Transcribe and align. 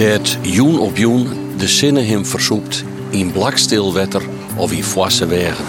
Dat 0.00 0.36
joen 0.42 0.78
op 0.78 0.96
joen 0.96 1.28
de 1.56 1.68
zinnen 1.68 2.06
hem 2.06 2.26
versoept 2.26 2.84
in 3.10 3.32
blakstil 3.32 3.94
wetter 3.94 4.22
of 4.56 4.72
in 4.72 4.84
foisse 4.84 5.26
wegen. 5.26 5.64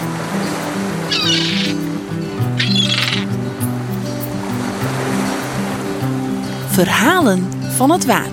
Verhalen 6.68 7.48
van 7.76 7.90
het 7.90 8.04
Waad. 8.04 8.31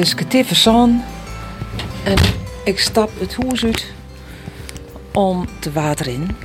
Is 0.00 0.14
Ketifferson 0.14 1.02
en 2.04 2.16
ik 2.64 2.78
stap 2.78 3.10
het 3.18 3.36
huis 3.42 3.92
om 5.12 5.46
te 5.58 5.72
water 5.72 6.06
in. 6.06 6.36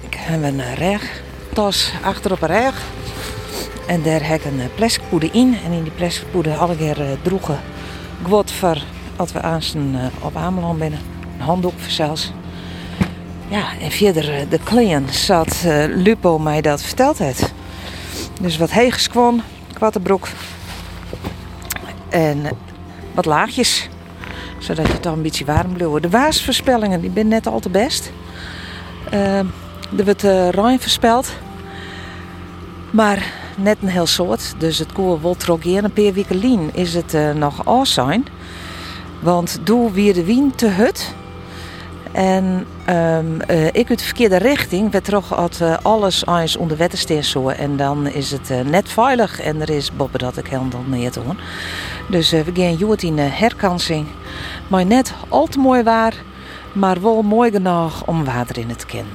Ik 0.00 0.14
heb 0.14 0.42
een 0.42 0.74
reg, 0.74 1.22
tas 1.52 1.92
achter 2.02 2.32
op 2.32 2.42
een 2.42 2.48
reg. 2.48 2.82
En 3.86 4.02
daar 4.02 4.26
heb 4.26 4.40
ik 4.40 4.44
een 4.44 4.60
plastic 4.74 5.02
poeder 5.08 5.34
in. 5.34 5.56
En 5.64 5.72
in 5.72 5.82
die 5.82 5.92
plastic 5.92 6.30
poeder 6.30 6.56
alle 6.56 6.76
keer 6.76 7.00
uh, 7.00 7.06
droegen 7.22 7.60
gwot 8.22 8.52
voor 8.52 8.82
als 9.16 9.32
we 9.32 9.40
uh, 9.76 10.06
op 10.20 10.36
Ameland 10.36 10.78
binnen. 10.78 11.00
Een 11.38 11.44
handdoek 11.44 11.78
zelfs. 11.86 12.32
Ja, 13.48 13.64
en 13.80 13.90
verder 13.90 14.48
de 14.48 14.58
klien 14.64 15.08
zat 15.10 15.64
Lupo 15.88 16.38
mij 16.38 16.60
dat 16.60 16.82
verteld 16.82 17.18
heeft. 17.18 17.52
Dus 18.40 18.56
wat 18.56 18.70
heegs 18.70 19.08
kwam, 19.08 19.42
kwatterbroek. 19.72 20.28
En 22.14 22.42
wat 23.14 23.24
laagjes. 23.24 23.88
Zodat 24.58 24.88
het 24.88 25.02
dan 25.02 25.12
een 25.12 25.22
beetje 25.22 25.44
warm 25.44 25.72
bleef. 25.72 26.00
De 26.00 26.10
waasvoorspellingen 26.10 27.00
die 27.00 27.10
ben 27.10 27.28
net 27.28 27.46
al 27.46 27.60
te 27.60 27.68
best. 27.68 28.12
Uh, 29.12 29.38
er 29.38 30.04
wordt 30.04 30.24
uh, 30.24 30.48
ruim 30.48 30.80
voorspeld. 30.80 31.32
Maar 32.90 33.32
net 33.56 33.76
een 33.80 33.88
heel 33.88 34.06
soort. 34.06 34.54
Dus 34.58 34.78
het 34.78 34.92
een 35.84 35.92
paar 35.92 36.12
weken 36.12 36.36
lien 36.36 36.70
is 36.72 36.94
het 36.94 37.14
uh, 37.14 37.30
nog 37.30 37.64
af 37.66 37.86
zijn. 37.86 38.26
Want 39.20 39.58
doe 39.62 39.92
weer 39.92 40.14
de 40.14 40.24
wien 40.24 40.54
te 40.54 40.68
hut. 40.68 41.14
En 42.12 42.66
um, 42.88 43.38
uh, 43.50 43.66
ik 43.66 43.88
uit 43.88 43.98
de 43.98 44.04
verkeerde 44.04 44.36
richting 44.36 44.92
werd 44.92 45.04
toch 45.04 45.32
uh, 45.62 45.76
alles 45.82 46.26
eens 46.26 46.56
onder 46.56 46.76
wetten 46.76 46.98
zo. 47.24 47.48
En 47.48 47.76
dan 47.76 48.06
is 48.06 48.30
het 48.30 48.50
net 48.64 48.88
veilig 48.88 49.40
en 49.40 49.60
er 49.60 49.70
is 49.70 49.96
Bobbe 49.96 50.18
dat 50.18 50.36
ik 50.36 50.46
helemaal 50.46 50.84
niet 50.86 51.14
doen. 51.14 51.38
Dus 52.08 52.30
we 52.30 52.44
gaan 52.54 52.74
joet 52.74 53.02
in 53.02 53.18
herkansing. 53.18 54.06
Maar 54.68 54.86
net 54.86 55.14
al 55.28 55.46
te 55.46 55.58
mooi 55.58 55.82
waar, 55.82 56.14
maar 56.72 57.02
wel 57.02 57.22
mooi 57.22 57.50
genoeg 57.50 58.06
om 58.06 58.24
water 58.24 58.58
in 58.58 58.68
het 58.68 58.86
kennen. 58.86 59.12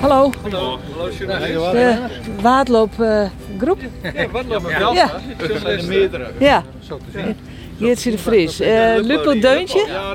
Hallo. 0.00 0.30
Hallo. 0.42 0.78
De 1.72 2.09
waardloopgroep. 2.40 3.78
Uh, 4.02 4.14
ja, 4.14 4.28
waardloopgroep. 4.30 4.94
Ja. 4.94 5.10
Dat 5.36 5.60
zijn 5.60 5.78
er 5.78 5.84
meerdere. 5.86 6.26
Ja. 6.38 6.64
Geertje 7.78 8.10
de 8.10 8.18
Vries. 8.18 8.60
Uh, 8.60 8.68
Luppel 8.96 9.40
Deuntje? 9.40 9.86
Ja, 9.86 10.14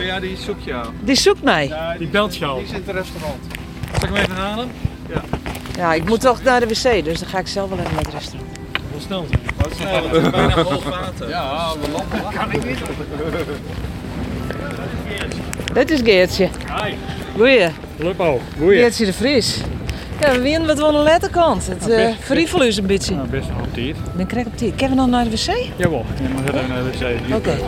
ja, 0.00 0.20
die 0.20 0.36
zoekt 0.36 0.64
jou. 0.64 0.86
Die 1.00 1.14
zoekt 1.16 1.42
mij? 1.42 1.66
Ja, 1.66 1.94
die 1.98 2.08
belt 2.08 2.36
jou. 2.36 2.58
Die 2.58 2.68
zit 2.68 2.76
in 2.76 2.82
het 2.86 2.96
restaurant. 2.96 3.42
Zal 4.00 4.08
ik 4.08 4.14
hem 4.14 4.24
even 4.24 4.34
halen? 4.34 4.70
Ja. 5.08 5.22
Ja, 5.76 5.94
ik 5.94 6.04
moet 6.08 6.20
toch 6.20 6.42
naar 6.42 6.60
de 6.60 6.66
wc, 6.66 7.04
dus 7.04 7.18
dan 7.18 7.28
ga 7.28 7.38
ik 7.38 7.46
zelf 7.46 7.68
wel 7.68 7.78
even 7.78 7.94
naar 7.94 8.04
het 8.04 8.12
restaurant. 8.12 8.50
Hoe 8.92 9.00
snel? 9.00 9.26
Wat 9.56 9.72
snel, 9.76 10.08
het 10.08 10.22
is 10.24 10.30
bijna 10.30 10.62
hoog 10.62 10.84
water. 10.84 11.28
Ja, 11.36 11.72
we 11.80 11.90
landen. 11.90 12.34
kan 12.34 12.52
ik 12.52 12.64
niet. 12.64 12.78
Dit 15.72 15.90
is 15.90 16.00
Geertje. 16.00 16.48
Hi. 16.82 16.94
Goeie. 17.36 17.68
Luppel, 17.96 18.40
goeie. 18.58 18.78
Geertje 18.78 19.04
de 19.04 19.12
Vries. 19.12 19.60
Ja, 20.20 20.32
we 20.32 20.40
weten 20.40 20.66
wat 20.66 20.78
we 20.78 20.86
aan 20.86 20.92
de 20.92 20.98
letterkant. 20.98 21.66
Het 21.66 21.88
uh, 21.88 22.08
verriefel 22.20 22.62
is 22.62 22.76
een 22.76 22.86
beetje. 22.86 23.14
Nou, 23.14 23.28
best 23.28 23.48
tijd. 23.72 23.96
Dan 24.16 24.26
krijg 24.26 24.46
ik 24.46 24.52
op 24.52 24.58
tijd. 24.58 24.74
Kunnen 24.74 24.96
we 24.96 25.02
nog 25.02 25.10
naar 25.10 25.24
de 25.24 25.30
wc? 25.30 25.70
Jawel, 25.76 26.04
je 26.22 26.28
moet 26.28 26.54
even 26.54 26.68
naar 26.68 26.82
de 26.82 26.90
wc. 26.90 27.34
Oké. 27.34 27.36
Okay. 27.36 27.58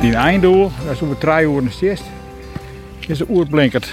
Die 0.00 0.14
einddoel, 0.14 0.70
dat 0.84 0.94
is 0.94 1.02
over 1.02 1.18
drie 1.18 1.48
uur 1.48 1.70
steeds, 1.70 2.02
is 3.06 3.18
de 3.18 3.26
oerblinkert. 3.28 3.90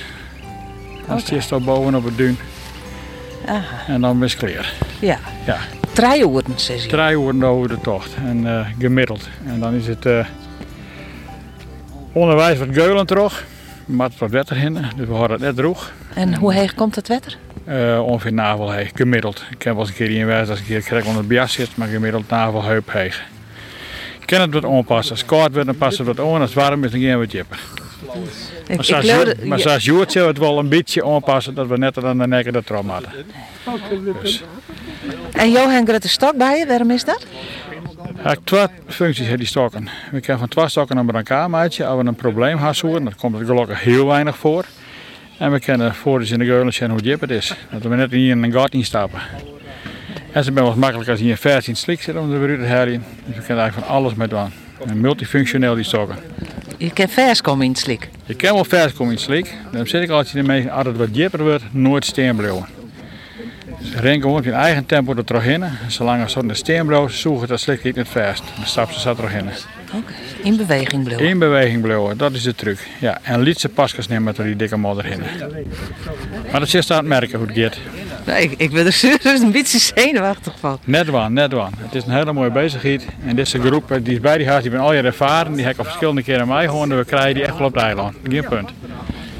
Dan 1.07 1.19
okay. 1.19 1.39
staat 1.39 1.51
al 1.51 1.61
boven 1.61 1.95
op 1.95 2.03
het 2.03 2.17
duin. 2.17 2.37
Aha. 3.45 3.93
En 3.93 4.01
dan 4.01 4.23
is 4.23 4.33
het. 4.33 4.73
Ja. 4.99 5.19
ja. 5.45 5.57
Drie 5.95 6.29
uur, 6.29 6.43
zeg 6.55 6.83
je? 6.83 6.87
Drie 6.87 7.11
uur 7.11 7.45
over 7.45 7.67
de 7.67 7.77
tocht. 7.81 8.15
En 8.15 8.43
uh, 8.43 8.67
gemiddeld. 8.79 9.29
En 9.45 9.59
dan 9.59 9.73
is 9.73 9.87
het 9.87 10.05
uh, 10.05 10.25
onderwijs 12.11 12.59
wat 12.59 12.67
geulen 12.71 13.05
terug. 13.05 13.45
Maar 13.85 14.09
het 14.09 14.17
wat 14.17 14.29
wetter 14.29 14.57
in, 14.57 14.73
dus 14.73 15.07
we 15.07 15.13
houden 15.13 15.37
het 15.37 15.45
net 15.45 15.55
droeg. 15.55 15.91
En 16.13 16.35
hoe 16.35 16.53
heeg 16.53 16.73
komt 16.73 16.95
het 16.95 17.07
wetter? 17.07 17.37
Uh, 17.67 18.01
ongeveer 18.05 18.33
navelheeg, 18.33 18.91
gemiddeld. 18.95 19.43
Ik 19.49 19.61
heb 19.61 19.73
wel 19.73 19.81
eens 19.81 19.89
een 19.89 19.95
keer 19.95 20.09
in 20.09 20.25
wijs 20.25 20.49
als 20.49 20.59
ik 20.59 20.65
keer 20.65 20.81
krijg 20.81 21.03
onder 21.03 21.19
het 21.19 21.27
bias 21.27 21.53
zit, 21.53 21.77
maar 21.77 21.87
gemiddeld 21.87 22.29
navelheup 22.29 22.91
heeg. 22.91 23.23
Ik 24.19 24.25
kan 24.25 24.41
het 24.41 24.53
wat 24.53 24.65
aanpassen. 24.65 25.11
Als 25.11 25.21
het 25.21 25.29
koud 25.29 25.51
wordt, 25.51 25.65
dan 25.65 25.77
past 25.77 25.97
het 25.97 26.07
wat 26.07 26.19
aan. 26.19 26.41
Als 26.41 26.53
het 26.53 26.63
warm 26.63 26.83
is, 26.83 26.91
dan 26.91 27.01
gaan 27.01 27.17
we 27.17 27.23
het 27.23 27.31
jippen. 27.31 27.57
Ik, 28.67 28.75
maar 28.75 28.85
zoals, 28.85 29.05
ik 29.05 29.45
maar 29.45 29.59
zoals 29.59 29.85
Joert 29.85 30.11
zou 30.11 30.27
het 30.27 30.37
wel 30.37 30.59
een 30.59 30.69
beetje 30.69 31.05
aanpassen 31.05 31.53
dat 31.53 31.67
we 31.67 31.77
net 31.77 32.03
aan 32.03 32.17
de 32.17 32.27
nek 32.27 32.53
dat 32.53 32.65
trom 32.65 32.89
hadden. 32.89 33.11
Dus. 34.21 34.43
En 35.31 35.51
Johan 35.51 35.87
Grete 35.87 36.09
Stok 36.09 36.37
bij 36.37 36.57
je, 36.57 36.67
waarom 36.67 36.91
is 36.91 37.03
dat? 37.03 37.25
Ja, 38.23 38.31
ik 38.31 38.39
twee 38.43 38.67
functies 38.87 39.27
heb 39.27 39.37
die 39.37 39.47
stokken. 39.47 39.89
We 40.11 40.19
kunnen 40.19 40.39
van 40.39 40.47
twee 40.47 40.69
stokken 40.69 40.95
naar 40.95 41.15
elkaar 41.15 41.49
maken. 41.49 41.87
Als 41.87 42.01
we 42.01 42.07
een 42.07 42.15
probleem 42.15 42.57
hebben, 42.57 43.03
dan 43.03 43.15
komt 43.17 43.39
er 43.39 43.45
gelukkig 43.45 43.83
heel 43.83 44.05
weinig 44.05 44.37
voor. 44.37 44.65
En 45.37 45.51
we 45.51 45.59
kunnen 45.59 45.95
voor 45.95 46.23
in 46.23 46.39
de 46.39 46.45
geulen 46.45 46.73
zien 46.73 46.89
hoe 46.89 47.01
diep 47.01 47.21
het 47.21 47.29
is. 47.29 47.55
Dat 47.71 47.81
we 47.81 47.95
net 47.95 48.11
niet 48.11 48.29
in 48.29 48.43
een 48.43 48.51
gat 48.51 48.73
instappen. 48.73 49.19
En 50.31 50.43
ze 50.43 50.51
zijn 50.53 50.65
wat 50.65 50.75
makkelijk 50.75 51.09
als 51.09 51.19
je 51.19 51.25
in 51.25 51.37
14 51.37 51.75
slik 51.75 52.01
zit 52.01 52.15
om 52.15 52.31
de 52.31 52.37
bruut 52.37 52.59
te 52.59 52.65
halen. 52.65 53.03
Dus 53.25 53.35
we 53.35 53.41
kunnen 53.41 53.63
eigenlijk 53.63 53.87
van 53.87 53.97
alles 53.97 54.13
mee 54.13 54.27
doen. 54.27 54.51
En 54.87 55.01
multifunctioneel 55.01 55.75
die 55.75 55.83
stokken. 55.83 56.17
Je 56.77 56.93
kan 56.93 57.09
vers 57.09 57.41
komen 57.41 57.65
in 57.65 57.71
het 57.71 57.79
slik. 57.79 58.09
Je 58.25 58.35
kan 58.35 58.53
wel 58.53 58.65
vers 58.65 58.93
komen 58.93 59.07
in 59.07 59.17
het 59.17 59.25
slik. 59.25 59.53
Dan 59.71 59.87
zit 59.87 60.01
ik 60.01 60.09
altijd 60.09 60.35
ermee, 60.35 60.71
als 60.71 60.85
het 60.85 60.97
wat 60.97 61.13
dieper 61.13 61.43
wordt, 61.43 61.63
nooit 61.71 62.05
steen 62.05 62.35
blijven. 62.35 62.65
Ren 63.95 64.21
gewoon 64.21 64.37
op 64.37 64.43
je 64.43 64.51
eigen 64.51 64.85
tempo 64.85 65.15
er 65.15 65.23
terug 65.23 65.45
in. 65.45 65.63
Zolang 65.87 66.23
als 66.23 66.35
het 66.35 66.47
de 66.47 66.53
steen 66.53 67.09
zoeken 67.09 67.47
dat 67.47 67.59
slik 67.59 67.83
niet 67.83 68.07
vast. 68.07 68.43
Dan 68.55 68.65
stap 68.65 68.91
ze 68.91 69.09
er 69.09 69.15
terug 69.15 69.33
in. 69.33 69.49
Oké, 69.93 70.13
in 70.43 70.57
beweging 70.57 71.03
blijven. 71.03 71.27
In 71.27 71.39
beweging 71.39 71.81
blijven, 71.81 72.17
dat 72.17 72.33
is 72.33 72.43
de 72.43 72.55
truc. 72.55 72.87
Ja, 72.99 73.19
en 73.21 73.41
liet 73.41 73.59
ze 73.59 73.69
pasjes 73.69 74.07
nemen 74.07 74.35
door 74.35 74.45
die 74.45 74.55
dikke 74.55 74.77
modder 74.77 75.05
in. 75.05 75.21
Maar 76.51 76.59
dat 76.59 76.73
is 76.73 76.91
aan 76.91 76.97
het 76.97 77.07
merken 77.07 77.39
hoe 77.39 77.47
het 77.47 77.57
gaat. 77.57 77.77
Nee, 78.25 78.43
ik, 78.43 78.53
ik 78.57 78.71
ben 78.71 78.85
er 78.85 78.93
serieus 79.03 79.39
een 79.39 79.51
beetje 79.51 79.79
zenuwachtig 79.79 80.53
van. 80.59 80.79
Net 80.83 81.07
waan, 81.07 81.33
net 81.33 81.51
waan. 81.51 81.71
Het 81.77 81.95
is 81.95 82.05
een 82.05 82.11
hele 82.11 82.33
mooie 82.33 82.51
bezigheid. 82.51 83.05
En 83.25 83.35
deze 83.35 83.59
groep 83.59 83.99
die 84.01 84.13
is 84.13 84.19
bij 84.19 84.37
die 84.37 84.47
huis, 84.47 84.61
die 84.61 84.71
ben 84.71 84.79
al 84.79 84.93
jaren 84.93 85.05
ervaren. 85.05 85.53
Die 85.53 85.63
heb 85.63 85.73
ik 85.73 85.79
al 85.79 85.85
verschillende 85.85 86.23
keren 86.23 86.47
mij 86.47 86.65
gewoon. 86.65 86.97
We 86.97 87.05
krijgen 87.05 87.33
die 87.33 87.43
echt 87.43 87.57
wel 87.57 87.67
op 87.67 87.73
het 87.73 87.83
eiland. 87.83 88.15
Geen 88.23 88.45
punt. 88.49 88.69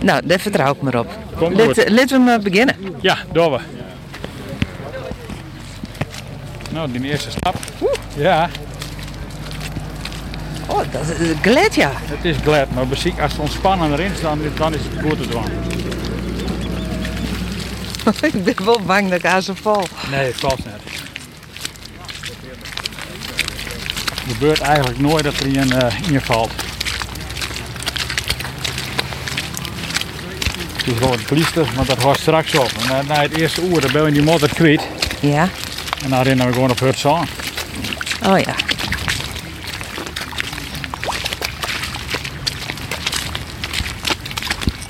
Nou, 0.02 0.22
daar 0.26 0.40
vertrouw 0.40 0.72
ik 0.74 0.82
maar 0.82 1.00
op. 1.00 1.08
Let, 1.40 1.90
laten 1.90 2.18
we 2.18 2.24
maar 2.24 2.40
beginnen. 2.40 2.76
Ja, 3.02 3.18
doen 3.32 3.52
we. 3.52 3.60
Nou, 6.72 6.92
die 6.92 7.04
eerste 7.04 7.32
stap. 7.32 7.56
Oeh. 7.82 7.92
Ja. 8.16 8.50
Oh, 10.68 10.82
dat 10.92 11.20
is 11.20 11.28
glad 11.42 11.76
ja. 11.76 11.92
Het 11.96 12.26
is 12.26 12.36
glad, 12.44 12.72
maar 12.74 12.86
als 12.90 13.32
het 13.32 13.40
ontspannen 13.40 13.92
erin 13.92 14.12
staat, 14.16 14.38
dan 14.58 14.74
is 14.74 14.80
het 14.84 15.02
goed 15.02 15.22
te 15.22 15.28
doen. 15.28 15.44
ik 18.34 18.44
ben 18.44 18.66
wel 18.66 18.82
bang 18.82 19.10
dat 19.10 19.20
ik 19.20 19.26
aan 19.26 19.42
ze 19.42 19.56
val. 19.56 19.88
Nee, 20.12 20.26
het 20.26 20.40
valt 20.40 20.66
net. 20.66 20.82
Het 24.14 24.34
gebeurt 24.34 24.60
eigenlijk 24.60 25.00
nooit 25.00 25.24
dat 25.24 25.40
er 25.40 25.46
een 25.46 25.74
uh, 25.74 25.82
eh, 25.82 26.12
invalt. 26.12 26.52
Het 30.78 30.88
is 30.88 30.98
gewoon 30.98 31.14
een 31.14 31.26
priester, 31.26 31.68
want 31.76 31.88
dat 31.88 32.02
hoort 32.02 32.20
straks 32.20 32.56
op. 32.56 32.72
En 32.90 33.00
eh, 33.00 33.08
na 33.08 33.22
het 33.22 33.38
eerste 33.38 33.62
oer, 33.62 33.82
dan 33.82 33.92
ben 33.92 34.06
je 34.06 34.12
die 34.12 34.24
motor 34.24 34.50
kwijt. 34.50 34.88
Ja. 35.20 35.50
En 36.04 36.10
dan 36.10 36.22
rennen 36.22 36.48
we 36.48 36.54
gewoon 36.54 36.72
op 36.72 36.80
het 36.80 36.98
zand. 36.98 37.30
Oh 38.26 38.40
ja. 38.40 38.56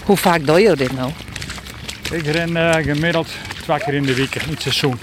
Hoe 0.04 0.18
vaak 0.18 0.46
doe 0.46 0.60
je 0.60 0.76
dit 0.76 0.92
nou? 0.96 1.12
Ik 2.12 2.26
ren 2.26 2.58
eh, 2.58 2.84
gemiddeld 2.84 3.28
twee 3.62 3.80
keer 3.80 3.94
in 3.94 4.04
de 4.04 4.14
week 4.14 4.36
in 4.36 4.50
het 4.50 4.62
seizoen. 4.62 5.00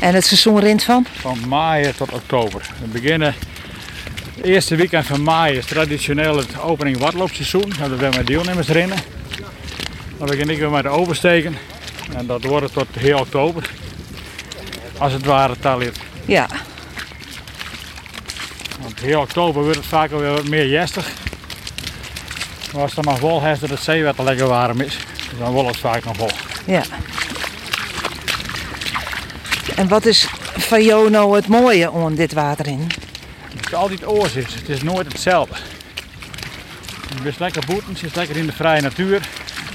En 0.00 0.14
het 0.14 0.24
seizoen 0.24 0.60
rint 0.60 0.82
van? 0.82 1.06
Van 1.12 1.48
maai 1.48 1.92
tot 1.96 2.12
oktober. 2.12 2.70
We 2.80 2.86
beginnen 2.86 3.34
het 4.36 4.44
eerste 4.44 4.76
weekend 4.76 5.06
van 5.06 5.22
maai 5.22 5.56
is 5.56 5.66
traditioneel 5.66 6.36
het 6.36 6.60
opening 6.60 6.98
watloopseizoen. 6.98 7.72
Dat 7.78 7.88
we 7.88 7.96
weer 7.96 8.10
met 8.16 8.26
deelnemers 8.26 8.68
rennen. 8.68 8.98
Dan 10.18 10.26
begin 10.26 10.50
ik 10.50 10.58
weer 10.58 10.70
met 10.70 10.82
de 10.82 10.88
oversteken. 10.88 11.56
En 12.16 12.26
dat 12.26 12.44
wordt 12.44 12.64
het 12.64 12.72
tot 12.72 13.02
heel 13.02 13.18
oktober. 13.18 13.70
Als 14.98 15.12
het 15.12 15.24
ware 15.24 15.58
talit. 15.60 15.98
Ja. 16.24 16.46
Want 18.80 19.00
heel 19.00 19.20
oktober 19.20 19.62
wordt 19.62 19.76
het 19.76 19.86
vaak 19.86 20.12
alweer 20.12 20.32
wat 20.32 20.48
meer 20.48 20.68
jestig. 20.68 21.08
Maar 22.72 22.82
als 22.82 22.94
het 22.94 23.04
dan 23.04 23.12
nog 23.12 23.22
vol 23.22 23.42
heeft 23.42 23.60
dat 23.60 23.70
het 23.70 23.80
zeewater 23.80 24.24
lekker 24.24 24.46
warm 24.46 24.80
is, 24.80 24.98
dan 25.38 25.52
wordt 25.52 25.68
het 25.68 25.78
vaak 25.78 26.04
nog 26.04 26.16
vol. 26.16 26.30
Ja. 26.66 26.82
En 29.74 29.88
wat 29.88 30.06
is 30.06 30.28
van 30.56 30.82
jou 30.82 31.10
nou 31.10 31.36
het 31.36 31.46
mooie 31.46 31.90
om 31.90 32.14
dit 32.14 32.32
water 32.32 32.66
in? 32.66 32.86
Het 33.56 33.66
is 33.66 33.74
altijd 33.74 34.06
oors 34.06 34.34
is. 34.34 34.54
Het 34.54 34.68
is 34.68 34.82
nooit 34.82 35.12
hetzelfde. 35.12 35.54
Je 37.16 37.22
bent 37.22 37.38
lekker 37.38 37.62
boeten, 37.66 37.92
je 37.92 37.98
zit 37.98 38.16
lekker 38.16 38.36
in 38.36 38.46
de 38.46 38.52
vrije 38.52 38.80
natuur. 38.80 39.20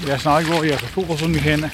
Je 0.04 0.18
snel 0.18 0.44
wel 0.44 0.64
je 0.64 0.74
vogels 0.92 1.22
om 1.22 1.32
je 1.32 1.40
heen. 1.40 1.70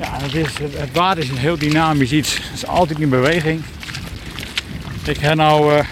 Ja, 0.00 0.18
het, 0.22 0.34
is, 0.34 0.48
het 0.76 0.92
water 0.92 1.22
is 1.22 1.28
een 1.28 1.36
heel 1.36 1.58
dynamisch 1.58 2.12
iets. 2.12 2.34
Het 2.34 2.52
is 2.54 2.66
altijd 2.66 2.98
in 2.98 3.08
beweging. 3.08 3.62
Ik 5.04 5.18
heb 5.18 5.34
nou 5.34 5.84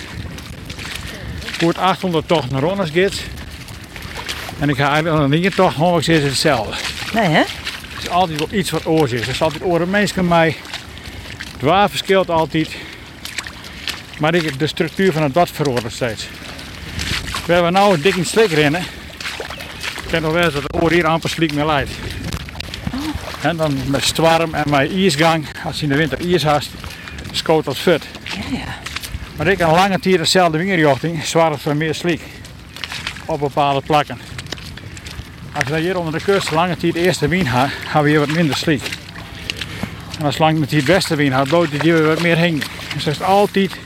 voor 1.58 1.68
het 1.68 1.78
800 1.78 2.28
tocht 2.28 2.50
naar 2.50 2.60
Ronnersgids. 2.60 3.22
En 4.58 4.68
ik 4.68 4.76
ga 4.76 4.90
eigenlijk 4.90 5.16
nog 5.20 5.28
niet 5.40 5.54
tocht 5.54 5.76
honderd 5.76 6.08
is 6.08 6.22
hetzelfde. 6.22 6.74
Nee, 7.14 7.28
hè? 7.28 7.38
Het 7.94 8.02
is 8.02 8.08
altijd 8.08 8.38
wel 8.38 8.48
iets 8.58 8.70
wat 8.70 8.86
oors 8.86 9.12
is. 9.12 9.20
Er 9.20 9.28
is 9.28 9.42
altijd 9.42 9.62
oren 9.64 9.90
mensen 9.90 10.28
mij. 10.28 10.56
Het 11.52 11.60
water 11.62 11.88
verschilt 11.90 12.30
altijd. 12.30 12.70
Maar 14.18 14.34
ik- 14.34 14.58
de 14.58 14.66
structuur 14.66 15.12
van 15.12 15.22
het 15.22 15.32
bad 15.32 15.50
verandert 15.50 15.92
steeds. 15.92 16.28
We 17.46 17.52
hebben 17.52 17.72
nou 17.72 17.94
een 17.94 18.00
dik 18.00 18.14
in 18.14 18.26
slik 18.26 18.50
rennen. 18.50 18.80
Ik 18.80 20.12
ken 20.12 20.22
nog 20.22 20.32
wel 20.32 20.42
eens 20.44 20.52
dat 20.54 20.62
het 20.62 20.82
oor 20.82 20.90
hier 20.90 21.06
amper 21.06 21.30
sliek 21.30 21.52
meer 21.54 21.66
leidt. 21.66 21.90
En 23.40 23.56
dan 23.56 23.78
met 23.86 24.04
storm 24.04 24.54
en 24.54 24.70
met 24.70 24.92
ijsgang, 24.92 25.46
als 25.64 25.76
je 25.76 25.82
in 25.82 25.88
de 25.88 25.96
winter 25.96 26.30
ijs 26.30 26.44
hast, 26.44 26.70
scoot 27.30 27.64
dat 27.64 27.76
fut. 27.78 28.04
Ja, 28.24 28.58
ja. 28.58 28.64
Maar 29.36 29.46
ik 29.46 29.60
een 29.60 29.70
lange 29.70 29.98
tijd 29.98 30.18
dezelfde 30.18 30.58
wingerjochting, 30.58 31.24
zwaar 31.24 31.50
het 31.50 31.60
voor 31.60 31.76
meer 31.76 31.94
sliek. 31.94 32.22
Op 33.24 33.40
bepaalde 33.40 33.80
plakken. 33.80 34.18
Als 35.56 35.68
we 35.68 35.78
hier 35.80 35.98
onder 35.98 36.12
de 36.12 36.24
kust 36.24 36.50
lange 36.50 36.76
tijd 36.76 36.94
eerste 36.94 37.28
wien 37.28 37.46
hebben, 37.46 37.70
hebben 37.84 38.02
we 38.02 38.08
hier 38.08 38.18
wat 38.26 38.36
minder 38.36 38.56
sliek. 38.56 38.88
En 40.18 40.24
als 40.24 40.38
lange 40.38 40.58
tijd 40.58 40.70
het 40.70 40.84
beste 40.84 41.16
wien 41.16 41.32
hebben, 41.32 41.48
bloot 41.48 41.70
het 41.70 41.82
hier 41.82 41.94
weer 41.94 42.06
wat 42.06 42.20
meer 42.22 42.36
heen. 42.36 42.62
Dus 42.94 43.04
dat 43.04 43.14
is 43.14 43.22
altijd, 43.22 43.76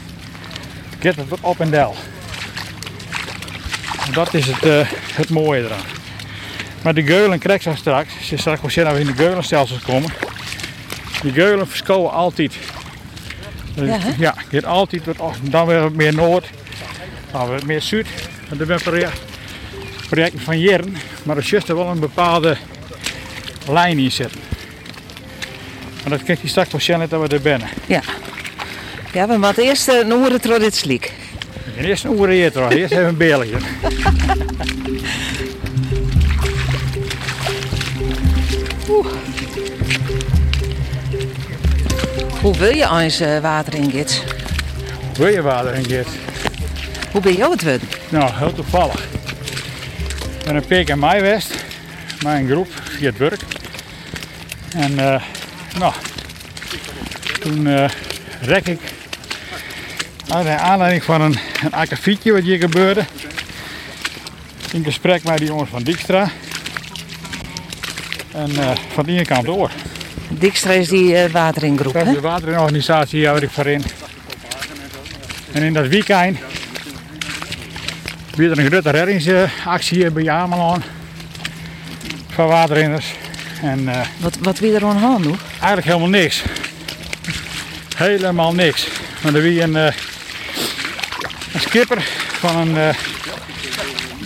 get 0.99 1.17
het 1.17 1.28
wat 1.28 1.38
op 1.40 1.61
en 1.61 1.70
del. 1.70 1.94
En 4.06 4.12
dat 4.12 4.34
is 4.34 4.46
het, 4.46 4.62
eh, 4.62 4.88
het 5.14 5.31
mooie 5.31 5.64
eraan. 5.64 5.84
Maar 6.82 6.94
de 6.94 7.02
geulen 7.02 7.38
krijg 7.38 7.64
je 7.64 7.76
straks, 7.76 8.12
als 8.19 8.31
je 8.31 8.37
straks 8.37 8.61
wel 8.61 8.70
zien 8.70 8.84
dat 8.84 8.94
we 8.94 9.00
in 9.00 9.06
de 9.06 9.12
geulenstelsels 9.12 9.82
komen. 9.82 10.11
Die 11.23 11.32
geulen 11.32 11.69
verscholen 11.69 12.12
altijd. 12.12 12.56
Dus 13.75 13.88
Ja, 13.88 13.99
hè? 13.99 14.12
ja, 14.50 14.66
altijd 14.66 15.05
wat, 15.05 15.16
dan 15.43 15.66
weer 15.66 15.81
wat 15.81 15.93
meer 15.93 16.14
noord, 16.14 16.46
dan 17.31 17.46
weer 17.46 17.56
wat 17.56 17.64
meer 17.64 17.82
zuid. 17.82 18.06
En 18.49 18.56
dan 18.58 18.66
ben 18.66 18.81
project, 18.81 19.20
projecten 20.08 20.40
van 20.40 20.58
jaren, 20.58 20.96
maar 21.22 21.37
er 21.37 21.43
zit 21.43 21.69
er 21.69 21.76
wel 21.76 21.87
een 21.87 22.00
bepaalde 22.00 22.56
lijn 23.69 23.99
in 23.99 24.12
zitten. 24.12 24.40
Maar 26.02 26.11
dat 26.19 26.22
kijk 26.22 26.38
je 26.43 26.49
straks 26.49 26.70
wel 26.70 26.81
zien 26.81 27.06
dat 27.08 27.20
we 27.20 27.34
er 27.34 27.40
binnen. 27.40 27.69
Ja. 27.87 28.02
Ja, 29.12 29.26
we 29.28 29.37
moeten 29.37 29.62
eerst 29.62 29.88
eh, 29.88 29.99
een 29.99 30.12
oeren 30.12 30.40
door 30.43 30.58
dit 30.58 30.76
sliek. 30.76 31.12
Eerst 31.76 32.05
een 32.05 32.11
oeren 32.11 32.34
hier 32.34 32.70
eerst 32.72 32.93
even 32.93 33.06
een 33.06 33.17
beeltje. 33.17 33.56
Hoe 42.40 42.56
wil 42.56 42.75
je 42.75 42.88
eens 42.99 43.20
eh, 43.20 43.38
water 43.38 43.75
in, 43.75 43.90
Gits? 43.90 44.23
Wil 45.16 45.26
je 45.26 45.43
water 45.43 45.75
in 45.75 45.82
dit? 45.82 46.06
Hoe 47.12 47.20
ben 47.20 47.34
jou 47.34 47.50
het 47.52 47.62
worden? 47.62 47.88
Nou, 48.08 48.31
heel 48.34 48.52
toevallig. 48.52 49.08
Ben 50.44 50.56
een 50.56 50.66
Peek 50.66 50.88
en 50.88 50.98
Mei 50.98 51.20
West, 51.20 51.64
mijn 52.22 52.48
groep 52.48 52.69
via 52.82 53.06
het 53.06 53.19
werk. 53.19 53.40
En 54.76 54.98
eh, 54.98 55.22
nou, 55.78 55.92
toen 57.40 57.66
eh 57.66 57.88
rek 58.40 58.66
ik 58.66 58.81
uit 60.28 60.44
de 60.44 60.56
aanleiding 60.56 61.04
van 61.04 61.20
een, 61.20 61.38
een 61.64 61.72
akkefietje 61.72 62.32
wat 62.32 62.42
hier 62.42 62.58
gebeurde. 62.58 63.04
In 64.72 64.84
gesprek 64.84 65.22
met 65.22 65.38
die 65.38 65.46
jongens 65.46 65.70
van 65.70 65.82
Dijkstra. 65.82 66.31
En 68.32 68.50
eh, 68.58 68.70
van 68.92 69.04
die 69.04 69.14
ene 69.14 69.25
kant 69.25 69.44
door. 69.44 69.70
Dijkstra 70.28 70.72
is 70.72 70.88
die 70.88 71.28
wateringroep, 71.28 71.92
Dat 71.92 72.06
is 72.06 72.14
de 72.14 72.20
waterorganisatie 72.20 73.26
waar 73.26 73.42
ik 73.42 73.50
voor 73.50 73.66
in. 73.66 73.82
En 75.52 75.62
in 75.62 75.72
dat 75.72 75.87
weekend 75.87 76.38
weer 78.40 78.50
er 78.50 78.58
een 78.58 78.70
grote 78.70 78.90
reddingsactie 78.90 79.98
hier 79.98 80.12
bij 80.12 80.31
Ameland 80.31 80.84
van 82.28 82.46
waterrenners. 82.46 83.06
En 83.62 83.88
eh, 83.88 84.00
Wat, 84.19 84.37
wat 84.42 84.58
je 84.58 84.75
er 84.75 84.84
aan 84.84 85.00
gaan 85.00 85.22
doen? 85.22 85.38
eigenlijk 85.50 85.87
helemaal 85.87 86.08
niks. 86.08 86.42
Helemaal 87.96 88.54
niks. 88.54 88.87
Maar 89.22 89.34
er 89.34 89.42
wie 89.42 89.62
een, 89.62 89.76
eh, 89.76 89.92
een 91.52 91.60
skipper 91.60 92.02
van 92.38 92.56
een, 92.56 92.76
eh 92.76 92.94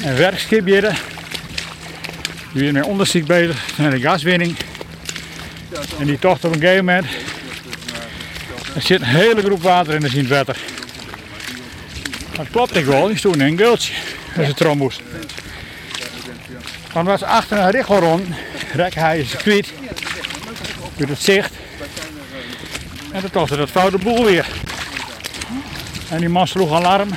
een 0.02 0.16
werkschip. 0.16 0.64
Die 0.64 2.66
is 2.66 2.72
met 2.72 2.84
onderzoek 2.84 3.26
bezig 3.26 3.64
naar 3.76 3.90
de 3.90 4.00
gaswinning. 4.00 4.56
En 5.98 6.06
die 6.06 6.18
tocht 6.18 6.44
op 6.44 6.54
een 6.54 6.60
gegeven 6.60 6.84
moment. 6.84 7.06
Er 8.74 8.82
zit 8.82 9.00
een 9.00 9.06
hele 9.06 9.42
groep 9.42 9.62
water 9.62 9.94
in 9.94 10.00
de 10.00 10.18
het 10.18 10.28
water. 10.28 10.56
Dat 12.36 12.50
klopt 12.50 12.76
ik 12.76 12.84
wel, 12.84 13.06
die 13.06 13.16
stond 13.16 13.34
in 13.34 13.40
een 13.40 13.58
gultje. 13.58 13.92
Dat 14.36 14.46
is 14.46 14.54
erom 14.58 14.78
moest. 14.78 15.00
Dan 16.92 17.04
was 17.04 17.22
achter 17.22 17.58
een 17.58 17.70
richel 17.70 17.98
rond, 17.98 18.26
rek 18.72 18.94
hij 18.94 19.18
is 19.18 19.36
kwijt. 19.36 19.72
Uit 20.98 21.08
het 21.08 21.22
zicht. 21.22 21.52
En 23.12 23.20
toen 23.20 23.30
kostte 23.30 23.56
dat 23.56 23.70
foute 23.70 23.98
boel 23.98 24.24
weer. 24.24 24.46
En 26.08 26.18
die 26.18 26.28
man 26.28 26.48
sloeg 26.48 26.72
alarm. 26.72 27.08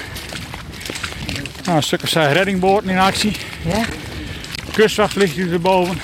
Nou, 1.64 1.78
een 1.78 1.84
stuk 1.84 2.04
of 2.04 2.10
zijn 2.10 2.34
reddingboot 2.34 2.84
in 2.84 2.98
actie. 2.98 3.36
Ja? 3.62 3.86
Kustwacht 4.74 5.16
ligt 5.16 5.36
hier 5.36 5.54
erboven. 5.54 6.00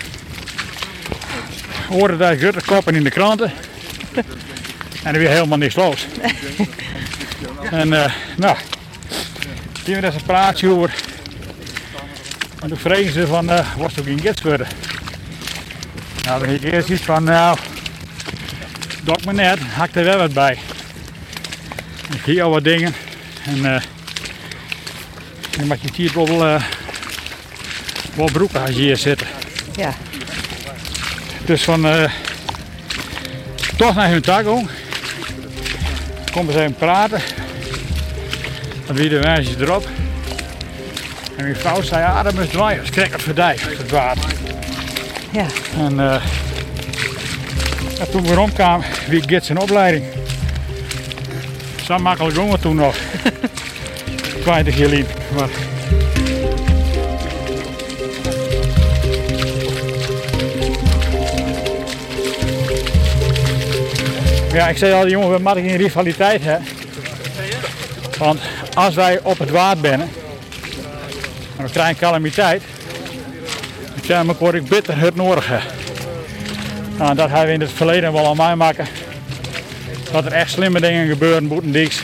Hoorde 1.89 2.17
daar 2.17 2.37
grote 2.37 2.61
koppen 2.65 2.95
in 2.95 3.03
de 3.03 3.09
kranten. 3.09 3.51
En 5.03 5.13
er 5.13 5.19
weer 5.19 5.29
helemaal 5.29 5.57
niks 5.57 5.75
los. 5.75 6.07
en 7.71 7.93
eh, 7.93 8.11
nou, 8.37 8.57
we 9.85 10.05
eens 10.05 10.15
een 10.15 10.23
praatje 10.23 10.69
over. 10.69 10.93
En 12.61 12.67
toen 12.67 12.77
vregen 12.77 13.13
ze 13.13 13.27
van, 13.27 13.49
eh 13.49 13.75
was 13.77 13.99
ook 13.99 14.05
in 14.05 14.21
worden? 14.43 14.67
Nou, 16.25 16.39
dan 16.39 16.49
heb 16.49 16.63
ik 16.63 16.73
eerst 16.73 16.89
iets 16.89 17.01
van, 17.01 17.23
nou, 17.23 17.57
dok 19.03 19.25
me 19.25 19.33
net, 19.33 19.59
hak 19.59 19.95
er 19.95 20.03
wel 20.03 20.17
wat 20.17 20.33
bij. 20.33 20.57
Ik 22.13 22.21
zie 22.25 22.43
al 22.43 22.49
wat 22.49 22.63
dingen. 22.63 22.95
En 23.45 23.75
eh 23.75 23.81
dan 25.57 25.67
mag 25.67 25.77
je 25.81 25.89
hier 25.95 26.11
wel, 26.13 26.45
eh 26.45 26.63
wel 28.15 28.29
broeken 28.31 28.61
als 28.61 28.69
je 28.69 28.75
hier 28.75 28.97
zit. 28.97 29.23
Ja. 29.75 29.93
Dus 31.45 31.63
van 31.63 31.85
eh, 31.87 32.11
toch 33.77 33.95
naar 33.95 34.09
hun 34.09 34.21
tago. 34.21 34.61
Komen 36.31 36.53
ze 36.53 36.59
even 36.59 36.75
praten. 36.75 37.21
Wie 38.93 39.09
de 39.09 39.19
wijsjes 39.19 39.59
erop. 39.59 39.87
En 41.35 41.43
mijn 41.43 41.55
vrouw 41.55 41.81
zei, 41.81 42.01
ja, 42.01 42.23
dat 42.23 42.33
is 42.33 42.49
draaien. 42.49 42.89
Kijk 42.89 43.11
het 43.11 43.21
verdij, 43.21 43.57
het 43.59 43.91
water. 43.91 44.31
Ja. 45.31 45.45
En 45.77 45.95
ja, 45.95 46.21
toen 48.11 48.23
we 48.23 48.33
rondkwamen, 48.33 48.85
wie 49.07 49.23
gids 49.27 49.45
zijn 49.45 49.59
opleiding. 49.59 50.05
Zo 51.85 51.97
makkelijk 51.97 52.35
jongen 52.35 52.59
toen 52.59 52.75
nog. 52.75 52.95
Kwijt 54.43 54.73
je 54.73 54.89
liep. 54.89 55.07
Maar 55.37 55.49
Ja, 64.53 64.67
ik 64.67 64.77
zei 64.77 64.93
al, 64.93 65.07
jongen, 65.07 65.31
we 65.31 65.39
maken 65.39 65.63
geen 65.63 65.77
rivaliteit, 65.77 66.43
hè. 66.43 66.57
Want 68.17 68.39
als 68.73 68.95
wij 68.95 69.19
op 69.23 69.39
het 69.39 69.49
water 69.49 69.81
binnen 69.81 70.09
en 71.57 71.63
we 71.63 71.71
krijgen 71.71 71.95
calamiteit, 71.95 72.63
kan 74.07 74.27
elkaar 74.27 74.55
ik 74.55 74.67
bitter 74.67 74.99
het 74.99 75.15
nodig 75.15 75.47
hebben. 75.47 75.71
Nou, 76.97 77.15
dat 77.15 77.29
hebben 77.29 77.47
we 77.47 77.53
in 77.53 77.61
het 77.61 77.71
verleden 77.71 78.13
wel 78.13 78.27
aan 78.27 78.37
mij 78.37 78.55
maken. 78.55 78.87
Dat 80.11 80.25
er 80.25 80.31
echt 80.31 80.51
slimme 80.51 80.79
dingen 80.79 81.07
gebeuren 81.07 81.45
moeten 81.45 81.71
diks. 81.71 82.01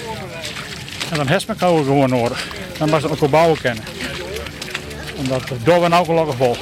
En 1.12 1.18
dan 1.18 1.28
heeft 1.28 1.48
men 1.48 1.62
ook 1.62 1.86
gewoon 1.86 2.10
nodig. 2.10 2.48
Dan 2.78 2.90
mag 2.90 3.02
ze 3.02 3.10
elkaar 3.10 3.30
bouwen 3.30 3.62
kennen. 3.62 3.84
En 5.18 5.26
dat 5.28 5.44
we 5.50 5.88
nou 5.88 6.06
gelukkig 6.06 6.36
vol. 6.36 6.56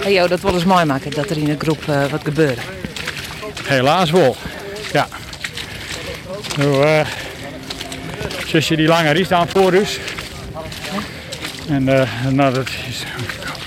Hey, 0.00 0.12
joh, 0.12 0.28
dat 0.28 0.40
wil 0.40 0.54
eens 0.54 0.64
mooi 0.64 0.84
maken 0.84 1.10
dat 1.10 1.30
er 1.30 1.36
in 1.36 1.50
een 1.50 1.60
groep 1.60 1.88
eh, 1.88 2.06
wat 2.06 2.20
gebeurt. 2.24 2.58
Helaas 3.64 4.10
wel. 4.10 4.36
Ja. 4.92 5.08
Nou, 6.56 7.04
zoals 8.50 8.68
je 8.68 8.76
die 8.76 8.86
lange 8.86 9.10
ries 9.10 9.30
aan 9.30 9.48
voor 9.48 9.74
is. 9.74 9.98
En 11.68 11.88
eh 11.88 12.26
nou, 12.28 12.54
dat 12.54 12.68
is 12.88 13.04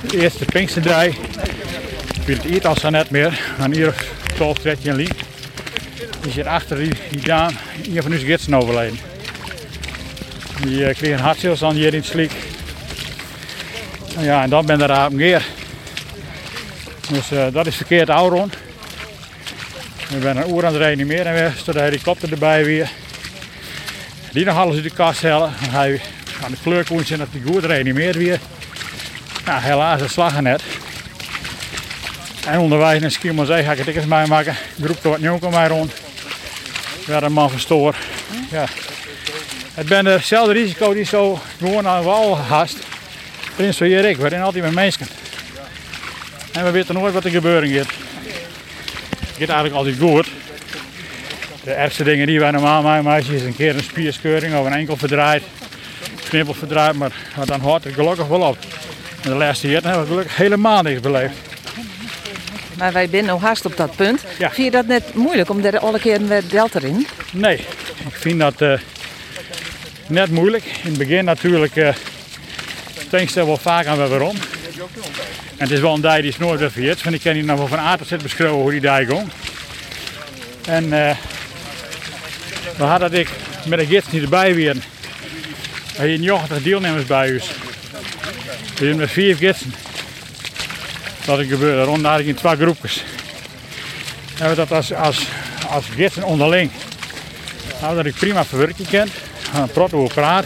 de 0.09 0.21
eerste 0.21 0.45
Pinksterdraai. 0.45 1.09
Ik 2.13 2.21
weet 2.25 2.43
het 2.43 2.51
iets 2.51 2.65
als 2.65 2.81
net 2.81 3.09
meer. 3.09 3.39
Aan 3.59 3.73
hier 3.73 3.93
12, 4.35 4.57
13 4.57 4.95
liep. 4.95 5.13
Die 6.21 6.31
zit 6.31 6.45
achter 6.45 6.77
die, 6.77 6.93
die 7.09 7.21
daan. 7.21 7.57
Een 7.83 8.01
van 8.01 8.11
onze 8.11 8.25
gidsen 8.25 8.53
overleden. 8.53 8.99
Die 10.61 10.85
eh, 10.85 10.95
kreeg 10.95 11.17
een 11.17 11.23
hartstilstand 11.23 11.75
hier 11.75 11.93
in 11.93 11.99
het 11.99 12.05
sliek. 12.05 12.31
Nou 14.13 14.25
ja, 14.25 14.43
en 14.43 14.49
dan 14.49 14.65
ben 14.65 14.81
er 14.81 14.87
raar 14.87 15.13
meer. 15.13 15.45
Dus 17.09 17.31
eh, 17.31 17.45
dat 17.51 17.67
is 17.67 17.75
verkeerd 17.75 18.09
ouder. 18.09 18.47
We 20.09 20.21
zijn 20.21 20.37
een 20.37 20.55
uur 20.55 20.65
aan 20.65 20.73
het 20.73 20.81
reanimeren 20.81 21.25
en 21.25 21.33
weer 21.33 21.53
staat 21.57 21.75
de 21.75 21.81
helikopter 21.81 22.31
erbij 22.31 22.65
weer. 22.65 22.89
Die 24.33 24.45
nog 24.45 24.57
alles 24.57 24.75
uit 24.75 24.83
de 24.83 24.89
kast 24.89 25.19
ga 25.19 25.83
je 25.83 25.99
aan 26.43 26.51
de 26.51 26.57
kleurkoens 26.63 27.11
en 27.11 27.17
dat 27.17 27.27
die 27.31 27.41
goed 27.45 27.63
reanimeert 27.63 28.15
weer. 28.15 28.39
Nou, 29.45 29.61
helaas, 29.61 30.01
het 30.01 30.11
slag 30.11 30.41
net. 30.41 30.63
En 32.45 32.59
onderwijs 32.59 33.13
skimmel 33.13 33.45
zei, 33.45 33.63
ga 33.63 33.71
ik 33.71 33.77
het 33.77 33.87
eens 33.87 34.05
mee 34.05 34.27
maken. 34.27 34.55
Groep 34.81 35.03
wat 35.03 35.19
nieuw 35.19 35.39
mij 35.49 35.67
rond. 35.67 35.93
Werd 37.05 37.23
een 37.23 37.33
man 37.33 37.49
verstoord. 37.49 37.95
Ja. 38.51 38.65
Het 39.73 39.87
ben 39.87 40.05
hetzelfde 40.05 40.53
risico 40.53 40.93
die 40.93 41.05
zo 41.05 41.39
gewoon 41.57 41.87
aan 41.87 42.03
wal 42.03 42.37
haast. 42.37 42.77
Prins 43.55 43.77
van 43.77 43.87
Erik, 43.87 44.17
we 44.17 44.29
zijn 44.29 44.41
altijd 44.41 44.63
met 44.63 44.73
mensen. 44.73 45.07
En 46.51 46.63
we 46.63 46.71
weten 46.71 46.95
nooit 46.95 47.13
wat 47.13 47.23
er 47.23 47.31
gebeuren 47.31 47.69
gaat. 47.69 47.87
Het 49.17 49.37
gaat 49.37 49.49
eigenlijk 49.49 49.75
altijd 49.75 49.97
goed. 49.99 50.27
De 51.63 51.72
ergste 51.72 52.03
dingen 52.03 52.27
die 52.27 52.39
wij 52.39 52.51
normaal 52.51 52.82
maken 52.82 53.34
is 53.34 53.41
een 53.41 53.55
keer 53.55 53.75
een 53.75 53.84
spierskeuring 53.84 54.55
of 54.55 54.65
een 54.65 54.74
enkel 54.74 54.98
verdraaid. 54.98 55.43
Knippel 56.29 56.53
verdraaid, 56.53 56.96
maar 56.96 57.12
maar 57.38 57.46
dan 57.46 57.60
hoort 57.60 57.84
het 57.84 57.93
gelukkig 57.93 58.27
wel 58.27 58.41
op. 58.41 58.58
En 59.22 59.29
de 59.29 59.36
laatste 59.36 59.67
jaren 59.67 59.88
hebben 59.89 60.01
we 60.03 60.10
gelukkig 60.10 60.36
helemaal 60.36 60.82
niks 60.82 61.00
beleefd. 61.00 61.36
Maar 62.77 62.93
wij 62.93 63.08
zijn 63.12 63.25
nou 63.25 63.39
haast 63.39 63.65
op 63.65 63.77
dat 63.77 63.96
punt. 63.96 64.24
Ja. 64.38 64.50
Vind 64.50 64.65
je 64.65 64.72
dat 64.72 64.88
net 64.88 65.13
moeilijk 65.13 65.50
om 65.50 65.65
er 65.65 65.79
alle 65.79 66.00
keer 66.00 66.27
weer 66.27 66.43
delta 66.50 66.79
in? 66.82 67.08
Nee, 67.32 67.58
ik 68.08 68.15
vind 68.15 68.39
dat 68.39 68.62
eh, 68.62 68.74
net 70.08 70.32
moeilijk. 70.32 70.63
In 70.65 70.89
het 70.89 70.98
begin 70.98 71.25
natuurlijk 71.25 71.75
uh, 71.75 71.89
denk 73.10 73.29
je 73.29 73.46
wel 73.46 73.58
vaak 73.58 73.86
aan 73.86 73.98
waarom. 73.98 74.36
En 75.58 75.70
het 75.70 75.72
is 75.72 75.79
wel 75.79 75.93
een 75.93 76.01
dij 76.01 76.22
die 76.22 76.29
is 76.29 76.38
nooit 76.38 76.60
weer 76.60 76.72
vergeten. 76.72 77.03
Want 77.03 77.15
ik 77.15 77.22
ken 77.22 77.34
hier 77.34 77.43
nog 77.43 77.58
wel 77.58 77.67
van 77.67 77.79
Aterset 77.79 78.22
beschreven 78.22 78.55
hoe 78.55 78.72
die 78.72 78.82
dij 78.82 79.05
ging. 79.05 79.29
En 80.65 80.93
eh 80.93 81.15
we 82.77 82.84
hadden 82.84 83.13
ik 83.13 83.29
met 83.65 83.79
de 83.79 83.86
gids 83.86 84.12
niet 84.12 84.24
erbij 84.24 84.55
weer. 84.55 84.74
We 84.74 85.98
hadden 85.98 86.22
90 86.22 86.63
deelnemers 86.63 87.05
bij 87.05 87.34
ons. 87.34 87.48
We 88.53 88.79
hebben 88.79 88.98
met 88.98 89.12
vier 89.12 89.36
gidsen. 89.36 89.74
Dat 91.25 91.38
het 91.38 91.48
gebeurde. 91.48 91.84
Rond 91.84 92.05
had 92.05 92.20
ik 92.20 92.25
in 92.25 92.36
twee 92.36 92.55
groepjes. 92.55 93.03
En 94.39 94.55
dat 94.55 94.72
als, 94.72 94.93
als, 94.93 95.27
als 95.70 95.86
gidsen 95.96 96.24
onderling. 96.24 96.72
Nou, 97.82 97.96
dat 97.96 98.05
ik 98.05 98.15
prima 98.15 98.46
verwerkt 98.46 98.89
kent. 98.89 99.12
Een 99.53 99.67
prot 99.67 99.93
over 99.93 100.13
praat. 100.13 100.46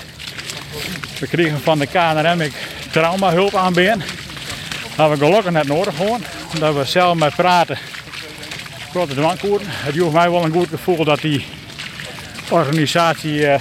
We 1.20 1.28
kregen 1.28 1.62
van 1.62 1.80
de 1.80 1.88
KNRM 1.88 2.42
ik 2.42 2.54
traumahulp 2.92 3.56
aanbieden. 3.56 4.04
Dat 4.96 5.10
we 5.10 5.18
gelukkig 5.18 5.52
net 5.52 5.68
nodig 5.68 5.96
gewoon. 5.96 6.22
Omdat 6.54 6.76
we 6.76 6.86
zelf 6.86 7.18
met 7.18 7.36
praten. 7.36 7.78
Grote 8.90 9.14
dwangkoeren. 9.14 9.68
Het 9.70 9.94
joeg 9.94 10.14
mij 10.14 10.32
wel 10.32 10.44
een 10.44 10.52
goed 10.52 10.70
gevoel 10.70 11.04
dat 11.04 11.22
die 11.22 11.46
organisatie 12.50 13.48
eh, 13.48 13.60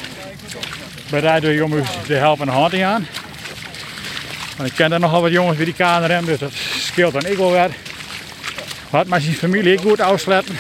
bereid 1.11 1.63
om 1.63 1.73
u 1.73 1.83
te 2.07 2.15
helpen 2.15 2.49
en 2.49 2.55
hand 2.55 2.71
te 2.71 2.79
gaan. 2.79 3.07
Want 4.57 4.69
ik 4.69 4.75
ken 4.75 4.93
er 4.93 5.01
nogal 5.01 5.23
wat 5.23 5.31
jongens 5.31 5.57
bij 5.57 5.65
die 5.65 5.75
KNRM, 5.75 6.25
dus 6.25 6.39
dat 6.39 6.53
scheelt 6.79 7.13
dan 7.13 7.27
ik 7.27 7.37
wel 7.37 7.53
weer. 7.53 7.71
Wat 8.91 9.07
maar 9.07 9.21
zijn 9.21 9.35
familie 9.35 9.73
ik 9.73 9.81
goed 9.81 10.01
uitsletten. 10.01 10.59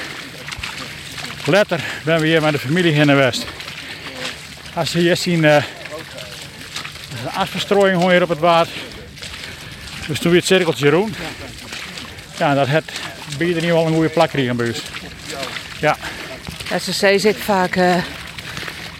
Letter 1.44 1.80
ben 2.04 2.20
we 2.20 2.26
hier 2.26 2.42
met 2.42 2.52
de 2.52 2.58
familie 2.58 2.92
in 2.92 3.06
de 3.06 3.14
West. 3.14 3.46
Als 4.74 4.92
je 4.92 4.98
hier 4.98 5.16
zien, 5.16 5.44
is 5.44 7.20
een 7.24 7.32
asverstrooiing 7.34 8.02
hier 8.10 8.22
op 8.22 8.28
het 8.28 8.38
water. 8.38 8.72
Dus 10.06 10.18
toen 10.18 10.30
weer 10.30 10.38
het 10.38 10.46
cirkeltje 10.46 10.90
rond. 10.90 11.16
Ja, 12.38 12.54
dat 12.54 12.66
het 12.66 12.92
biedt 13.38 13.40
in 13.40 13.46
ieder 13.48 13.62
geval 13.62 13.86
een 13.86 13.92
goede 13.92 14.08
plak 14.08 14.32
ons. 14.32 14.82
Ja, 15.80 15.96
Ja, 16.70 16.78
ze 16.78 16.92
zei 16.92 17.18
zit 17.18 17.36
vaak 17.36 17.76
eh, 17.76 17.96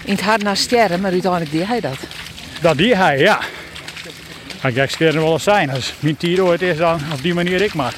in 0.04 0.12
het 0.12 0.20
hart 0.20 0.42
naar 0.42 0.56
sterren, 0.56 1.00
maar 1.00 1.12
uiteindelijk 1.12 1.52
deed 1.52 1.66
hij 1.66 1.80
dat. 1.80 1.98
dat 2.60 2.76
die 2.76 2.96
hij, 2.96 3.18
ja. 3.18 3.40
Ga 4.60 4.68
ik 4.68 4.76
echt 4.76 4.98
wel 4.98 5.32
eens 5.32 5.42
zijn. 5.42 5.70
Als 5.70 5.92
mijn 5.98 6.16
tier 6.16 6.44
ooit 6.44 6.62
is, 6.62 6.76
dan 6.76 7.00
op 7.12 7.22
die 7.22 7.34
manier 7.34 7.60
ik 7.60 7.74
maar. 7.74 7.94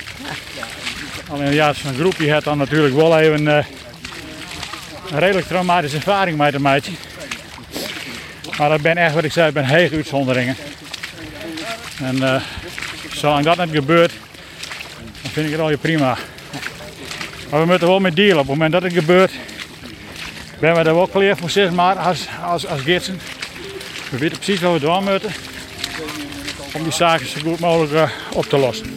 Alleen 1.29 1.53
ja, 1.53 1.73
zo'n 1.73 1.95
groepje 1.95 2.33
heeft 2.33 2.45
dan 2.45 2.59
natuurlijk 2.59 2.95
wel 2.95 3.19
even 3.19 3.49
eh, 3.49 3.65
een 5.11 5.19
redelijk 5.19 5.47
traumatische 5.47 5.97
ervaring 5.97 6.39
met 6.39 6.55
een 6.55 6.63
meidje. 6.63 6.93
Maar 8.59 8.69
dat 8.69 8.81
ben 8.81 8.97
echt 8.97 9.15
wat 9.15 9.25
ik 9.25 9.33
zei, 9.33 9.53
ben 9.53 9.65
heel 9.65 9.91
uitzonderingen. 9.91 10.57
En 12.03 12.23
eh, 12.23 12.43
zolang 13.13 13.45
dat 13.45 13.59
niet 13.59 13.75
gebeurt, 13.75 14.13
dan 15.23 15.31
vind 15.31 15.47
ik 15.47 15.53
het 15.53 15.61
al 15.61 15.71
je 15.71 15.77
prima. 15.77 16.17
Maar 17.51 17.61
we 17.61 17.67
moeten 17.67 17.89
wel 17.89 18.01
met 18.01 18.17
dealen. 18.17 18.39
Op 18.39 18.47
het 18.47 18.49
moment 18.49 18.73
dat 18.73 18.83
het 18.83 18.93
gebeurt, 18.93 19.33
ben 20.59 20.75
we 20.75 20.79
er 20.79 20.95
wel 20.95 21.07
klaar 21.07 21.37
voor 21.37 21.51
zeg 21.51 21.71
maar 21.71 21.97
als, 21.97 22.27
als, 22.45 22.67
als 22.67 22.81
gidsen. 22.81 23.21
We 24.11 24.19
weten 24.19 24.37
precies 24.37 24.61
wat 24.61 24.73
we 24.73 24.81
doen 24.81 25.05
moeten 25.05 25.31
om 26.75 26.83
die 26.83 26.93
zaken 26.93 27.27
zo 27.27 27.41
goed 27.41 27.61
mogelijk 27.61 27.93
eh, 27.93 28.11
op 28.33 28.45
te 28.45 28.59
lossen. 28.59 28.95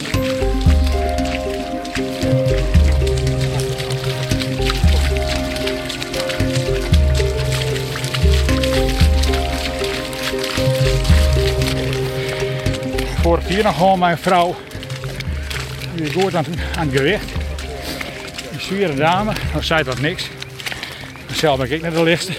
Vorig 13.21 13.47
hier 13.47 13.63
nog 13.63 13.77
gewoon 13.77 13.99
mijn 13.99 14.17
vrouw. 14.17 14.55
Die 15.95 16.05
is 16.05 16.13
goed 16.13 16.35
aan, 16.35 16.45
aan 16.77 16.87
het 16.87 16.97
gewicht. 16.97 17.31
Een 18.51 18.61
zware 18.61 18.95
dame, 18.95 19.33
nog 19.53 19.63
zei 19.63 19.83
dat 19.83 19.99
niks. 19.99 20.29
Zelf 21.41 21.57
ben 21.57 21.71
ik 21.71 21.81
net 21.81 21.93
de 21.93 22.03
lichtste. 22.03 22.33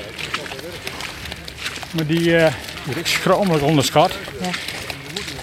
Maar 1.90 2.06
die, 2.06 2.36
eh 2.36 2.52
die 2.84 2.94
heb 2.94 2.96
ik 2.96 3.06
schromelijk 3.06 3.64
onderschat. 3.64 4.12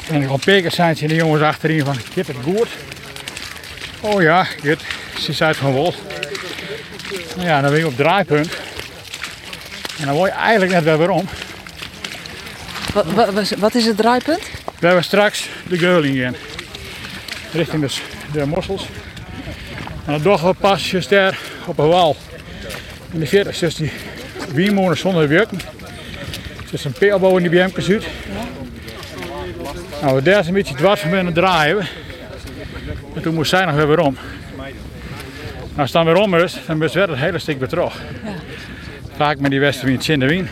En 0.10 0.30
op 0.30 0.42
Pekers 0.42 0.76
zijn 0.76 0.96
ze 0.96 1.08
de 1.08 1.16
jongens 1.16 1.44
achterin 1.44 1.86
van, 1.86 1.94
ik 1.94 2.14
heb 2.14 2.28
het 2.28 2.36
goed. 2.44 2.68
Oh 4.00 4.22
ja, 4.22 4.44
goed. 4.44 4.80
Ze 5.20 5.34
het 5.34 5.58
van. 5.58 5.96
Nou 7.36 7.48
ja, 7.48 7.62
dan 7.62 7.72
ben 7.72 7.80
je 7.80 7.88
op 7.88 7.96
draaipunt. 7.96 8.54
En 10.00 10.06
dan 10.06 10.16
word 10.16 10.32
je 10.32 10.38
eigenlijk 10.38 10.72
net 10.72 10.84
weer 10.84 10.98
weer 10.98 11.10
om. 11.10 11.28
Wat, 12.94 13.06
wat, 13.06 13.50
wat 13.58 13.76
is 13.76 13.86
het 13.86 13.98
draaipunt? 13.98 14.44
We 14.80 14.86
hebben 14.86 15.04
straks 15.04 15.50
de 15.68 15.78
geuling 15.78 16.16
in. 16.16 16.36
Richting 17.52 17.88
de, 17.88 17.96
de 18.32 18.46
mossels. 18.46 18.86
En 20.06 20.12
dan 20.12 20.22
doen 20.22 20.38
we 20.38 20.54
pas 20.54 20.92
juist 20.92 21.10
daar 21.10 21.40
op 21.66 21.80
een 21.80 21.88
wal. 21.88 22.16
In 23.12 23.20
de 23.20 23.26
40 23.26 23.62
is 23.62 23.76
die 23.76 23.92
wiemoeders 24.54 25.00
zonder 25.00 25.28
werken. 25.28 25.60
Er 26.68 26.74
is 26.74 26.86
een 26.86 26.92
peelbouw 26.92 27.38
in 27.38 27.50
die 27.50 27.52
BM's 27.52 27.90
uit. 27.90 28.08
Nou, 30.02 30.22
daar 30.22 30.48
een 30.48 30.54
beetje 30.54 30.76
dwars 30.76 31.02
van 31.02 31.10
binnen 31.10 31.34
draaien. 31.34 31.88
En 33.16 33.22
toen 33.22 33.34
moest 33.34 33.50
zij 33.50 33.66
nog 33.66 33.76
weer 33.76 34.00
om. 34.00 34.14
Nou, 34.14 35.88
als 35.88 35.94
het 35.94 36.04
dan 36.04 36.06
weer 36.06 36.24
om 36.24 36.36
is, 36.36 36.58
dan 36.68 36.84
is 36.84 36.94
het 36.94 36.94
weer 36.94 37.08
het 37.10 37.18
hele 37.18 37.40
stuk 37.40 37.60
weer 37.60 37.68
terug. 37.68 38.02
Vaak 39.16 39.40
met 39.40 39.52
die 39.52 39.60
westenwind 39.60 40.08
in 40.08 40.20
de 40.20 40.28
wien. 40.28 40.48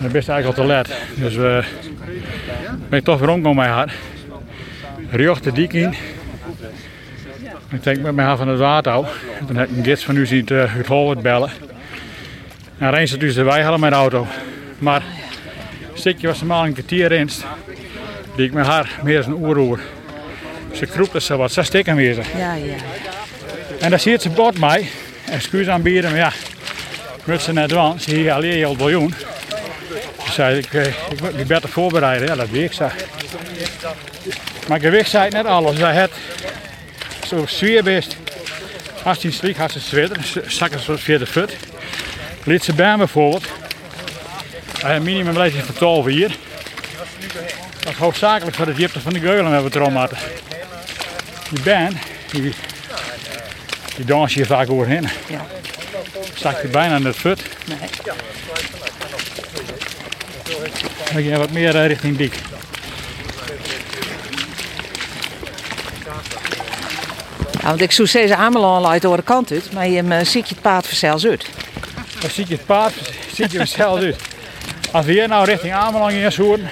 Dan 0.00 0.10
ben 0.12 0.22
je 0.22 0.32
eigenlijk 0.32 0.46
al 0.46 0.52
te 0.52 0.64
laat. 0.64 0.88
Dus 1.14 1.34
we 1.34 1.64
ben 2.88 2.98
ik 2.98 3.04
toch 3.04 3.20
weer 3.20 3.28
omgekomen 3.28 3.64
met 3.64 3.74
haar. 3.74 3.94
Riocht 5.10 5.44
de 5.44 5.52
dik 5.52 5.72
in. 5.72 5.94
Ik 7.76 7.82
denk 7.82 7.98
met 8.00 8.14
mijn 8.14 8.28
haar 8.28 8.36
van 8.36 8.48
het 8.48 8.58
water 8.58 8.92
al. 8.92 9.06
Dan 9.46 9.56
heb 9.56 9.70
ik 9.70 9.76
een 9.76 9.84
gids 9.84 10.04
van 10.04 10.16
u 10.16 10.26
zien 10.26 10.44
het, 10.44 10.70
het 10.70 10.86
hoofd 10.86 11.20
bellen. 11.20 11.50
En 12.78 12.90
reens 12.90 13.10
het 13.10 13.20
dus 13.20 13.36
erbij 13.36 13.62
hadden 13.62 13.80
met 13.80 13.90
de 13.90 13.96
auto. 13.96 14.26
Maar 14.78 15.02
een 15.92 15.98
stukje 15.98 16.26
was 16.26 16.38
normaal 16.38 16.64
een 16.64 16.72
kwartier 16.72 17.08
rinst. 17.08 17.44
Die 18.36 18.46
ik 18.46 18.52
met 18.52 18.66
haar 18.66 19.00
meer 19.02 19.22
dan 19.22 19.32
een 19.32 19.44
oeroer. 19.44 19.80
Ze 20.72 21.08
er 21.12 21.20
zo 21.20 21.36
wat, 21.36 21.52
ze 21.52 21.62
stikken 21.62 21.96
weer. 21.96 22.16
Ja, 22.36 22.54
ja. 22.54 22.74
En 23.80 23.90
dan 23.90 24.00
ziet 24.00 24.22
ze 24.22 24.30
bord 24.30 24.58
mij. 24.58 24.88
Excuus 25.30 25.68
aanbieden, 25.68 26.10
maar 26.10 26.18
ja. 26.18 26.32
Moet 27.24 27.42
ze 27.42 27.52
net 27.52 27.70
wel, 27.70 27.94
ze 27.98 28.14
hier 28.14 28.32
alleen 28.32 28.64
al 28.64 28.76
biljoen. 28.76 29.14
Ze 30.24 30.32
zei, 30.32 30.58
ik, 30.58 30.74
eh, 30.74 30.86
ik 30.86 31.20
moet 31.20 31.36
me 31.36 31.44
beter 31.44 31.68
voorbereiden. 31.68 32.28
Ja, 32.28 32.34
dat 32.34 32.50
weet 32.50 32.64
ik. 32.64 32.72
Zei. 32.72 32.90
Maar 34.68 34.80
gewicht 34.80 35.10
zei 35.10 35.24
het 35.24 35.32
net 35.32 35.46
alles. 35.46 35.72
Ze 35.72 35.78
zei 35.78 35.96
het 35.96 36.10
zo 37.26 37.46
zwier 37.46 37.82
best. 37.82 38.16
Als 39.04 39.18
die 39.18 39.30
sliek 39.30 39.56
had 39.56 39.72
ze 39.72 39.80
zweten, 39.80 40.22
zakken 40.46 40.80
ze 40.80 40.98
via 40.98 41.18
de 41.18 41.26
fut. 41.26 41.56
Ze 42.62 42.72
bij 42.74 42.96
bijvoorbeeld. 42.96 43.44
Een 44.82 45.02
minimum 45.02 45.38
leeftijd 45.38 45.64
van 45.64 45.74
12 45.74 46.06
hier. 46.06 46.36
Dat 47.80 47.92
is 47.92 47.98
hoofdzakelijk 47.98 48.56
voor 48.56 48.66
het 48.66 48.76
jipte 48.76 49.00
van 49.00 49.12
de 49.12 49.20
geulen 49.20 49.52
hebben 49.52 49.58
we 49.58 49.64
het 49.64 49.74
erom 49.74 49.96
hadden. 49.96 50.18
Die 51.50 51.62
band, 51.62 51.96
die, 52.30 52.54
die 53.96 54.04
dans 54.04 54.34
je 54.34 54.46
vaak 54.46 54.70
overheen. 54.70 55.08
Ja. 55.28 55.46
Zak 56.34 56.62
je 56.62 56.68
bijna 56.68 56.96
in 56.96 57.04
het 57.04 57.16
fut. 57.16 57.42
Nee. 57.66 57.78
Dan 61.04 61.14
ging 61.14 61.28
je 61.28 61.36
wat 61.36 61.50
meer 61.50 61.76
eh, 61.76 61.86
richting 61.86 62.16
dik. 62.16 62.34
Want 67.66 67.80
ik 67.80 67.92
zou 67.92 68.08
deze 68.12 68.36
Ameland 68.36 68.86
uit 68.86 69.02
de 69.02 69.22
kant 69.24 69.50
uit, 69.50 69.72
maar 69.72 69.88
je 69.88 70.02
uh, 70.02 70.18
ziet 70.18 70.48
je 70.48 70.54
het 70.54 70.62
paard 70.62 70.86
vanzelfs 70.86 71.26
uit. 71.26 71.46
Dan 72.20 72.30
zie 72.30 72.44
je 72.48 72.54
het 72.54 72.66
paard, 72.66 72.94
zie 73.34 73.46
je 73.50 73.66
zelf 73.66 73.98
uit. 74.00 74.16
Als 74.90 75.06
we 75.06 75.12
hier 75.12 75.28
nou 75.28 75.44
richting 75.44 75.72
Ameland 75.72 76.12
gingen 76.12 76.32
zoeken, 76.32 76.70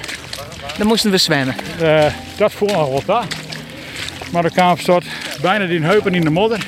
Dan 0.79 0.87
moesten 0.87 1.11
we 1.11 1.17
zwemmen. 1.17 1.57
eh, 1.81 2.07
dat 2.37 2.53
voelde 2.53 2.75
nog 2.75 2.91
wat 2.91 3.07
daar. 3.07 3.27
Maar 4.31 4.43
dan 4.43 4.51
kwam 4.51 4.79
soort 4.79 5.05
bijna 5.41 5.67
die 5.67 5.83
heupen 5.83 6.15
in 6.15 6.25
de 6.25 6.31
modder. 6.31 6.67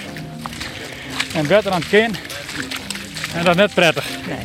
En 1.35 1.47
beter 1.47 1.71
aan 1.71 1.81
het 1.81 1.89
kin. 1.89 2.17
En 3.35 3.45
dat 3.45 3.55
is 3.55 3.61
net 3.61 3.75
prettig. 3.75 4.05
Nee. 4.27 4.39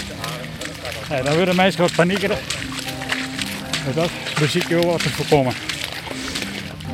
Nee, 1.10 1.24
dan 1.24 1.36
worden 1.36 1.56
mensen 1.56 1.82
wat 1.82 1.96
paniekerig. 1.96 2.40
Dus 3.86 3.96
dat 3.96 4.10
muziek 4.40 4.68
heel 4.68 4.86
wat 4.86 5.04
te 5.04 5.10
voorkomen. 5.10 5.54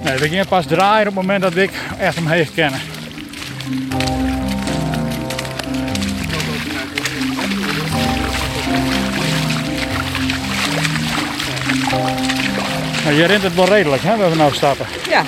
Nee, 0.07 0.17
we 0.17 0.27
gingen 0.27 0.47
pas 0.47 0.65
draaien 0.65 1.07
op 1.07 1.15
het 1.15 1.25
moment 1.25 1.41
dat 1.41 1.55
ik 1.55 1.71
echt 1.99 2.15
hem 2.15 2.27
heeft 2.27 2.53
kennen. 2.53 2.79
Maar 13.03 13.13
je 13.13 13.25
rent 13.25 13.43
het 13.43 13.55
wel 13.55 13.67
redelijk, 13.67 14.03
hè, 14.03 14.17
waar 14.17 14.29
we 14.29 14.35
nou 14.35 14.53
stappen. 14.53 14.85
Ja, 15.09 15.23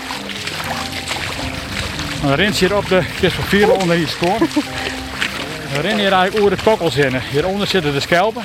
Dan 2.21 2.33
rent 2.33 2.57
hier 2.57 2.75
op 2.77 2.87
de 2.87 3.01
kist 3.19 3.35
van 3.35 3.43
vier 3.43 3.71
onder 3.71 3.95
die 3.95 4.07
spoor. 4.07 4.37
We 5.73 5.81
rennen 5.81 5.99
hier 5.99 6.11
eigenlijk 6.13 6.37
over 6.45 6.57
de 6.57 6.63
kokkels 6.63 6.95
in. 6.95 7.15
Hieronder 7.31 7.67
zitten 7.67 7.93
de 7.93 7.99
schelpen. 7.99 8.43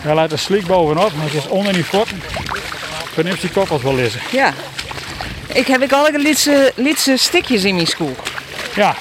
Hij 0.00 0.14
laat 0.14 0.30
de 0.30 0.36
sliek 0.36 0.66
bovenop, 0.66 1.12
maar 1.16 1.24
het 1.24 1.34
is 1.34 1.48
onder 1.48 1.72
die. 1.72 1.84
Verneemt 3.12 3.40
die 3.40 3.50
kokkels 3.50 3.82
wel 3.82 3.94
lezen. 3.94 4.20
ja. 4.30 4.52
Ik 5.54 5.66
heb 5.66 5.82
ik 5.82 5.92
alle 5.92 6.18
lietse, 6.18 6.72
lietse 6.74 7.16
stikjes 7.16 7.64
in 7.64 7.74
mijn 7.74 7.86
school. 7.86 8.16
Ja, 8.74 8.96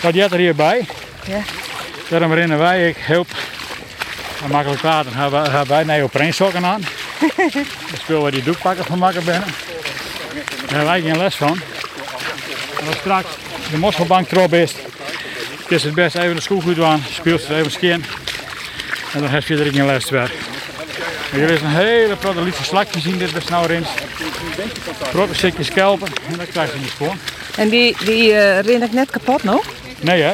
dat 0.00 0.14
jet 0.14 0.32
er 0.32 0.38
hierbij. 0.38 0.86
Ja. 1.26 1.40
Daarom 2.08 2.32
rennen 2.34 2.58
wij, 2.58 2.88
ik 2.88 2.96
help 2.98 3.28
aan 4.44 4.50
makkelijk 4.56 4.80
water. 4.82 5.12
Hebben 5.16 5.40
wij- 5.42 5.50
hebben 5.50 5.68
wij 5.68 5.84
neoprensokken 5.84 6.64
aan. 6.64 6.82
Dan 7.36 7.64
spelen 8.02 8.22
we 8.24 8.30
die 8.30 8.42
doekpakken 8.42 8.84
van 8.84 8.98
makken 8.98 9.24
binnen. 9.24 9.48
Daar 10.34 10.68
hebben 10.68 10.84
wij 10.86 11.00
geen 11.00 11.16
les 11.18 11.34
van. 11.34 11.60
En 12.80 12.86
als 12.86 12.96
straks 12.96 13.26
de 13.70 13.78
mosselbank 13.78 14.30
erop 14.30 14.52
is, 14.54 14.72
is 15.68 15.82
het 15.82 15.94
best 15.94 16.14
even 16.16 16.34
de 16.34 16.40
schoolgoed 16.42 16.82
aan, 16.82 17.04
speelt 17.12 17.40
het 17.48 17.56
even 17.56 17.70
skin. 17.70 18.04
En 19.12 19.20
dan 19.20 19.28
heb 19.30 19.42
je 19.46 19.56
er 19.64 19.72
geen 19.72 19.86
les 19.86 20.10
weer. 20.10 20.32
Hier 21.32 21.50
is 21.50 21.60
een 21.60 21.74
hele 21.74 22.16
grote 22.20 22.42
lieve 22.42 22.64
slakje 22.64 23.00
zien 23.00 23.18
dit 23.18 23.32
best 23.32 23.50
nou 23.50 23.64
erin. 23.64 23.84
Grote 25.02 25.34
stukjes 25.34 25.66
schelpen 25.66 26.08
en 26.30 26.36
dan 26.36 26.46
krijg 26.46 26.72
je 26.72 26.78
niet 26.78 26.90
gewoon. 26.90 27.18
En 27.56 27.68
die, 27.68 27.96
die 28.04 28.32
eh 28.32 28.60
ren 28.60 28.82
ik 28.82 28.92
net 28.92 29.10
kapot 29.10 29.42
nog. 29.42 29.64
Nee 30.00 30.22
hè? 30.22 30.32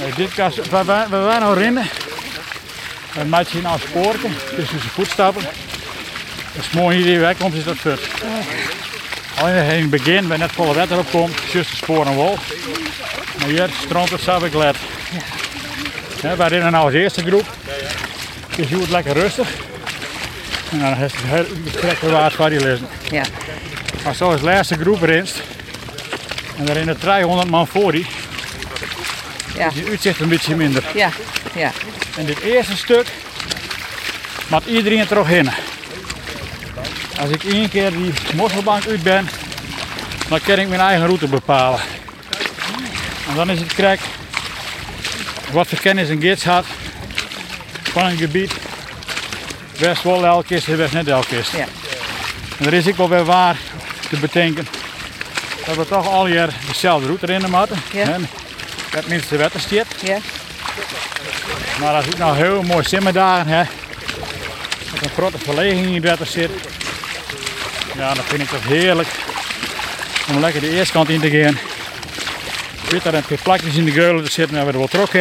Nee, 0.00 0.12
dit 0.16 0.34
kan, 0.34 0.52
waar, 0.70 0.84
wij, 0.84 1.06
waar 1.08 1.24
wij 1.24 1.38
nou 1.38 1.58
rennen, 1.58 1.88
maak 3.26 3.46
je 3.46 3.60
nou 3.60 3.78
sporen 3.88 4.36
tussen 4.56 4.78
zijn 4.78 4.92
voetstappen. 4.92 5.42
Dat 6.54 6.64
is 6.64 6.70
mooi 6.70 7.02
hier 7.02 7.20
wegkomt 7.20 7.54
is 7.54 7.64
dat 7.64 7.76
fut. 7.76 8.00
Alleen 9.40 9.64
in 9.64 9.80
het 9.80 9.90
begin, 9.90 10.28
bij 10.28 10.36
net 10.36 10.52
volle 10.52 10.74
wetter 10.74 10.98
op 10.98 11.10
komt, 11.10 11.38
juist 11.52 11.70
de 11.70 11.76
sporen 11.76 12.14
wol. 12.14 12.38
Maar 13.38 13.48
hier 13.48 13.70
stroomt 13.84 14.10
het 14.10 14.20
zo 14.20 14.38
glad. 14.38 14.76
Ja, 16.22 16.36
wij 16.36 16.48
rennen 16.48 16.72
nou 16.72 16.84
als 16.84 16.94
eerste 16.94 17.22
groep. 17.22 17.46
Dus 18.58 18.68
je 18.68 18.76
wordt 18.76 18.90
lekker 18.90 19.12
rustig. 19.12 19.48
En 20.70 20.78
dan 20.78 20.96
is 20.96 21.12
het 21.24 21.72
trekken 21.72 22.10
waard 22.10 22.36
waar 22.36 22.50
die 22.50 22.60
lezen. 22.60 22.88
Ja. 23.10 23.22
Maar 24.04 24.14
zoals 24.14 24.40
de 24.40 24.46
laatste 24.46 24.74
groep 24.78 25.02
renst, 25.02 25.42
en 26.56 26.68
er 26.68 26.74
rennen 26.74 26.98
300 26.98 27.50
man 27.50 27.66
voor 27.66 27.92
die, 27.92 28.06
Ja. 29.54 29.66
is 29.68 29.74
het 29.74 29.88
uitzicht 29.88 30.20
een 30.20 30.28
beetje 30.28 30.56
minder. 30.56 30.84
Ja. 30.94 31.10
Ja. 31.54 31.70
En 32.16 32.26
dit 32.26 32.38
eerste 32.40 32.76
stuk 32.76 33.06
maakt 34.48 34.66
iedereen 34.66 35.08
er 35.08 35.14
nog 35.16 35.28
in. 35.28 35.50
Als 37.20 37.30
ik 37.30 37.44
één 37.44 37.68
keer 37.68 37.90
die 37.90 38.12
mosselbank 38.34 38.86
uit 38.86 39.02
ben, 39.02 39.28
dan 40.28 40.40
kan 40.40 40.58
ik 40.58 40.68
mijn 40.68 40.80
eigen 40.80 41.06
route 41.06 41.28
bepalen. 41.28 41.80
En 43.28 43.34
dan 43.34 43.50
is 43.50 43.58
het 43.60 43.74
krek 43.74 44.00
wat 45.50 45.66
voor 45.68 45.78
kennis 45.78 46.08
en 46.08 46.20
gids 46.20 46.44
had 46.44 46.64
van 47.88 48.04
een 48.04 48.16
gebied. 48.16 48.52
Best 49.78 50.02
wel 50.02 50.24
elke 50.24 50.62
en 50.66 50.76
best 50.76 50.92
net 50.92 51.08
elke 51.08 51.26
kist. 51.26 51.52
Ja. 51.52 51.66
En 52.58 52.66
er 52.66 52.72
is 52.72 52.88
ook 52.88 52.96
wel 52.96 53.08
weer 53.08 53.24
waar 53.24 53.56
te 54.08 54.16
bedenken 54.16 54.68
dat 55.66 55.76
we 55.76 55.86
toch 55.86 56.08
al 56.08 56.26
jaar 56.26 56.50
dezelfde 56.66 57.06
route 57.06 57.28
erin 57.28 57.50
moeten. 57.50 57.76
Ja. 57.92 58.16
Dat 58.90 59.06
minste 59.06 59.36
wetter 59.36 59.60
stiert. 59.60 59.86
Ja. 60.04 60.18
Maar 61.80 61.94
als 61.94 62.06
ik 62.06 62.18
nou 62.18 62.36
heel 62.36 62.62
mooi 62.62 62.84
simmerdagen 62.84 63.48
heb, 63.48 63.66
met 64.92 65.04
een 65.04 65.10
grote 65.10 65.38
verleging 65.38 65.86
in 65.86 65.94
het 65.94 66.02
wetter 66.02 66.26
zit, 66.26 66.50
ja, 67.96 68.14
dan 68.14 68.24
vind 68.24 68.42
ik 68.42 68.50
het 68.50 68.62
heerlijk 68.62 69.08
om 70.28 70.40
lekker 70.40 70.60
de 70.60 70.70
eerste 70.70 70.92
kant 70.92 71.08
in 71.08 71.20
te 71.20 71.30
gaan. 71.30 71.58
Weet 72.90 73.04
er 73.04 73.14
een 73.14 73.22
paar 73.22 73.38
plakjes 73.42 73.74
in 73.74 73.84
de 73.84 73.90
geulen 73.90 74.24
te 74.24 74.30
zitten, 74.30 74.56
hebben 74.56 74.74
we 74.74 74.80
er 74.80 74.88
wel 74.90 75.06
trok. 75.06 75.12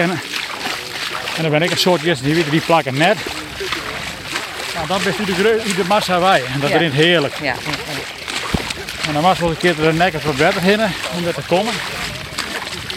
En 1.38 1.44
dan 1.44 1.52
ben 1.52 1.62
ik 1.62 1.72
een 1.72 1.78
soort 1.78 2.04
eerste 2.04 2.24
die 2.24 2.36
weet 2.36 2.50
die 2.52 2.62
plakken 2.62 2.98
net. 2.98 3.18
Nou, 4.76 4.88
dan 4.88 5.00
best 5.04 5.20
u 5.20 5.26
de, 5.26 5.64
u 5.68 5.74
de 5.74 5.84
massa 5.88 6.20
wij. 6.20 6.44
En 6.54 6.60
dat 6.60 6.70
Ja. 6.70 6.80
is 6.80 6.92
heerlijk. 6.94 7.34
Ja. 7.42 7.56
En 9.08 9.14
dan 9.14 9.22
was 9.22 9.40
wel 9.40 9.50
een 9.50 9.58
keer 9.58 9.76
de 9.76 9.94
nek 9.94 10.14
het 10.14 10.24
wat 10.24 10.36
beter 10.36 10.62
hinnen 10.62 10.92
om 11.16 11.24
dat 11.24 11.34
te 11.34 11.42
komen. 11.48 11.74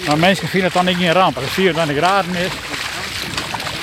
Maar 0.07 0.19
mensen 0.19 0.49
vinden 0.49 0.73
het 0.73 0.85
dan 0.85 0.85
niet 0.85 1.01
een 1.01 1.13
ramp. 1.13 1.37
Als 1.37 1.45
het 1.45 1.55
24 1.55 1.97
graden 1.97 2.35
is. 2.35 2.51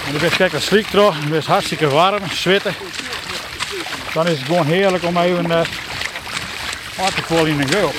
En 0.08 0.15
er 0.15 0.24
is 0.24 0.38
lekker 0.38 0.62
sliek. 0.62 0.88
Het 0.91 1.34
is 1.34 1.46
hartstikke 1.46 1.88
warm, 1.88 2.24
zwitten. 2.32 2.76
Dan 4.13 4.28
is 4.28 4.38
het 4.38 4.46
gewoon 4.48 4.65
heerlijk 4.65 5.04
om 5.04 5.17
even 5.17 5.50
uh, 5.50 5.62
wat 6.96 7.15
te 7.28 7.48
in 7.48 7.60
een 7.62 7.70
geul. 7.70 7.93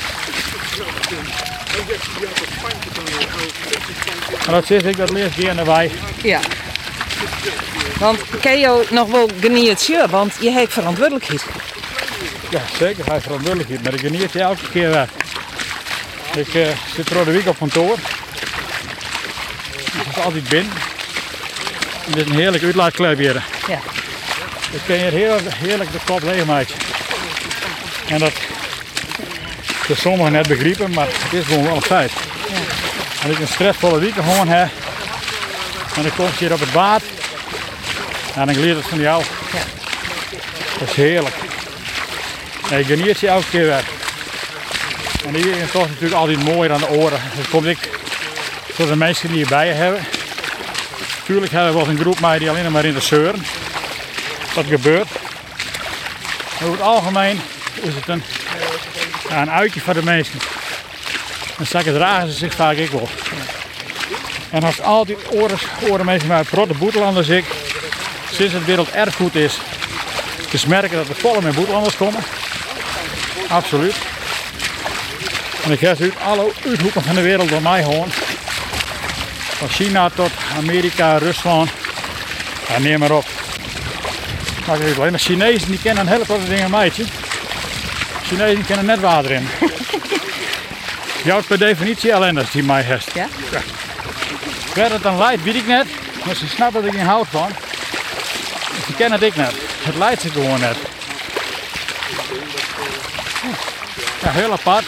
Dat 4.50 4.66
zit 4.66 4.84
ik, 4.84 4.96
dat 4.96 5.10
leert 5.10 5.34
gerne 5.34 5.64
wij. 5.64 5.90
Ja. 6.22 6.40
Want 7.98 8.18
kan 8.40 8.58
je 8.58 8.86
nog 8.90 9.10
wel 9.10 9.30
geniet 9.40 9.86
je, 9.86 10.06
want 10.10 10.34
je 10.40 10.50
hebt 10.50 10.72
verantwoordelijkheid. 10.72 11.44
Ja, 12.50 12.60
zeker. 12.78 13.04
Hij 13.06 13.16
is 13.16 13.22
verantwoordelijk. 13.22 13.82
Maar 13.82 13.92
ik 13.92 14.00
geniet 14.00 14.32
je 14.32 14.40
elke 14.40 14.68
keer 14.72 14.90
weg. 14.90 15.08
Ik 16.34 16.54
eh, 16.54 16.68
zit 16.94 17.10
er 17.10 17.24
de 17.24 17.30
week 17.30 17.46
op 17.46 17.58
kantoor. 17.58 17.96
Ik 19.74 20.16
is 20.16 20.22
altijd 20.24 20.48
binnen. 20.48 20.72
En 22.06 22.12
dit 22.12 22.24
is 22.24 22.30
een 22.30 22.38
heerlijk 22.38 22.62
uitlaatklep 22.62 23.18
hier. 23.18 23.44
Ja. 23.68 23.78
Ik 24.70 24.80
kan 24.86 24.96
hier 24.96 25.12
heel, 25.12 25.38
heerlijk 25.54 25.92
de 25.92 25.98
kop 26.04 26.22
leegmaken. 26.22 26.74
En 28.08 28.18
dat 28.18 28.32
de 29.86 29.94
sommigen 29.94 30.32
net 30.32 30.48
begrijpen, 30.48 30.90
maar 30.90 31.06
het 31.06 31.32
is 31.32 31.44
gewoon 31.44 31.64
wel 31.64 31.76
een 31.76 31.82
feit. 31.82 32.12
Als 33.28 33.36
ik 33.36 33.42
een 33.42 33.52
stressvolle 33.52 33.98
week 33.98 34.14
gewoon 34.14 34.48
heb, 34.48 34.70
en 35.96 36.02
dan 36.02 36.14
kom 36.16 36.24
je 36.24 36.32
hier 36.38 36.52
op 36.52 36.60
het 36.60 36.72
bad, 36.72 37.02
en 38.34 38.46
dan 38.46 38.54
gleed 38.54 38.76
het 38.76 38.86
van 38.86 39.00
jou. 39.00 39.22
Dat 40.78 40.88
is 40.88 40.94
heerlijk. 40.94 41.34
En 42.70 42.78
je 42.78 42.84
geniet 42.84 43.20
je 43.20 43.28
elke 43.28 43.48
keer 43.50 43.64
weer. 43.64 43.84
En 45.26 45.34
hier 45.34 45.56
is 45.56 45.70
toch 45.70 45.88
natuurlijk 45.88 46.14
altijd 46.14 46.44
mooier 46.44 46.72
aan 46.72 46.80
de 46.80 46.88
oren. 46.88 47.20
Dan 47.34 47.48
kom 47.50 47.66
ik 47.66 47.78
voor 48.72 48.86
de 48.86 48.96
mensen 48.96 49.28
die 49.28 49.36
hierbij 49.36 49.68
hebben. 49.68 50.06
Tuurlijk 51.24 51.52
hebben 51.52 51.72
we 51.72 51.78
wel 51.78 51.88
een 51.88 51.98
groep 51.98 52.20
mee 52.20 52.38
die 52.38 52.50
alleen 52.50 52.72
maar 52.72 52.84
in 52.84 52.94
de 52.94 53.00
zeuren. 53.00 53.44
Dat 54.54 54.66
gebeurt. 54.66 55.08
over 56.62 56.70
het 56.70 56.80
algemeen 56.80 57.40
is 57.80 57.94
het 57.94 58.08
een, 58.08 58.22
een 59.28 59.50
uitje 59.50 59.80
voor 59.80 59.94
de 59.94 60.04
meesten. 60.04 60.38
Dan 61.58 61.66
zakken 61.66 61.94
dragen 61.94 62.28
ze 62.28 62.36
zich 62.36 62.54
vaak 62.54 62.76
ik 62.76 62.90
wel. 62.90 63.08
En 64.50 64.62
als 64.62 64.82
altijd 64.82 65.18
oren, 65.30 65.58
oren 65.88 66.04
mensen 66.04 66.28
met 66.28 66.46
grote 66.46 66.74
boetelanders 66.74 67.28
ik, 67.28 67.44
sinds 68.30 68.52
het 68.52 68.64
werelderfgoed 68.64 69.34
is, 69.34 69.58
dus 70.50 70.66
merken 70.66 70.96
dat 70.96 71.08
er 71.08 71.14
volle 71.14 71.42
met 71.42 71.54
boetelanders 71.54 71.96
komen. 71.96 72.22
Absoluut. 73.48 73.94
En 75.64 75.72
ik 75.72 75.80
heb 75.80 76.00
uit 76.00 76.20
alle 76.24 76.52
uithoeken 76.66 77.02
van 77.02 77.14
de 77.14 77.22
wereld 77.22 77.48
door 77.48 77.62
mij 77.62 77.82
gewoon. 77.82 78.08
Van 79.58 79.68
China 79.68 80.10
tot 80.14 80.30
Amerika, 80.56 81.16
Rusland. 81.16 81.70
Ja, 82.68 82.78
neem 82.78 82.98
maar 82.98 83.10
op. 83.10 83.26
Maar 84.66 84.76
alleen 84.76 84.96
maar 84.96 85.18
Chinezen 85.18 85.70
die 85.70 85.80
kennen 85.82 86.06
een 86.06 86.12
hele 86.12 86.24
grote 86.24 86.48
dingen 86.48 86.70
meidje. 86.70 87.04
Chinezen 88.22 88.64
kennen 88.64 88.86
net 88.86 89.00
water 89.00 89.30
in. 89.30 89.48
Jouw 91.28 91.42
per 91.42 91.58
definitie 91.58 92.12
ellende 92.12 92.44
die 92.52 92.62
mij 92.62 92.82
heeft. 92.82 93.10
Ja? 93.14 93.26
Waar 94.74 94.90
het 94.90 95.02
dan 95.02 95.18
leidt, 95.18 95.42
weet 95.42 95.54
ik 95.54 95.66
net. 95.66 95.86
Maar 96.24 96.34
ze 96.34 96.48
snappen 96.48 96.82
dat 96.82 96.92
ik 96.92 96.98
geen 96.98 97.08
hout 97.08 97.26
van. 97.30 97.50
Ze 98.86 98.92
kennen 98.92 99.18
het 99.18 99.28
ik 99.28 99.36
net. 99.36 99.52
Het 99.82 99.94
leidt 99.96 100.20
ze 100.20 100.30
gewoon 100.30 100.60
net. 100.60 100.76
Ja, 104.22 104.30
heel 104.30 104.52
apart. 104.52 104.84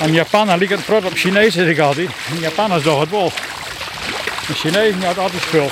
En 0.00 0.12
Japan 0.12 0.46
dan 0.46 0.58
liep 0.58 0.70
het 0.70 0.84
trots 0.84 1.06
op 1.06 1.16
Chinees 1.16 1.54
zeg 1.54 1.66
ik 1.66 1.78
altijd. 1.78 2.10
En 2.30 2.76
is 2.78 2.84
het 2.84 3.10
bol. 3.10 3.32
De 4.46 4.54
Chinezen 4.54 5.02
had 5.02 5.18
altijd 5.18 5.42
spul. 5.42 5.70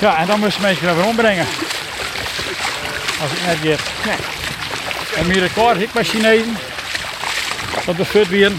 Ja, 0.00 0.16
en 0.16 0.26
dan 0.26 0.40
moesten 0.40 0.62
mensen 0.62 0.96
weer 0.96 1.06
ombrengen. 1.06 1.46
Als 3.20 3.30
ik 3.30 3.46
net 3.46 3.58
geef. 3.62 4.04
Nee. 4.04 4.37
En 5.18 5.26
mijn 5.26 5.38
record 5.38 5.80
ik 5.80 5.92
bij 5.92 6.04
Chinezen. 6.04 6.56
Dat 7.86 7.96
de 7.96 8.04
fut 8.04 8.28
weer. 8.28 8.52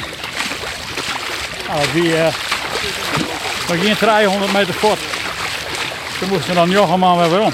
Nou, 1.67 1.85
die 1.93 2.15
eh 2.15 2.33
we 3.67 3.77
gingen 3.77 3.97
300 3.97 4.53
meter 4.53 4.73
voort. 4.73 4.99
Toen 6.19 6.29
moesten 6.29 6.55
dan 6.55 6.69
joggen 6.69 6.99
maar 6.99 7.29
weer 7.29 7.41
om. 7.41 7.53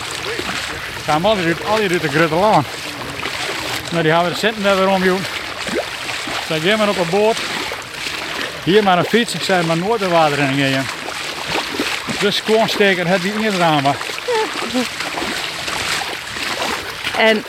Gaan 1.06 1.26
al 1.26 1.36
die 1.36 1.56
al 1.68 1.76
die 1.76 1.88
de 1.88 2.10
grote 2.10 2.36
laan. 2.36 2.65
Nou, 3.91 4.04
die 4.04 4.12
hebben 4.12 4.30
we 4.30 4.34
de 4.34 4.48
centen 4.48 4.78
weer 4.78 4.88
om, 4.88 5.04
joh. 5.04 5.20
Zeg, 6.48 6.63
jij 6.63 6.78
maar 6.78 6.89
op 6.89 6.98
een 6.98 7.10
boot. 7.10 7.38
Hier 8.63 8.84
maar 8.84 8.98
een 8.98 9.06
fiets. 9.06 9.34
Ik 9.34 9.41
zei, 9.41 9.65
maar 9.65 9.78
nooit 9.78 10.00
de 10.00 10.10
water 10.10 10.39
in 10.39 10.56
gaan. 10.56 10.86
Dus 12.20 12.39
gewoon 12.39 12.70
steken, 12.70 13.08
het 13.08 13.22
die 13.22 13.34
in 13.34 13.44
het 13.44 13.56
raam. 13.56 13.84
was. 13.84 13.96
En 17.18 17.44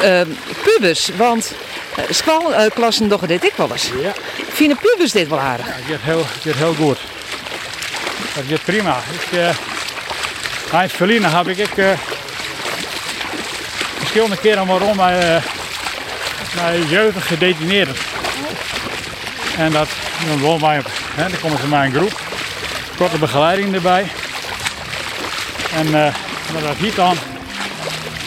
ehm 0.00 0.28
pubers, 0.74 1.10
want 1.16 1.52
uh, 1.98 2.04
schoolklassen 2.10 3.08
doen 3.08 3.18
dit 3.26 3.44
ik 3.44 3.52
wel 3.56 3.72
eens. 3.72 3.90
Ja. 4.02 4.12
Vinden 4.52 4.78
pubers 4.78 5.12
dit 5.12 5.28
wel 5.28 5.40
aardig? 5.40 5.66
Dat 5.66 5.74
gaat 5.88 6.00
heel, 6.00 6.26
gaat 6.42 6.54
heel 6.54 6.74
goed. 6.74 6.98
Dat 8.34 8.44
gaat 8.48 8.64
prima. 8.64 8.96
Ik, 9.12 9.38
uh, 9.38 9.48
Heinz 10.70 10.92
Verliezen 10.94 11.36
heb 11.36 11.48
ik, 11.48 11.76
uh, 11.76 11.90
verschillende 13.98 14.36
keren 14.36 14.66
waarom 14.66 14.96
mij, 14.96 15.36
uh, 15.36 15.42
mij 16.54 16.78
jeugdig 16.88 17.26
gedetineerd. 17.26 17.98
En 19.56 19.72
dat 19.72 19.88
dan 20.28 20.40
wel 20.40 20.58
mij, 20.58 20.82
hè, 21.14 21.28
dan 21.28 21.40
komen 21.40 21.58
ze 21.58 21.66
bij 21.66 21.86
een 21.86 21.92
groep. 21.92 22.20
Korte 22.96 23.18
begeleiding 23.18 23.74
erbij. 23.74 24.06
En 25.74 25.86
uh, 25.86 25.92
maar 26.52 26.62
dat 26.62 26.76
hiet 26.76 26.96
dan, 26.96 27.16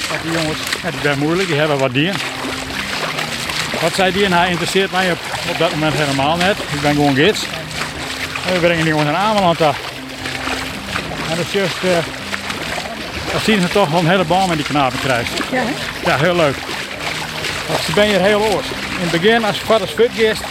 dat 0.09 0.21
die 0.21 0.31
jongens, 0.31 0.59
ja, 0.83 0.91
die 0.91 0.99
zijn 1.01 1.19
moeilijk, 1.19 1.47
die 1.47 1.57
hebben 1.57 1.77
wat 1.77 1.93
dieren. 1.93 2.36
Wat 3.81 3.93
zij 3.93 4.11
die 4.11 4.25
en 4.25 4.33
hij 4.33 4.49
interesseert 4.49 4.91
mij 4.91 5.11
op, 5.11 5.17
op 5.49 5.57
dat 5.57 5.71
moment 5.71 5.93
helemaal 5.93 6.37
net. 6.37 6.57
Ik 6.71 6.81
ben 6.81 6.95
gewoon 6.95 7.15
gids. 7.15 7.43
En 8.47 8.53
we 8.53 8.59
brengen 8.59 8.83
die 8.83 8.93
jongens 8.93 9.11
naar 9.11 9.19
Ameland 9.19 9.61
af. 9.61 9.77
En 11.29 11.35
dat 11.35 11.45
is 11.45 11.51
juist, 11.51 11.83
uh, 11.83 11.91
dan 13.31 13.41
zien 13.41 13.61
ze 13.61 13.67
toch 13.67 13.89
wel 13.89 13.99
een 13.99 14.09
hele 14.09 14.23
baan 14.23 14.47
met 14.47 14.57
die 14.57 14.65
knapen 14.65 14.99
krijgt. 14.99 15.31
Ja, 15.51 15.61
hè? 15.61 16.09
Ja, 16.09 16.17
heel 16.17 16.35
leuk. 16.35 16.55
Want 17.67 17.79
ze 17.79 17.93
ben 17.93 18.07
je 18.07 18.17
heel 18.17 18.41
oors. 18.41 18.67
In 18.67 19.07
het 19.07 19.21
begin, 19.21 19.45
als 19.45 19.57
je 19.67 19.73
als 19.73 19.91
fut 19.91 20.11
geeft, 20.15 20.41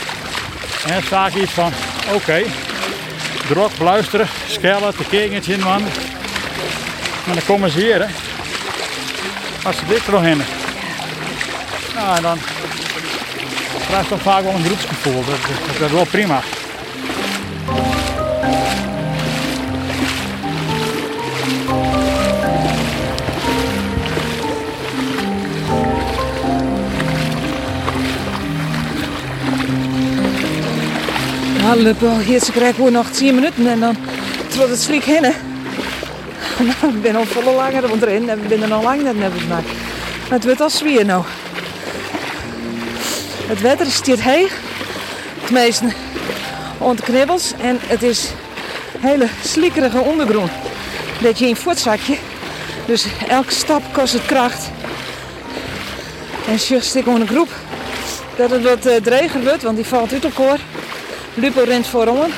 en 0.86 0.92
dan 0.92 1.02
vaak 1.02 1.34
iets 1.34 1.52
van, 1.52 1.72
oké, 2.12 2.42
drok, 3.48 3.70
luisteren, 3.78 4.28
schellen, 4.46 4.96
te 4.96 5.04
kekentje 5.04 5.52
in 5.52 5.60
man. 5.60 5.82
Maar 7.24 7.34
dan 7.34 7.44
komen 7.46 7.70
ze 7.70 7.78
hier, 7.78 8.00
hè. 8.00 8.06
Als 9.62 9.76
ze 9.76 9.86
dit 9.88 10.06
er 10.06 10.12
nog 10.12 10.24
in. 10.24 10.42
Nou, 11.94 12.16
en 12.16 12.22
dan 12.22 12.38
krijg 13.86 14.02
je 14.02 14.08
toch 14.08 14.22
vaak 14.22 14.42
wel 14.42 14.52
een 14.52 14.64
groepsgevoel. 14.64 15.24
Dat, 15.24 15.26
dat, 15.26 15.78
dat 15.78 15.88
is 15.88 15.94
wel 15.94 16.04
prima. 16.04 16.40
Ja, 31.60 31.74
Lupo, 31.74 32.18
hier 32.18 32.40
ze 32.40 32.52
krijgen 32.52 32.74
gewoon 32.74 32.92
nog 32.92 33.10
10 33.10 33.34
minuten 33.34 33.66
en 33.66 33.80
dan 33.80 33.96
trot 34.48 34.68
het 34.68 34.80
slik 34.80 35.04
heen. 35.04 35.24
ik 36.94 37.02
ben 37.02 37.16
al 37.16 37.24
volle 37.24 37.52
langer 37.52 37.84
erin 38.02 38.28
en 38.28 38.42
we 38.42 38.48
zijn 38.48 38.62
er 38.62 38.68
nog 38.68 38.82
lang 38.82 39.02
net 39.02 39.14
hebben 39.18 39.40
gemaakt. 39.40 39.66
Maar 40.22 40.38
het 40.38 40.44
wordt 40.44 40.60
al 40.60 40.70
zwier 40.70 41.04
nou. 41.04 41.24
Het 43.46 43.60
wetter 43.60 43.86
is 43.86 44.00
dit 44.00 44.22
heeg. 44.22 44.52
Het 45.40 45.50
meeste 45.50 45.84
onder 46.78 47.04
knibbels 47.04 47.52
en 47.60 47.78
het 47.80 48.02
is 48.02 48.30
hele 48.98 49.28
slikkerige 49.44 50.00
ondergrond. 50.00 50.50
Dat 51.20 51.38
je 51.38 51.48
in 51.48 51.56
voetzakje. 51.56 52.16
Dus 52.86 53.06
elke 53.28 53.52
stap 53.52 53.82
kost 53.92 54.12
het 54.12 54.26
kracht. 54.26 54.68
En 56.48 56.56
just 56.56 56.94
ik 56.94 57.06
op 57.06 57.14
een 57.14 57.26
groep 57.26 57.48
dat 58.36 58.50
het 58.50 58.62
wat 58.62 58.86
uh, 58.86 58.94
dreger 58.94 59.42
wordt, 59.42 59.62
want 59.62 59.76
die 59.76 59.86
valt 59.86 60.12
uit 60.12 60.24
elkaar. 60.24 60.58
Lupo 61.34 61.62
rent 61.62 61.86
voorom. 61.86 62.32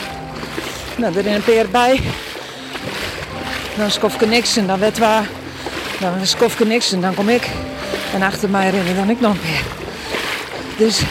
Nou, 0.96 1.18
er 1.18 1.26
een 1.26 1.42
peer 1.42 1.68
bij. 1.70 2.00
Dan 3.76 3.90
skofke 3.90 4.26
niks 4.26 4.56
en 4.56 4.66
dan 4.66 4.78
werd 4.78 4.98
waar. 4.98 5.28
Dan 6.00 6.26
skofke 6.26 6.64
niks 6.64 6.92
en 6.92 7.00
dan 7.00 7.14
kom 7.14 7.28
ik. 7.28 7.48
En 8.14 8.22
achter 8.22 8.50
mij 8.50 8.70
rennen 8.70 8.96
dan 8.96 9.10
ik 9.10 9.20
nog 9.20 9.32
een. 9.32 9.77
Dus 10.78 11.02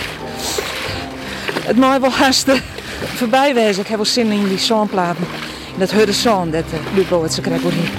het 1.65 1.77
mag 1.77 1.97
wel 1.97 2.11
haast 2.11 2.47
eh, 2.47 2.55
voorbij 3.15 3.53
wezen. 3.53 3.81
Ik 3.81 3.87
heb 3.87 3.99
wel 3.99 4.05
zin 4.05 4.31
in 4.31 4.47
die 4.47 4.57
zandplaten. 4.57 5.27
In 5.73 5.79
dat 5.79 5.91
hudde 5.91 6.13
zand, 6.13 6.51
dat 6.51 6.63
uh, 6.73 6.79
Lupo 6.95 7.23
het 7.23 7.33
ze 7.33 7.41
hier. 7.73 7.89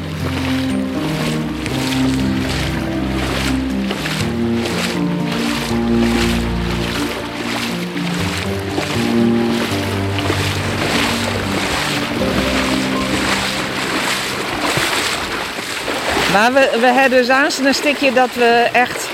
Maar 16.33 16.53
we, 16.53 16.79
we 16.81 16.87
hebben 16.87 17.19
dus 17.19 17.29
aan 17.29 17.51
een 17.67 17.75
stukje 17.75 18.13
dat 18.13 18.35
we 18.35 18.69
echt 18.73 19.08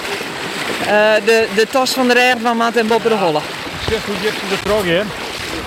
de, 1.25 1.49
de 1.55 1.67
tos 1.71 1.91
van 1.91 2.09
de 2.09 2.15
regen 2.15 2.41
van 2.41 2.57
Maat 2.57 2.77
en 2.77 2.87
Bob 2.87 3.03
de 3.03 3.15
Holle. 3.15 3.41
Zeg 3.89 4.05
hoe 4.05 4.15
je 4.21 4.31
de 4.49 4.59
trog 4.63 4.85
in. 4.85 5.07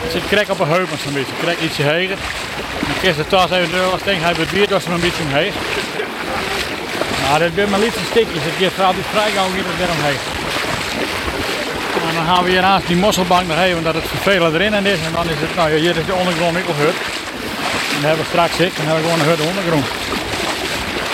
Het 0.01 0.12
zit 0.12 0.27
krek 0.27 0.49
op 0.49 0.60
een 0.60 0.67
heup 0.67 0.89
zo'n 1.03 1.13
beetje. 1.13 1.34
Krek 1.41 1.60
ietsje 1.60 1.84
heger. 1.84 2.17
Dan 2.88 2.97
kies 3.01 3.15
de 3.15 3.27
tas 3.27 3.51
even 3.51 3.91
als 3.91 4.03
denk 4.03 4.21
hij 4.21 4.34
beweert 4.34 4.73
als 4.73 4.86
er 4.86 4.91
een 4.91 4.99
beetje 4.99 5.23
omheen. 5.23 5.53
Nou, 7.23 7.39
dit 7.39 7.51
zijn 7.56 7.69
maar 7.69 7.80
liefste 7.80 8.06
stikjes. 8.10 8.43
Het 8.43 8.53
gaat 8.60 8.73
vooral 8.73 8.93
die 8.93 9.12
vrijgang 9.13 9.53
hier 9.53 9.63
er 9.86 9.95
omheen. 9.97 10.19
En 12.08 12.13
dan 12.15 12.25
gaan 12.25 12.43
we 12.43 12.49
hier 12.49 12.62
naast 12.62 12.88
die 12.88 12.95
mosselbank 12.95 13.47
nog 13.47 13.60
even, 13.60 13.77
omdat 13.77 13.93
het 13.93 14.08
vervelend 14.08 14.53
erin 14.53 14.86
is. 14.86 14.99
En 15.08 15.12
dan 15.13 15.30
is 15.30 15.39
het, 15.39 15.56
nou 15.56 15.69
hier 15.77 15.97
is 15.97 16.06
de 16.06 16.13
ondergrond 16.13 16.53
mikkelhut. 16.53 16.97
En 17.93 18.01
dan 18.01 18.08
hebben 18.10 18.25
we 18.25 18.32
straks 18.34 18.58
ik, 18.67 18.73
en 18.77 18.86
dan 18.86 18.86
hebben 18.86 19.03
we 19.03 19.10
gewoon 19.10 19.19
een 19.19 19.32
hut 19.32 19.47
ondergrond. 19.51 19.86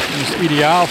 Dat 0.09 0.19
is 0.27 0.31
ideaal. 0.47 0.87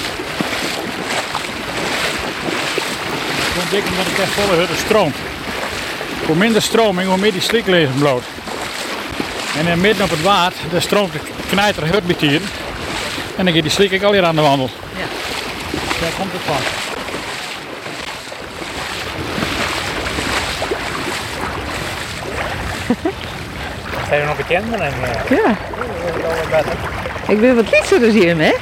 Gewoon 3.72 3.84
dik 3.84 3.98
omdat 3.98 4.12
het 4.12 4.20
echt 4.20 4.32
volle 4.32 4.58
hutten 4.58 4.76
stroomt. 4.76 5.16
Hoe 6.26 6.36
minder 6.36 6.62
stroming, 6.62 7.08
hoe 7.08 7.18
meer 7.18 7.32
die 7.32 7.40
slik 7.40 7.66
liggen 7.66 7.98
bloot. 7.98 8.22
En 9.58 9.66
in 9.66 9.80
midden 9.80 10.04
op 10.04 10.10
het 10.10 10.22
water, 10.22 10.60
daar 10.70 10.82
stroomt 10.82 11.12
de 11.12 11.18
knijter 11.48 11.86
hut 11.86 12.20
hier. 12.20 12.40
En 13.36 13.44
dan 13.44 13.54
gaat 13.54 13.62
die 13.62 13.70
slik 13.70 13.90
ik 13.90 14.02
al 14.02 14.12
hier 14.12 14.24
aan 14.24 14.34
de 14.34 14.40
wandel. 14.40 14.70
Ja. 14.96 15.04
Daar 16.00 16.10
komt 16.18 16.32
het 16.32 16.40
van. 16.44 16.56
Zijn 24.08 24.20
we 24.20 24.26
nog 24.26 24.36
bekend 24.36 24.70
met 24.70 24.80
hem? 24.80 24.92
Ja. 25.28 25.56
Ik 27.28 27.40
ben 27.40 27.56
wat 27.56 27.70
liefder 27.70 28.00
dus 28.00 28.12
hier, 28.12 28.36
hè? 28.36 28.52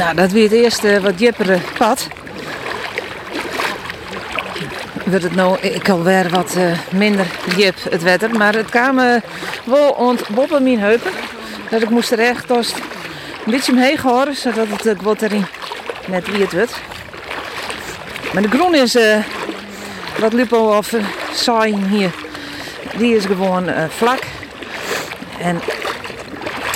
Nou, 0.00 0.14
dat 0.14 0.30
weer 0.30 0.42
het 0.42 0.52
eerste 0.52 1.00
wat 1.00 1.18
jippere 1.18 1.58
pad. 1.78 2.08
Wordt 5.04 5.24
het 5.24 5.34
nou 5.34 5.58
ik 5.60 5.88
alweer 5.88 6.28
wat 6.28 6.54
eh, 6.56 6.78
minder 6.90 7.26
jip 7.56 7.76
het 7.90 8.02
wetter. 8.02 8.36
Maar 8.36 8.54
het 8.54 8.70
kwam 8.70 8.98
eh, 8.98 9.16
wel 9.64 9.90
ontboppen 9.90 10.62
mijn 10.62 10.78
heupen. 10.78 11.10
Dat 11.70 11.82
ik 11.82 11.90
moest 11.90 12.12
er 12.12 12.18
echt 12.18 12.50
als 12.50 12.72
een 13.44 13.52
beetje 13.52 13.72
omheen 13.72 13.98
horen. 13.98 14.34
Zodat 14.34 14.66
het 14.68 14.88
ook 14.88 15.02
wat 15.02 15.22
erin 15.22 15.46
net 16.06 16.30
wie 16.30 16.40
het 16.42 16.52
wordt. 16.52 16.80
Maar 18.32 18.42
de 18.42 18.48
groen 18.48 18.74
is 18.74 18.94
eh, 18.94 19.18
wat 20.18 20.32
Lupo 20.32 20.76
of 20.76 20.92
uh, 20.92 21.04
saai 21.32 21.76
hier. 21.88 22.10
Die 22.96 23.16
is 23.16 23.24
gewoon 23.24 23.68
eh, 23.68 23.84
vlak. 23.88 24.20
En 25.40 25.60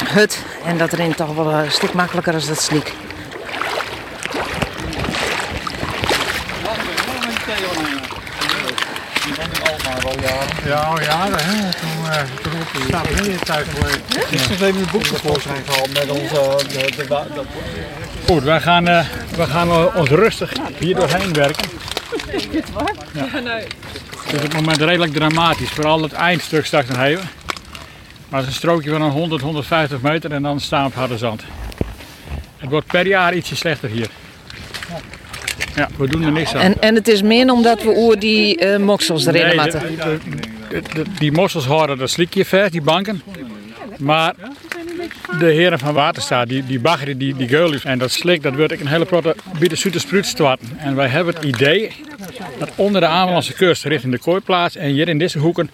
hut. 0.05 0.39
En 0.65 0.79
dat 0.79 0.93
erin 0.93 1.15
toch 1.15 1.35
wel 1.35 1.53
een 1.53 1.73
stuk 1.73 1.93
makkelijker 1.93 2.35
als 2.35 2.47
dat 2.47 2.61
sliek. 2.61 2.93
Ja, 10.64 10.81
al 10.81 11.01
jaren. 11.01 11.38
Hè? 11.38 11.71
Toen, 11.71 12.05
uh, 12.05 12.23
toen 12.43 12.85
staat 12.87 13.07
er 13.07 13.29
niet 13.29 13.45
thuis 13.45 13.67
is 14.31 14.49
dus 14.49 14.61
even 14.61 14.81
een 14.81 14.88
boek 14.93 15.03
tevoorschijn 15.03 15.62
gehaald 15.67 15.93
met 15.93 16.11
onze... 16.11 16.64
De, 16.69 16.93
de, 16.97 17.07
de, 17.07 17.43
Goed, 18.27 18.43
wij 18.43 18.61
gaan, 18.61 18.88
uh, 18.88 19.05
wij 19.37 19.47
gaan 19.47 19.69
uh, 19.69 19.97
ons 19.97 20.09
rustig 20.09 20.53
hier 20.79 20.95
doorheen 20.95 21.33
werken. 21.33 21.69
Ja. 23.12 23.27
Het 24.25 24.33
is 24.33 24.35
op 24.35 24.43
het 24.43 24.53
moment 24.55 24.77
redelijk 24.77 25.12
dramatisch, 25.12 25.71
vooral 25.71 26.03
het 26.03 26.12
eindstuk 26.12 26.67
straks 26.67 26.88
nog 26.88 27.01
even. 27.03 27.29
Maar 28.29 28.40
het 28.40 28.49
is 28.49 28.55
een 28.55 28.61
strookje 28.61 28.90
van 28.90 29.03
een 29.03 29.11
100, 29.11 29.43
150 29.43 30.01
meter 30.01 30.33
en 30.33 30.43
dan 30.43 30.61
staan 30.61 30.83
we 30.83 30.87
op 30.87 30.95
harde 30.95 31.19
zand. 31.19 31.43
Het 32.57 32.71
wordt 32.71 32.87
per 32.87 33.07
jaar 33.07 33.35
ietsje 33.35 33.57
slechter 33.57 33.88
hier. 33.88 34.09
Ja, 35.77 35.89
we 35.99 36.09
doen 36.09 36.23
er 36.23 36.33
niks 36.33 36.55
aan. 36.55 36.61
En, 36.61 36.75
en 36.81 36.95
het 36.95 37.09
is 37.09 37.23
meer 37.23 37.53
omdat 37.53 37.83
we 37.83 37.95
oer 37.97 38.19
die 38.19 38.65
uh, 38.65 38.77
moksels 38.77 39.27
erin 39.27 39.47
Nee, 39.47 39.55
matten. 39.57 39.81
de- 39.81 39.97
de- 39.97 40.19
de- 40.83 40.95
de- 40.95 41.11
die 41.19 41.33
mossels 41.33 41.67
houden 41.67 41.99
dat 41.99 42.11
slikje 42.11 42.45
ver, 42.45 42.71
die 42.71 42.83
banken. 42.83 43.23
Maar 43.99 44.35
de 45.39 45.47
heren 45.47 45.79
van 45.79 45.95
Waterstaat, 45.95 46.49
die, 46.49 46.67
die 46.67 46.81
baggeren 46.81 47.19
die, 47.19 47.35
die 47.37 47.49
geulens 47.49 47.85
en 47.85 47.99
dat 47.99 48.11
slik, 48.11 48.43
dat 48.43 48.55
wordt 48.55 48.73
ook 48.73 48.81
een 48.81 48.87
hele 48.87 49.05
protte 49.05 49.37
bieden 49.59 49.79
zoete 49.79 49.99
spruitstwarten. 49.99 50.69
En 50.79 50.95
wij 50.97 51.07
hebben 51.09 51.35
het 51.35 51.45
idee 51.45 51.93
dat 52.59 52.71
onder 52.77 53.01
de 53.01 53.07
Amelandse 53.07 53.53
kust, 53.53 53.85
richting 53.85 54.13
de 54.13 54.19
kooiplaats 54.19 54.77
en 54.77 54.91
hier 54.91 55.09
in 55.09 55.19
deze 55.19 55.39
hoeken, 55.39 55.71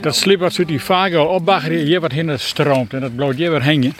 dat 0.00 0.16
slip 0.16 0.40
wat 0.40 0.52
zoet 0.52 0.68
die 0.68 0.80
vaak 0.80 1.14
opbaggeren, 1.14 1.78
hier 1.78 2.00
wat 2.00 2.12
hinder 2.12 2.38
stroomt. 2.40 2.92
En 2.94 3.00
dat 3.00 3.16
bloot 3.16 3.34
hier 3.34 3.50
weer 3.50 3.62
heen. 3.62 3.94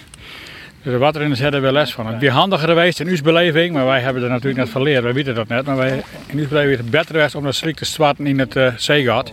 De 0.85 0.99
waterrenners 0.99 1.41
hebben 1.41 1.61
er 1.61 1.67
wel 1.67 1.75
les 1.75 1.93
van. 1.93 2.07
Het 2.07 2.23
is 2.23 2.29
handiger 2.29 2.69
geweest 2.69 3.01
in 3.01 3.07
uw 3.07 3.23
beleving, 3.23 3.75
maar 3.75 3.85
wij 3.87 4.01
hebben 4.01 4.23
er 4.23 4.29
natuurlijk 4.29 4.57
net 4.57 4.69
van 4.69 4.81
geleerd. 4.81 5.03
Wij 5.03 5.13
weten 5.13 5.35
dat 5.35 5.49
net, 5.49 5.65
maar 5.67 5.77
wij, 5.77 6.03
in 6.27 6.39
uw 6.39 6.49
beleving 6.49 6.73
is 6.73 6.79
het 6.79 6.91
beter 6.91 7.15
geweest 7.15 7.35
om 7.35 7.45
dat 7.45 7.55
slik 7.55 7.77
te 7.77 7.85
zwarten 7.85 8.27
in 8.27 8.39
het 8.39 8.57
uh, 8.57 8.69
zeegat. 8.77 9.33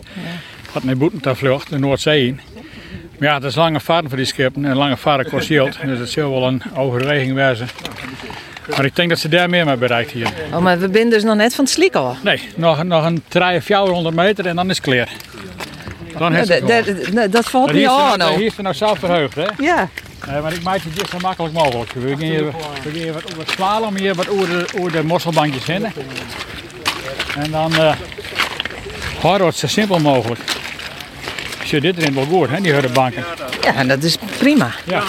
Wat 0.74 0.84
naar 0.84 0.98
boeten 0.98 1.20
te 1.22 1.36
vlucht, 1.36 1.70
de 1.70 1.80
Noordzee 1.80 2.28
in. 2.28 2.40
Maar 3.20 3.30
ja, 3.30 3.36
het 3.36 3.44
is 3.44 3.56
lange 3.56 3.80
vaart 3.80 4.06
voor 4.08 4.18
die 4.18 4.26
schepen 4.26 4.66
en 4.66 4.76
lange 4.76 4.98
vaart 4.98 5.30
kost 5.30 5.48
geld. 5.48 5.78
Dus 5.86 6.00
het 6.00 6.10
zal 6.10 6.32
wel 6.32 6.48
een 6.48 6.62
overweging 6.76 7.34
wezen. 7.34 7.68
Maar 8.70 8.86
ik 8.86 8.96
denk 8.96 9.10
dat 9.10 9.20
ze 9.20 9.30
daar 9.30 9.50
meer 9.50 9.66
mee 9.66 9.78
bereikt 9.78 10.12
hier. 10.12 10.28
Oh, 10.54 10.60
maar 10.60 10.80
we 10.80 10.90
zijn 10.94 11.10
dus 11.10 11.24
nog 11.24 11.36
net 11.36 11.56
van 11.56 11.64
het 11.64 11.74
sliek 11.74 11.96
al. 11.96 12.16
Nee, 12.24 12.42
nog, 12.56 12.84
nog 12.84 13.06
een 13.06 13.24
300, 13.28 13.64
400 13.64 14.16
meter 14.16 14.46
en 14.46 14.56
dan 14.56 14.70
is 14.70 14.78
het 14.78 14.86
klaar. 14.86 15.10
Dan 16.18 16.34
heeft 16.34 16.48
Ja, 16.48 16.54
het 16.54 16.68
dat, 16.68 17.14
dat, 17.14 17.32
dat 17.32 17.50
valt 17.50 17.74
niet 17.74 17.88
aan 17.88 17.98
nou- 17.98 18.18
nou. 18.18 18.36
Hier 18.36 18.46
is 18.46 18.58
er 18.58 18.64
nou 18.64 18.76
zelf 18.76 19.00
verheugd, 19.00 19.36
hè? 19.36 19.46
Ja. 19.58 19.90
Nee, 20.28 20.42
maar 20.42 20.54
ik 20.54 20.64
maak 20.64 20.80
het 20.84 20.94
hier 20.94 21.06
zo 21.12 21.18
makkelijk 21.22 21.54
mogelijk. 21.54 21.92
We 21.92 22.10
gaan 22.10 22.20
hier, 22.20 22.46
we 22.84 23.12
wat, 23.14 23.24
wat 23.38 23.50
slalom, 23.50 23.96
hier 23.96 24.16
wat 24.16 24.30
over 24.30 24.48
de, 24.48 24.66
over 24.78 24.92
de 24.92 25.04
mosselbankjes 25.04 25.66
heen. 25.66 25.86
En 27.36 27.52
dan 27.52 27.76
eh 27.76 27.94
houden 29.22 29.42
we 29.42 29.52
het 29.52 29.58
zo 29.58 29.68
simpel 29.68 30.00
mogelijk. 30.00 30.40
Als 31.60 31.70
je 31.70 31.82
dit 31.82 31.98
erin 31.98 32.14
wel 32.14 32.26
goed, 32.26 32.50
hè, 32.50 32.62
die 32.62 32.90
banken. 32.90 33.26
ja, 33.62 33.76
en 33.76 33.88
dat 33.88 34.04
is 34.04 34.18
prima. 34.38 34.72
Ja. 34.86 35.04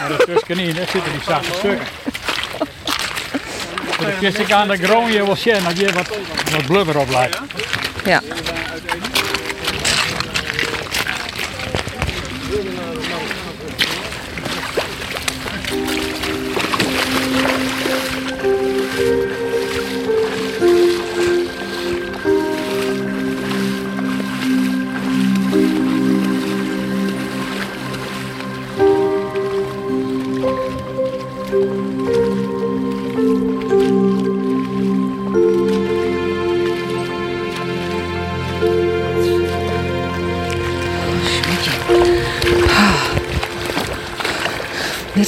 Maar 0.00 0.08
dat 0.08 0.28
is 0.28 0.56
niet, 0.56 0.76
daar 0.76 0.88
zitten 0.88 1.12
die 1.12 1.22
zachte 1.26 1.52
stukken. 1.52 1.86
Dus 4.20 4.34
ik 4.34 4.52
aan 4.52 4.68
de 4.68 4.76
grond 4.76 5.12
je 5.12 5.24
wel 5.24 5.36
zien 5.36 5.64
dat 5.64 5.78
je 5.78 5.92
wat, 5.92 6.08
wat 6.52 6.66
blubber 6.66 6.98
op 6.98 7.10
lijkt. 7.10 7.40
Ja. 8.04 8.20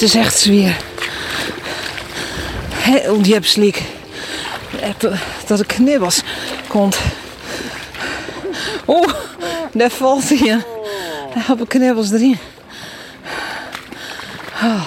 Is 0.05 0.14
echt 0.14 0.38
zwier. 0.38 0.77
Heel 2.73 3.23
diep 3.23 3.45
sliek. 3.45 3.83
Echt, 4.81 5.05
eh, 5.05 5.21
Dat 5.47 5.59
de 5.59 5.64
knibbels 5.67 6.23
komt. 6.67 6.99
Oeh, 8.87 9.12
daar 9.73 9.90
valt 9.90 10.29
hij. 10.29 10.64
Daar 11.35 11.47
hebben 11.47 11.67
knibbels 11.67 12.11
erin. 12.11 12.38
Oh, 14.62 14.83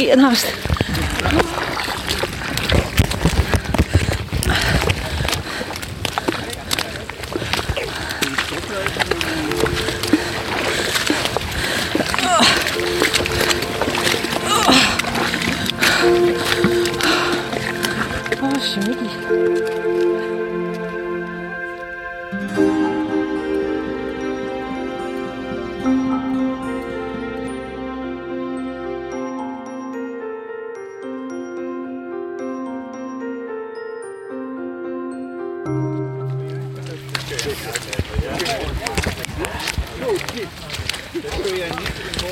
ik 0.00 0.08
ga 0.08 0.14
naast. 0.14 0.69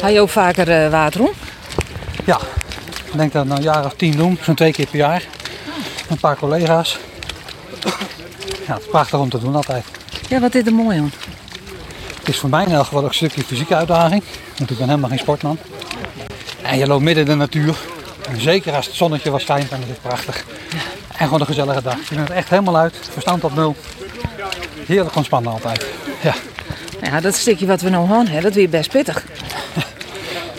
Ga 0.08 0.14
je 0.14 0.20
ook 0.20 0.28
vaker 0.28 0.70
eh, 0.70 0.90
water 0.90 1.20
om? 1.20 1.30
Ja, 2.24 2.40
ik 3.04 3.16
denk 3.16 3.32
dat 3.32 3.46
we 3.46 3.54
een 3.54 3.62
jaar 3.62 3.84
of 3.84 3.94
tien 3.94 4.16
doen, 4.16 4.38
zo'n 4.42 4.54
twee 4.54 4.72
keer 4.72 4.86
per 4.86 4.98
jaar. 4.98 5.22
Een 6.08 6.18
paar 6.18 6.36
collega's. 6.36 6.98
Ja, 8.66 8.72
het 8.74 8.82
is 8.82 8.88
prachtig 8.88 9.18
om 9.18 9.28
te 9.28 9.38
doen 9.38 9.54
altijd. 9.54 9.84
Ja, 10.28 10.40
wat 10.40 10.54
is 10.54 10.66
er 10.66 10.74
mooi 10.74 10.98
aan? 10.98 11.12
Het 12.18 12.28
is 12.28 12.38
voor 12.38 12.48
mij 12.48 12.64
in 12.64 12.72
elk 12.72 12.84
geval 12.84 13.02
ook 13.02 13.08
een 13.08 13.14
stukje 13.14 13.42
fysieke 13.42 13.74
uitdaging, 13.74 14.22
want 14.56 14.70
ik 14.70 14.78
ben 14.78 14.88
helemaal 14.88 15.08
geen 15.08 15.18
sportman. 15.18 15.58
En 16.62 16.78
je 16.78 16.86
loopt 16.86 17.02
midden 17.02 17.24
in 17.24 17.30
de 17.30 17.36
natuur. 17.36 17.76
En 18.28 18.40
zeker 18.40 18.74
als 18.74 18.86
het 18.86 18.94
zonnetje 18.94 19.30
wat 19.30 19.40
schijnt, 19.40 19.70
dan 19.70 19.80
is 19.80 19.88
het 19.88 20.02
prachtig. 20.02 20.44
En 21.16 21.24
gewoon 21.24 21.40
een 21.40 21.46
gezellige 21.46 21.82
dag. 21.82 22.08
Je 22.08 22.14
bent 22.14 22.30
echt 22.30 22.48
helemaal 22.48 22.76
uit, 22.76 22.96
verstand 23.12 23.44
op 23.44 23.54
nul. 23.54 23.76
Heerlijk 24.86 25.16
ontspannen 25.16 25.52
altijd. 25.52 25.86
Ja, 26.22 26.34
Ja, 27.02 27.20
dat 27.20 27.34
stukje 27.34 27.66
wat 27.66 27.80
we 27.80 27.88
nou 27.88 28.08
gaan, 28.08 28.26
hè, 28.26 28.40
dat 28.40 28.54
weer 28.54 28.68
best 28.68 28.90
pittig. 28.90 29.24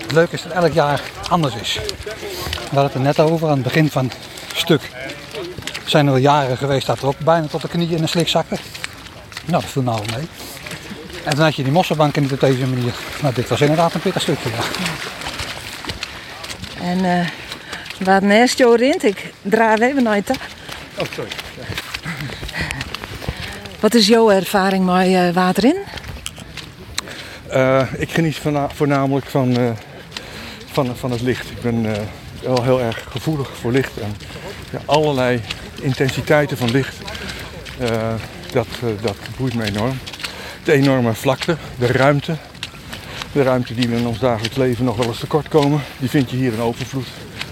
Het 0.10 0.17
leuke 0.17 0.34
is 0.36 0.41
dat 0.41 0.52
elk 0.52 0.74
jaar 0.74 1.02
anders 1.30 1.56
is. 1.56 1.74
We 1.74 2.60
hadden 2.80 2.84
het 2.84 2.93
er 2.93 3.00
net 3.00 3.19
over 3.19 3.48
aan 3.48 3.54
het 3.54 3.63
begin 3.63 3.89
van 3.91 4.06
het 4.06 4.58
stuk. 4.58 4.82
Zijn 5.86 6.08
er 6.08 6.17
jaren 6.17 6.58
geweest 6.58 6.88
dat 6.88 7.00
er 7.02 7.08
ook 7.08 7.19
bijna 7.19 7.48
tot 7.48 7.62
de 7.62 7.67
knieën 7.67 7.95
in 7.95 8.02
de 8.02 8.08
slik 8.08 8.28
zakte. 8.28 8.56
Nou, 9.45 9.62
dat 9.62 9.72
viel 9.72 9.82
nou 9.82 10.00
mee. 10.15 10.28
En 11.24 11.36
dan 11.36 11.45
had 11.45 11.56
je 11.56 11.63
die 11.63 11.72
mosselbanken 11.72 12.22
niet 12.22 12.32
op 12.32 12.39
deze 12.39 12.65
manier. 12.67 12.93
Nou, 13.22 13.34
dit 13.34 13.48
was 13.50 13.62
inderdaad 13.62 13.93
een 13.93 14.00
pittig 14.00 14.22
stukje. 14.22 14.50
Ja. 14.50 14.56
En 16.86 17.06
eh 17.06 17.28
waar 18.04 18.24
naast 18.24 18.58
jou 18.58 18.76
rint, 18.78 19.04
ik 19.04 19.34
draai 19.41 19.82
even 19.82 20.04
naar 20.04 20.15
je 20.15 20.24
ta- 20.24 20.34
Oh, 21.00 21.06
sorry. 21.13 21.30
Wat 23.80 23.93
is 23.93 24.08
jouw 24.08 24.30
ervaring 24.32 24.86
met 24.86 25.06
eh, 25.08 25.30
water 25.34 25.63
in? 25.65 25.78
Eh, 27.50 27.82
ik 27.98 28.10
geniet 28.12 28.36
voorna- 28.38 28.69
voornamelijk 28.76 29.26
van, 29.26 29.58
eh, 29.58 29.69
van, 30.86 30.96
van 30.96 31.12
het 31.12 31.22
licht. 31.22 31.52
Ik 31.52 31.62
ben 31.62 31.96
eh, 31.96 32.02
wel 32.42 32.63
heel 32.63 32.82
erg 32.82 33.06
gevoelig 33.10 33.50
voor 33.62 33.72
licht. 33.72 33.98
En 33.98 34.15
ja, 34.72 34.80
allerlei 34.86 35.42
intensiteiten 35.82 36.58
van 36.58 36.72
licht, 36.72 36.96
eh, 37.78 38.13
dat, 38.52 38.68
eh, 38.82 38.89
dat 39.02 39.15
boeit 39.38 39.54
me 39.54 39.65
enorm. 39.65 39.98
De 40.63 40.72
enorme 40.72 41.13
vlakte, 41.13 41.58
de 41.78 41.88
ruimte. 41.88 42.36
De 43.32 43.44
ruimte 43.44 43.74
die 43.74 43.89
we 43.89 43.96
in 43.96 44.08
ons 44.08 44.20
dagelijks 44.20 44.58
leven 44.58 44.86
nog 44.86 44.98
wel 44.98 45.08
eens 45.08 45.20
tekort 45.20 45.48
komen, 45.48 45.82
die 45.98 46.10
vind 46.10 46.30
je 46.30 46.36
hier 46.36 46.54
in 46.54 46.62
overvloed. 46.62 47.08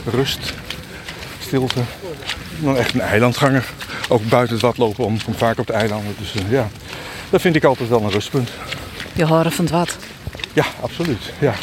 Rust, 0.05 0.53
stilte. 1.39 1.79
Nou, 2.59 2.77
echt 2.77 2.93
een 2.93 3.01
eilandganger. 3.01 3.69
Ook 4.09 4.29
buiten 4.29 4.53
het 4.53 4.63
wat 4.63 4.77
lopen 4.77 5.05
om, 5.05 5.23
kom 5.23 5.33
vaak 5.33 5.59
op 5.59 5.67
de 5.67 5.73
eilanden. 5.73 6.15
Dus 6.19 6.33
ja, 6.49 6.67
dat 7.29 7.41
vind 7.41 7.55
ik 7.55 7.63
altijd 7.63 7.89
wel 7.89 8.01
een 8.01 8.11
rustpunt. 8.11 8.49
Je 9.13 9.25
horen 9.25 9.51
van 9.51 9.65
het 9.65 9.73
wat. 9.73 9.97
Ja, 10.53 10.65
absoluut. 10.81 11.33
Ja. 11.39 11.53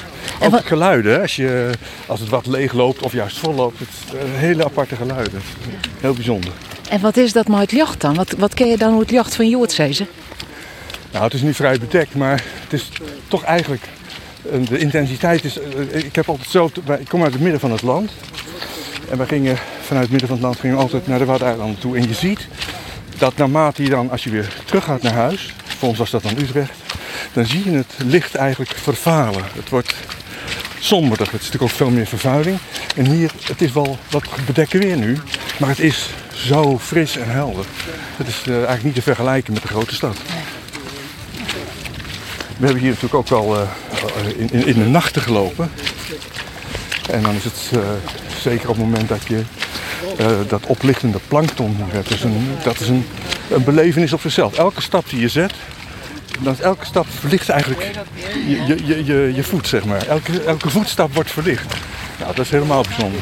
Ook 0.44 0.50
wat- 0.52 0.64
geluiden, 0.64 1.20
als, 1.20 1.36
je, 1.36 1.70
als 2.06 2.20
het 2.20 2.28
wat 2.28 2.46
leeg 2.46 2.72
loopt 2.72 3.02
of 3.02 3.12
juist 3.12 3.38
vol 3.38 3.54
loopt. 3.54 3.78
Het 3.78 4.20
een 4.20 4.34
hele 4.34 4.64
aparte 4.64 4.96
geluiden. 4.96 5.42
Heel 6.00 6.14
bijzonder. 6.14 6.50
En 6.88 7.00
wat 7.00 7.16
is 7.16 7.32
dat 7.32 7.48
met 7.48 7.60
het 7.60 7.70
jacht 7.70 8.00
dan? 8.00 8.14
Wat, 8.14 8.30
wat 8.38 8.54
ken 8.54 8.68
je 8.68 8.76
dan 8.76 8.92
hoe 8.92 9.00
het 9.00 9.10
jacht 9.10 9.34
van 9.36 9.48
Jood 9.48 9.72
zeggen? 9.72 10.06
Nou, 11.12 11.24
het 11.24 11.34
is 11.34 11.42
nu 11.42 11.54
vrij 11.54 11.78
bedekt, 11.78 12.14
maar 12.14 12.42
het 12.62 12.72
is 12.72 12.88
toch 13.28 13.42
eigenlijk... 13.44 13.82
eh, 14.52 14.58
De 14.68 14.78
intensiteit 14.78 15.44
is... 15.44 15.58
eh, 15.58 16.04
Ik 16.04 16.14
heb 16.14 16.28
altijd 16.28 16.48
zo... 16.50 16.70
Ik 16.98 17.08
kom 17.08 17.22
uit 17.22 17.32
het 17.32 17.42
midden 17.42 17.60
van 17.60 17.70
het 17.70 17.82
land. 17.82 18.10
En 19.10 19.16
wij 19.18 19.26
gingen 19.26 19.56
vanuit 19.82 20.02
het 20.02 20.10
midden 20.10 20.28
van 20.28 20.36
het 20.36 20.46
land 20.46 20.60
gingen 20.60 20.76
we 20.76 20.82
altijd 20.82 21.06
naar 21.06 21.18
de 21.18 21.24
Waddeneilanden 21.24 21.78
toe. 21.78 21.96
En 21.96 22.08
je 22.08 22.14
ziet 22.14 22.46
dat 23.18 23.36
naarmate 23.36 23.82
je 23.82 23.88
dan, 23.88 24.10
als 24.10 24.24
je 24.24 24.30
weer 24.30 24.48
terug 24.64 24.84
gaat 24.84 25.02
naar 25.02 25.12
huis... 25.12 25.54
Voor 25.78 25.88
ons 25.88 25.98
was 25.98 26.10
dat 26.10 26.22
dan 26.22 26.32
Utrecht. 26.38 26.72
Dan 27.32 27.46
zie 27.46 27.70
je 27.70 27.76
het 27.76 27.92
licht 28.06 28.34
eigenlijk 28.34 28.70
vervalen. 28.70 29.42
Het 29.54 29.68
wordt 29.68 29.94
somberder. 30.84 31.26
Het 31.26 31.40
is 31.40 31.46
natuurlijk 31.46 31.72
ook 31.72 31.78
veel 31.78 31.90
meer 31.90 32.06
vervuiling. 32.06 32.58
En 32.96 33.06
hier, 33.06 33.30
het 33.44 33.62
is 33.62 33.72
wel 33.72 33.98
wat 34.10 34.24
bedekken 34.46 34.80
weer 34.80 34.96
nu. 34.96 35.18
Maar 35.58 35.68
het 35.68 35.80
is 35.80 36.08
zo 36.34 36.78
fris 36.78 37.16
en 37.16 37.30
helder. 37.30 37.64
Het 38.16 38.26
is 38.26 38.42
eh, 38.46 38.54
eigenlijk 38.54 38.84
niet 38.84 38.94
te 38.94 39.02
vergelijken 39.02 39.52
met 39.52 39.62
de 39.62 39.68
grote 39.68 39.94
stad. 39.94 40.16
We 42.58 42.64
hebben 42.64 42.82
hier 42.82 42.92
natuurlijk 42.92 43.14
ook 43.14 43.30
al 43.30 43.56
eh, 43.56 43.68
in, 44.36 44.48
in, 44.52 44.66
in 44.66 44.74
de 44.74 44.88
nachten 44.88 45.22
gelopen. 45.22 45.70
En 47.10 47.22
dan 47.22 47.34
is 47.34 47.44
het 47.44 47.70
eh, 47.72 47.80
zeker 48.40 48.68
op 48.68 48.76
het 48.76 48.84
moment 48.84 49.08
dat 49.08 49.26
je 49.26 49.42
eh, 50.18 50.26
dat 50.48 50.66
oplichtende 50.66 51.18
plankton 51.28 51.76
hebt. 51.78 52.08
Dat 52.08 52.18
is, 52.18 52.24
een, 52.24 52.48
dat 52.64 52.80
is 52.80 52.88
een, 52.88 53.06
een 53.50 53.64
belevenis 53.64 54.12
op 54.12 54.20
zichzelf. 54.20 54.54
Elke 54.54 54.80
stap 54.80 55.08
die 55.08 55.20
je 55.20 55.28
zet, 55.28 55.52
is 56.52 56.60
elke 56.60 56.84
stap 56.84 57.06
verlicht 57.18 57.48
eigenlijk 57.48 57.92
je, 58.46 58.64
je, 58.66 58.86
je, 58.86 59.04
je, 59.04 59.32
je 59.34 59.42
voet, 59.42 59.68
zeg 59.68 59.84
maar. 59.84 60.06
Elke, 60.06 60.42
elke 60.42 60.70
voetstap 60.70 61.14
wordt 61.14 61.30
verlicht. 61.30 61.74
Ja, 62.18 62.26
dat 62.26 62.38
is 62.38 62.50
helemaal 62.50 62.82
bijzonder. 62.82 63.20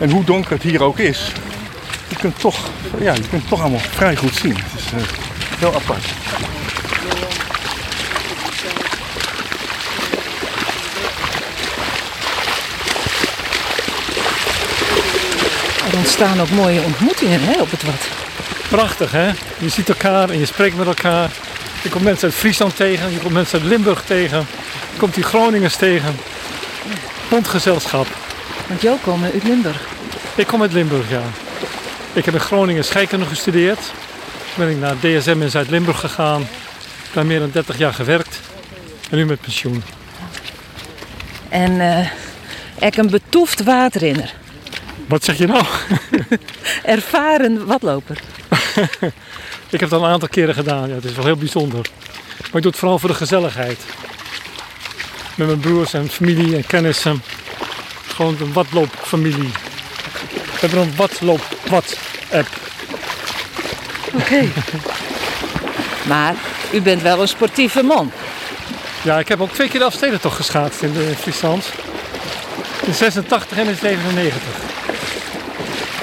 En 0.00 0.10
hoe 0.10 0.24
donker 0.24 0.52
het 0.52 0.62
hier 0.62 0.82
ook 0.82 0.98
is, 0.98 1.32
je 2.08 2.16
kunt 2.16 2.40
toch, 2.40 2.58
ja, 3.00 3.12
je 3.12 3.20
kunt 3.20 3.40
het 3.40 3.48
toch 3.48 3.60
allemaal 3.60 3.78
vrij 3.78 4.16
goed 4.16 4.34
zien. 4.34 4.56
Het 4.56 4.80
is 4.80 4.92
eh, 4.92 5.08
heel 5.58 5.74
apart. 5.74 6.04
Er 15.90 15.96
ontstaan 15.96 16.40
ook 16.40 16.50
mooie 16.50 16.82
ontmoetingen 16.82 17.40
hè, 17.40 17.60
op 17.60 17.70
het 17.70 17.82
wat. 17.82 18.08
Prachtig 18.68 19.12
hè? 19.12 19.30
Je 19.58 19.68
ziet 19.68 19.88
elkaar 19.88 20.30
en 20.30 20.38
je 20.38 20.46
spreekt 20.46 20.76
met 20.76 20.86
elkaar. 20.86 21.30
Je 21.82 21.88
komt 21.88 22.04
mensen 22.04 22.28
uit 22.28 22.38
Friesland 22.38 22.76
tegen, 22.76 23.10
je 23.10 23.18
komt 23.18 23.32
mensen 23.32 23.60
uit 23.60 23.68
Limburg 23.68 24.02
tegen. 24.02 24.38
Je 24.92 24.98
komt 24.98 25.14
die 25.14 25.24
Groningers 25.24 25.76
tegen. 25.76 26.16
Bondgezelschap. 27.28 28.06
Want 28.66 28.82
jou 28.82 28.98
komen 29.02 29.32
uit 29.32 29.44
Limburg. 29.44 29.86
Ik 30.34 30.46
kom 30.46 30.62
uit 30.62 30.72
Limburg, 30.72 31.10
ja. 31.10 31.22
Ik 32.12 32.24
heb 32.24 32.34
in 32.34 32.40
Groningen 32.40 32.84
scheikunde 32.84 33.26
gestudeerd. 33.26 33.78
Toen 33.78 34.64
ben 34.66 34.68
ik 34.68 34.78
naar 34.78 34.94
DSM 35.00 35.42
in 35.42 35.50
Zuid-Limburg 35.50 36.00
gegaan. 36.00 36.48
Daar 37.12 37.26
meer 37.26 37.38
dan 37.38 37.50
30 37.52 37.78
jaar 37.78 37.94
gewerkt. 37.94 38.40
En 39.10 39.16
nu 39.16 39.24
met 39.24 39.40
pensioen. 39.40 39.82
En 41.48 41.80
eh 41.80 42.10
ik 42.78 42.96
een 42.96 43.10
betoefd 43.10 43.62
waterrinner. 43.62 44.34
Wat 45.06 45.24
zeg 45.24 45.38
je 45.38 45.46
nou? 45.46 45.64
Ervaren 46.82 47.66
watloper. 47.66 48.18
Ik 49.70 49.80
heb 49.80 49.90
het 49.90 49.98
al 49.98 50.04
een 50.04 50.12
aantal 50.12 50.28
keren 50.28 50.54
gedaan. 50.54 50.88
Ja, 50.88 50.94
het 50.94 51.04
is 51.04 51.14
wel 51.14 51.24
heel 51.24 51.36
bijzonder. 51.36 51.86
Maar 52.38 52.56
ik 52.56 52.62
doe 52.62 52.70
het 52.70 52.76
vooral 52.76 52.98
voor 52.98 53.08
de 53.08 53.14
gezelligheid. 53.14 53.78
Met 55.34 55.46
mijn 55.46 55.60
broers 55.60 55.92
en 55.92 56.08
familie 56.08 56.56
en 56.56 56.66
kennissen. 56.66 57.22
Gewoon 58.06 58.36
een 58.40 58.52
watloopfamilie. 58.52 59.52
We 60.32 60.60
hebben 60.60 60.78
een 60.78 60.96
watloop-wat-app. 60.96 62.48
Oké. 64.12 64.48
maar 66.08 66.34
u 66.72 66.80
bent 66.80 67.02
wel 67.02 67.20
een 67.20 67.28
sportieve 67.28 67.82
man. 67.82 68.12
Ja, 69.02 69.18
ik 69.18 69.28
heb 69.28 69.40
ook 69.40 69.52
twee 69.52 69.68
keer 69.68 69.80
de 69.80 69.86
Afstedentocht 69.86 70.36
geschaatst 70.36 70.82
in, 70.82 70.92
de, 70.92 71.08
in 71.08 71.16
Friesland. 71.16 71.70
In 72.86 72.94
86 72.94 73.58
en 73.58 73.66
in 73.66 73.76
97. 73.76 74.42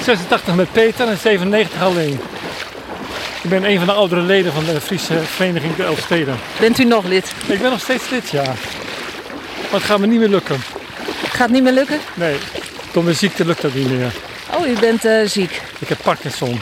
86 0.02 0.54
met 0.54 0.72
Peter 0.72 1.08
en 1.08 1.18
97 1.18 1.82
alleen. 1.82 2.20
Ik 3.48 3.60
ben 3.60 3.70
een 3.70 3.78
van 3.78 3.86
de 3.86 3.92
oudere 3.92 4.20
leden 4.20 4.52
van 4.52 4.64
de 4.64 4.80
Friese 4.80 5.18
vereniging 5.18 5.76
de 5.76 5.84
Elfsteden. 5.84 6.36
Bent 6.60 6.78
u 6.78 6.84
nog 6.84 7.04
lid? 7.04 7.32
Ik 7.46 7.60
ben 7.60 7.70
nog 7.70 7.80
steeds 7.80 8.10
lid, 8.10 8.28
ja. 8.28 8.42
Maar 8.42 8.54
het 9.70 9.82
gaat 9.82 9.98
me 9.98 10.06
niet 10.06 10.18
meer 10.18 10.28
lukken. 10.28 10.60
Gaat 11.28 11.50
niet 11.50 11.62
meer 11.62 11.72
lukken? 11.72 11.98
Nee, 12.14 12.36
door 12.92 13.04
mijn 13.04 13.16
ziekte 13.16 13.44
lukt 13.44 13.62
dat 13.62 13.74
niet 13.74 13.90
meer. 13.90 14.12
Oh, 14.54 14.66
u 14.66 14.78
bent 14.78 15.04
eh, 15.04 15.26
ziek. 15.26 15.62
Ik 15.78 15.88
heb 15.88 15.98
Parkinson. 16.02 16.60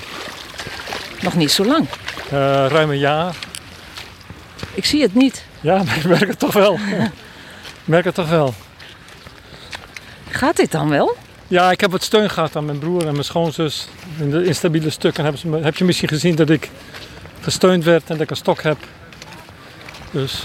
Nog 1.20 1.34
niet 1.34 1.50
zo 1.50 1.64
lang. 1.64 1.88
Eh, 2.30 2.66
ruim 2.68 2.90
een 2.90 2.98
jaar. 2.98 3.34
Ik 4.74 4.84
zie 4.84 5.02
het 5.02 5.14
niet. 5.14 5.44
Ja, 5.60 5.82
maar 5.84 5.96
ik 5.96 6.04
merk 6.04 6.28
het 6.28 6.38
toch 6.38 6.52
wel. 6.52 6.78
ik 7.82 7.84
merk 7.84 8.04
het 8.04 8.14
toch 8.14 8.28
wel. 8.28 8.54
Gaat 10.30 10.56
dit 10.56 10.72
dan 10.72 10.88
wel? 10.88 11.16
Ja, 11.48 11.70
ik 11.70 11.80
heb 11.80 11.90
wat 11.90 12.02
steun 12.02 12.30
gehad 12.30 12.56
aan 12.56 12.64
mijn 12.64 12.78
broer 12.78 13.06
en 13.06 13.12
mijn 13.12 13.24
schoonzus. 13.24 13.88
In 14.18 14.30
de 14.30 14.44
instabiele 14.44 14.90
stukken 14.90 15.22
hebben 15.22 15.40
ze 15.40 15.48
me- 15.48 15.60
heb 15.60 15.76
je 15.76 15.84
misschien 15.84 16.08
gezien 16.08 16.34
dat 16.34 16.50
ik 16.50 16.70
gesteund 17.40 17.84
werd 17.84 18.02
en 18.02 18.14
dat 18.14 18.20
ik 18.20 18.30
een 18.30 18.36
stok 18.36 18.62
heb. 18.62 18.76
Dus 20.10 20.42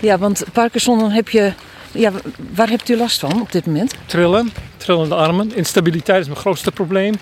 Ja, 0.00 0.18
want 0.18 0.44
Parkinson 0.52 0.98
dan 0.98 1.10
heb 1.10 1.28
je... 1.28 1.52
Ja, 1.92 2.12
waar 2.54 2.68
hebt 2.68 2.88
u 2.88 2.96
last 2.96 3.20
van 3.20 3.40
op 3.40 3.52
dit 3.52 3.66
moment? 3.66 3.94
trillen, 4.06 4.52
trillende 4.76 5.14
armen. 5.14 5.54
Instabiliteit 5.54 6.20
is 6.20 6.26
mijn 6.26 6.38
grootste 6.40 6.72
probleem. 6.72 7.14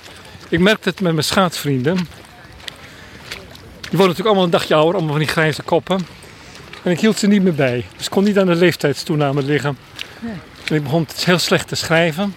Ik 0.48 0.58
merk 0.58 0.84
het 0.84 1.00
met 1.00 1.12
mijn 1.12 1.24
schaatsvrienden. 1.24 1.94
Die 1.96 3.98
worden 3.98 4.06
natuurlijk 4.08 4.26
allemaal 4.26 4.44
een 4.44 4.50
dagje 4.50 4.74
ouder, 4.74 4.94
allemaal 4.94 5.10
van 5.14 5.22
die 5.24 5.32
grijze 5.32 5.62
koppen. 5.62 6.06
En 6.82 6.90
ik 6.90 7.00
hield 7.00 7.18
ze 7.18 7.26
niet 7.26 7.42
meer 7.42 7.54
bij. 7.54 7.84
Dus 7.96 8.04
ik 8.04 8.10
kon 8.10 8.24
niet 8.24 8.38
aan 8.38 8.46
de 8.46 8.54
leeftijdstoename 8.54 9.42
liggen. 9.42 9.78
En 10.68 10.74
ik 10.76 10.82
begon 10.82 11.06
heel 11.24 11.38
slecht 11.38 11.68
te 11.68 11.74
schrijven. 11.74 12.34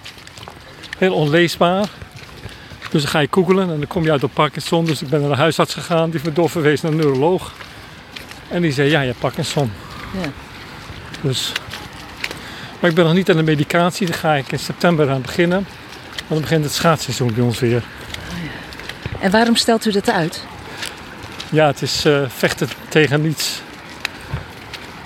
Heel 0.98 1.14
onleesbaar. 1.14 1.90
Dus 2.90 3.02
dan 3.02 3.12
ga 3.12 3.20
je 3.20 3.28
googelen 3.32 3.70
en 3.70 3.78
dan 3.78 3.88
kom 3.88 4.04
je 4.04 4.12
uit 4.12 4.24
op 4.24 4.34
Parkinson. 4.34 4.86
Dus 4.86 5.02
ik 5.02 5.10
ben 5.10 5.22
naar 5.22 5.30
de 5.30 5.36
huisarts 5.36 5.74
gegaan, 5.74 6.04
die 6.04 6.14
heeft 6.14 6.26
me 6.26 6.34
doorverwezen 6.34 6.86
naar 6.86 7.00
een 7.00 7.06
neuroloog. 7.06 7.54
En 8.50 8.62
die 8.62 8.72
zei, 8.72 8.90
ja, 8.90 9.02
je 9.02 9.08
hebt 9.08 9.20
Parkinson. 9.20 9.72
Ja. 10.22 10.30
Dus... 11.22 11.52
Maar 12.80 12.90
ik 12.90 12.96
ben 12.96 13.06
nog 13.06 13.14
niet 13.14 13.30
aan 13.30 13.38
de 13.38 13.44
medicatie, 13.44 14.08
daar 14.08 14.18
ga 14.18 14.34
ik 14.34 14.52
in 14.52 14.60
september 14.60 15.10
aan 15.10 15.22
beginnen. 15.22 15.66
Want 16.14 16.30
dan 16.30 16.42
begint 16.42 16.64
het 16.64 16.74
schaatsseizoen 16.74 17.34
bij 17.34 17.44
ons 17.44 17.60
weer. 17.60 17.84
En 19.20 19.32
waarom 19.32 19.56
stelt 19.56 19.86
u 19.86 19.92
dat 19.92 20.10
uit? 20.10 20.46
Ja, 21.50 21.68
het 21.68 21.82
is 21.82 22.06
eh, 22.06 22.22
vechten 22.28 22.70
tegen 22.90 23.26
iets 23.26 23.62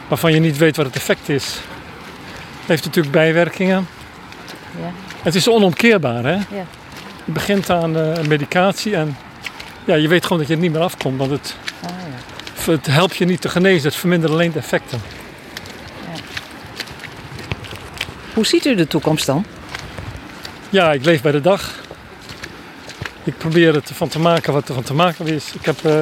waarvan 0.08 0.34
je 0.34 0.40
niet 0.40 0.58
weet 0.58 0.76
wat 0.76 0.86
het 0.86 0.96
effect 0.96 1.30
is. 1.30 1.46
Het 2.60 2.68
heeft 2.68 2.86
natuurlijk 2.86 3.14
bijwerkingen. 3.14 3.88
Ja. 4.80 5.07
Het 5.22 5.36
is 5.36 5.50
onomkeerbaar, 5.50 6.24
hè? 6.24 6.34
Ja. 6.34 6.66
Je 7.26 7.32
begint 7.32 7.70
aan 7.70 7.98
eh, 7.98 8.24
medicatie 8.28 8.96
en 8.96 9.18
ja, 9.86 9.96
je 9.96 10.08
weet 10.08 10.24
gewoon 10.24 10.38
dat 10.38 10.48
je 10.48 10.54
er 10.54 10.60
niet 10.60 10.72
meer 10.72 10.82
afkomt. 10.82 11.18
Want 11.18 11.32
het, 11.32 11.56
het 12.66 12.86
helpt 12.86 13.18
je 13.18 13.26
niet 13.26 13.42
te 13.42 13.50
genezen, 13.50 13.88
het 13.88 13.98
vermindert 13.98 14.32
alleen 14.32 14.52
de 14.52 14.60
effecten. 14.60 15.02
Hoe 18.34 18.46
ziet 18.46 18.66
u 18.66 18.76
de 18.76 18.88
toekomst 18.88 19.26
dan? 19.26 19.46
Ja, 20.70 20.94
ik 20.94 21.06
leef 21.06 21.22
bij 21.22 21.32
de 21.32 21.42
dag. 21.42 21.74
Ik 23.24 23.38
probeer 23.38 23.76
er 23.76 23.82
van 23.84 24.08
te 24.08 24.20
maken 24.20 24.54
wat 24.54 24.68
er 24.68 24.74
van 24.74 24.84
te 24.84 24.94
maken 24.94 25.28
is. 25.28 25.54
Ik, 25.54 25.66
heb, 25.66 25.86
eh, 25.86 26.02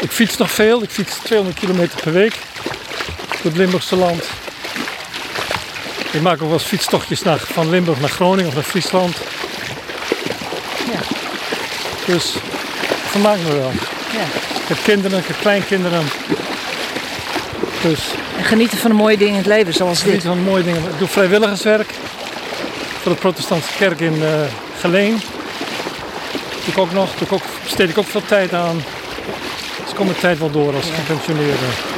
ik 0.00 0.10
fiets 0.10 0.36
nog 0.36 0.50
veel. 0.50 0.82
Ik 0.82 0.90
fiets 0.90 1.18
200 1.18 1.58
kilometer 1.58 2.00
per 2.02 2.12
week 2.12 2.34
door 3.42 3.52
het 3.52 3.56
Limburgse 3.56 3.96
land. 3.96 4.28
Ik 6.14 6.20
maak 6.22 6.34
ook 6.34 6.48
wel 6.48 6.52
eens 6.52 6.62
fietstochtjes 6.62 7.22
naar, 7.22 7.38
van 7.38 7.70
Limburg 7.70 8.00
naar 8.00 8.08
Groningen 8.08 8.46
of 8.46 8.54
naar 8.54 8.62
Friesland. 8.62 9.16
Ja. 10.92 11.00
Dus 12.06 12.34
vermaak 13.06 13.36
me 13.38 13.52
wel. 13.52 13.72
Ja. 14.12 14.22
Ik 14.62 14.68
heb 14.68 14.78
kinderen, 14.84 15.18
ik 15.18 15.26
heb 15.26 15.36
kleinkinderen. 15.40 16.02
Dus 17.82 18.00
En 18.38 18.44
genieten 18.44 18.78
van 18.78 18.90
de 18.90 18.96
mooie 18.96 19.16
dingen 19.16 19.32
in 19.32 19.38
het 19.38 19.46
leven, 19.46 19.72
zoals 19.74 20.04
Niet 20.04 20.12
dit. 20.12 20.22
van 20.22 20.38
mooie 20.42 20.62
dingen. 20.64 20.82
Ik 20.82 20.98
doe 20.98 21.08
vrijwilligerswerk 21.08 21.90
voor 23.02 23.12
de 23.12 23.18
protestantse 23.18 23.72
kerk 23.78 24.00
in 24.00 24.22
eh 24.22 24.30
Geleen. 24.80 25.20
Doe 26.64 26.72
ik 26.72 26.78
ook 26.78 26.92
nog, 26.92 27.08
doe 27.14 27.26
ik 27.26 27.32
ook, 27.32 27.42
besteed 27.62 27.88
ik 27.88 27.98
ook 27.98 28.06
veel 28.08 28.24
tijd 28.26 28.52
aan. 28.52 28.84
Dus 29.80 29.90
ik 29.90 29.96
kom 29.96 30.06
mijn 30.06 30.18
tijd 30.18 30.38
wel 30.38 30.50
door 30.50 30.74
als 30.74 30.86
gepensioneerde. 30.94 31.93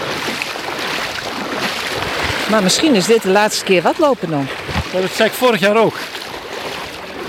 Maar 2.50 2.62
misschien 2.62 2.94
is 2.94 3.06
dit 3.06 3.22
de 3.22 3.28
laatste 3.28 3.64
keer 3.64 3.82
wat 3.82 3.98
lopen 3.98 4.30
dan. 4.30 4.48
Dat 4.92 5.10
zei 5.12 5.28
ik 5.28 5.34
vorig 5.34 5.60
jaar 5.60 5.76
ook. 5.76 5.94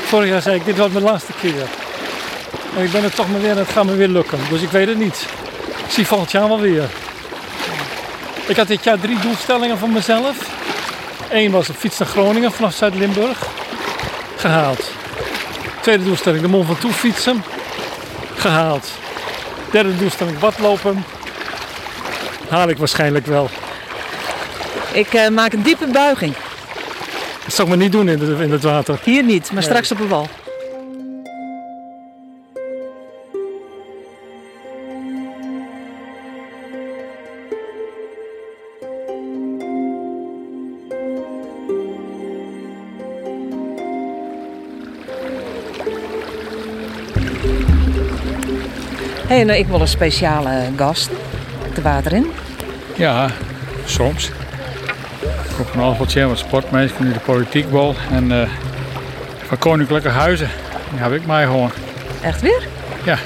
Vorig 0.05 0.30
jaar 0.30 0.41
zei 0.41 0.55
ik, 0.55 0.65
dit 0.65 0.78
wordt 0.78 0.93
mijn 0.93 1.05
laatste 1.05 1.32
keer. 1.41 1.68
En 2.78 2.84
ik 2.84 2.91
ben 2.91 3.03
er 3.03 3.13
toch 3.13 3.30
maar 3.32 3.41
weer 3.41 3.51
en 3.51 3.57
het 3.57 3.70
gaat 3.70 3.86
me 3.86 3.95
weer 3.95 4.07
lukken. 4.07 4.39
Dus 4.49 4.61
ik 4.61 4.70
weet 4.70 4.88
het 4.88 4.97
niet. 4.97 5.26
Ik 5.86 5.91
zie 5.93 6.07
volgend 6.07 6.32
jaar 6.32 6.47
wel 6.47 6.59
weer. 6.59 6.89
Ik 8.45 8.55
had 8.55 8.68
dit 8.68 8.84
jaar 8.84 8.99
drie 8.99 9.20
doelstellingen 9.20 9.78
voor 9.78 9.89
mezelf. 9.89 10.36
Eén 11.30 11.51
was 11.51 11.68
een 11.68 11.76
fiets 11.76 11.97
naar 11.97 12.07
Groningen 12.07 12.51
vanaf 12.51 12.74
Zuid-Limburg. 12.74 13.47
Gehaald. 14.36 14.91
Tweede 15.82 16.03
doelstelling 16.03 16.41
de 16.41 16.47
Mont 16.47 16.65
Ventoux 16.65 16.95
fietsen. 16.95 17.43
Gehaald. 18.36 18.88
Derde 19.72 19.97
doelstelling 19.97 20.39
badlopen. 20.39 21.05
Haal 22.49 22.70
ik 22.70 22.78
waarschijnlijk 22.78 23.26
wel. 23.26 23.49
Ik 24.98 25.14
eh, 25.14 25.30
maak 25.30 25.54
een 25.54 25.62
diepe 25.62 25.88
buiging. 25.88 26.34
Dat 27.43 27.54
zou 27.54 27.62
ik 27.62 27.68
maar 27.68 27.84
niet 27.84 27.91
doen 27.91 28.10
in, 28.10 28.20
de, 28.20 28.38
in 28.43 28.52
het 28.52 28.64
water. 28.64 29.00
Hier 29.04 29.24
niet, 29.24 29.52
maar 29.52 29.64
straks 29.64 29.91
op 29.91 29.98
de 29.98 30.08
wal. 30.08 30.28
Hey, 49.28 49.43
nou, 49.43 49.60
ik 49.60 49.68
wil 49.68 49.82
een 49.82 49.88
speciale 49.88 50.70
gast 50.76 51.10
het 51.74 51.82
water 51.82 52.14
in. 52.14 52.32
Ja, 52.95 53.30
soms. 53.86 54.32
Ik 55.58 55.64
kom 55.64 55.82
van 55.82 55.84
alles 55.84 56.26
wat 56.26 56.38
sportmensen, 56.38 57.03
nu 57.05 57.14
de 57.14 57.20
politiek 57.20 57.72
wel. 57.72 57.95
En 58.12 58.41
eh, 58.41 58.49
van 59.47 59.58
koninklijke 59.58 60.10
huizen, 60.10 60.49
die 60.91 60.99
heb 60.99 61.14
ik 61.14 61.26
mij 61.26 61.45
gewoon. 61.45 61.72
Echt 62.22 62.41
weer? 62.41 62.68
Ja. 63.03 63.18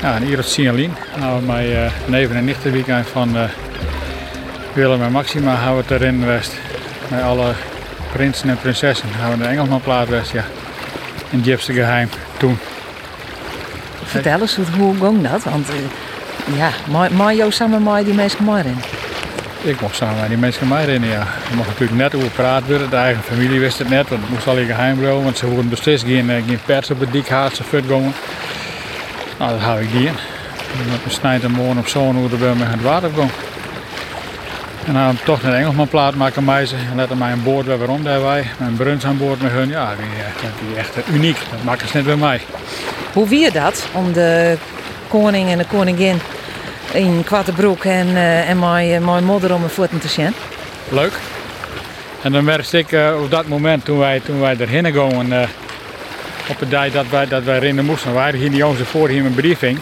Ja, 0.00 0.14
en 0.14 0.22
hier 0.22 0.38
op 0.38 0.44
Sialien. 0.44 0.94
Nou, 1.18 1.42
mijn 1.42 1.70
uh, 1.70 1.90
neven 2.06 2.36
en 2.36 2.44
nichten 2.44 2.72
weekend 2.72 3.06
van 3.06 3.36
eh, 3.36 3.42
Willem 4.72 5.02
en 5.02 5.12
Maxima 5.12 5.56
hebben 5.56 5.86
we 5.86 5.94
het 5.94 6.02
erin 6.02 6.20
geweest. 6.20 6.52
Met 7.08 7.22
alle 7.22 7.52
prinsen 8.12 8.48
en 8.48 8.58
prinsessen 8.58 9.08
hebben 9.10 9.38
we 9.38 9.44
de 9.44 9.50
Engelsmanplaat 9.50 10.06
geweest, 10.06 10.32
ja. 10.32 10.44
In 11.30 11.40
diepste 11.40 11.72
geheim, 11.72 12.08
toen. 12.36 12.58
Vertel 14.04 14.40
eens, 14.40 14.58
hoe, 14.78 14.94
ging 15.00 15.28
dat? 15.28 15.44
Want 15.44 15.68
eh, 15.68 16.56
ja, 16.56 16.70
maar 17.16 17.34
jou 17.34 17.52
samen 17.52 17.82
met 17.82 18.04
die 18.04 18.14
mensen 18.14 18.44
maar 18.44 18.66
in. 18.66 18.78
Ik 19.64 19.80
mocht 19.80 19.96
samen 19.96 20.20
met 20.20 20.28
die 20.28 20.38
mensen 20.38 20.68
mij 20.68 20.82
erin, 20.84 21.04
ja. 21.04 21.26
Mocht 21.54 21.68
natuurlijk 21.68 21.98
net 21.98 22.14
over 22.14 22.30
praat 22.30 22.66
worden. 22.66 22.90
De 22.90 22.96
eigen 22.96 23.22
familie 23.22 23.60
wist 23.60 23.78
het 23.78 23.88
net, 23.88 24.08
want 24.08 24.20
het 24.20 24.30
moest 24.30 24.46
al 24.46 24.56
in 24.56 24.66
geheim 24.66 24.98
blijven. 24.98 25.22
Want 25.22 25.38
ze 25.38 25.46
hoorden 25.46 25.68
beslist 25.68 26.04
geen, 26.04 26.30
eh, 26.30 26.42
geen 26.46 26.58
pers 26.64 26.90
op 26.90 27.00
het 27.00 27.12
dik 27.12 27.30
of 27.30 27.68
gaan. 27.70 28.14
Nou, 29.38 29.50
dat 29.50 29.60
hou 29.60 29.80
ik 29.80 29.92
die 29.92 30.06
in. 30.06 30.12
Met 30.76 30.86
mijn 30.86 31.00
snijdt 31.06 31.44
en 31.44 31.50
morgen 31.50 31.78
op 31.78 31.88
zo'n 31.88 32.16
hoe 32.16 32.28
bij 32.28 32.54
me 32.54 32.64
het 32.64 32.82
water 32.82 33.10
kwam. 33.10 33.30
En 34.86 34.92
dan 34.92 35.18
toch 35.24 35.42
naar 35.42 35.52
Engelsman 35.52 35.88
plaat 35.88 36.14
maken 36.14 36.44
meisje. 36.44 36.76
En 36.90 36.96
letten 36.96 37.18
mij 37.18 37.32
aan 37.32 37.42
boord 37.42 37.66
weer 37.66 37.78
waarom 37.78 38.02
daar 38.02 38.22
wij. 38.22 38.46
Mijn 38.58 38.76
bruns 38.76 39.04
aan 39.04 39.18
boord 39.18 39.42
met 39.42 39.52
hun. 39.52 39.68
Ja, 39.68 39.94
die, 39.94 40.22
eh, 40.22 40.72
is 40.72 40.78
echt 40.78 40.96
eh, 40.96 41.14
uniek. 41.14 41.36
Dat 41.50 41.64
maken 41.64 41.88
ze 41.88 41.96
net 41.96 42.04
bij 42.04 42.16
mij. 42.16 42.40
Hoe 43.12 43.28
wie 43.28 43.52
dat 43.52 43.86
om 43.92 44.12
de 44.12 44.56
koning 45.08 45.50
en 45.50 45.58
de 45.58 45.66
koningin 45.66 46.20
in 46.94 47.24
kwarte 47.24 47.52
broek 47.52 47.84
en, 47.84 48.16
eh, 48.16 48.48
en 48.48 48.58
mijn, 48.58 48.90
eh, 48.90 49.06
mijn 49.06 49.24
moeder 49.24 49.54
om 49.54 49.62
een 49.62 49.70
voeten 49.70 49.98
te 49.98 50.08
zien? 50.08 50.34
Leuk. 50.88 51.12
En 52.22 52.32
dan 52.32 52.44
merkte 52.44 52.78
ik 52.78 52.92
eh, 52.92 53.20
op 53.22 53.30
dat 53.30 53.46
moment 53.46 53.84
toen 53.84 53.98
wij, 53.98 54.20
toen 54.20 54.40
wij 54.40 54.56
erheen 54.58 54.84
gingen, 54.84 55.48
op 56.48 56.60
het 56.60 56.70
dag 56.70 56.90
dat 56.90 57.08
wij, 57.10 57.26
dat 57.28 57.44
wij 57.44 57.56
erin 57.56 57.84
moesten, 57.84 58.14
wij 58.14 58.32
hier 58.36 58.50
niet 58.50 58.64
onze 58.64 58.84
voor 58.84 59.08
hier 59.08 59.24
een 59.24 59.34
briefing. 59.34 59.78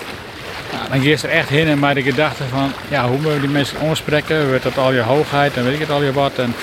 Nou, 0.73 0.89
dan 0.91 1.01
ging 1.01 1.19
ze 1.19 1.29
er 1.29 1.33
echt 1.33 1.49
heen 1.49 1.69
en 1.69 1.79
met 1.79 1.95
de 1.95 2.03
gedachte 2.03 2.43
van, 2.51 2.73
ja, 2.89 3.03
hoe 3.03 3.15
moeten 3.15 3.35
we 3.35 3.41
die 3.41 3.49
mensen 3.49 3.79
aanspreken? 3.89 4.51
Werd 4.51 4.63
dat 4.63 4.79
al 4.79 4.93
je 4.93 5.01
hoogheid 5.01 5.57
en 5.57 5.65
weet 5.65 5.75
ik 5.75 5.81
het 5.81 5.91
al 5.91 6.03
je 6.03 6.13
wat. 6.13 6.39
En, 6.39 6.55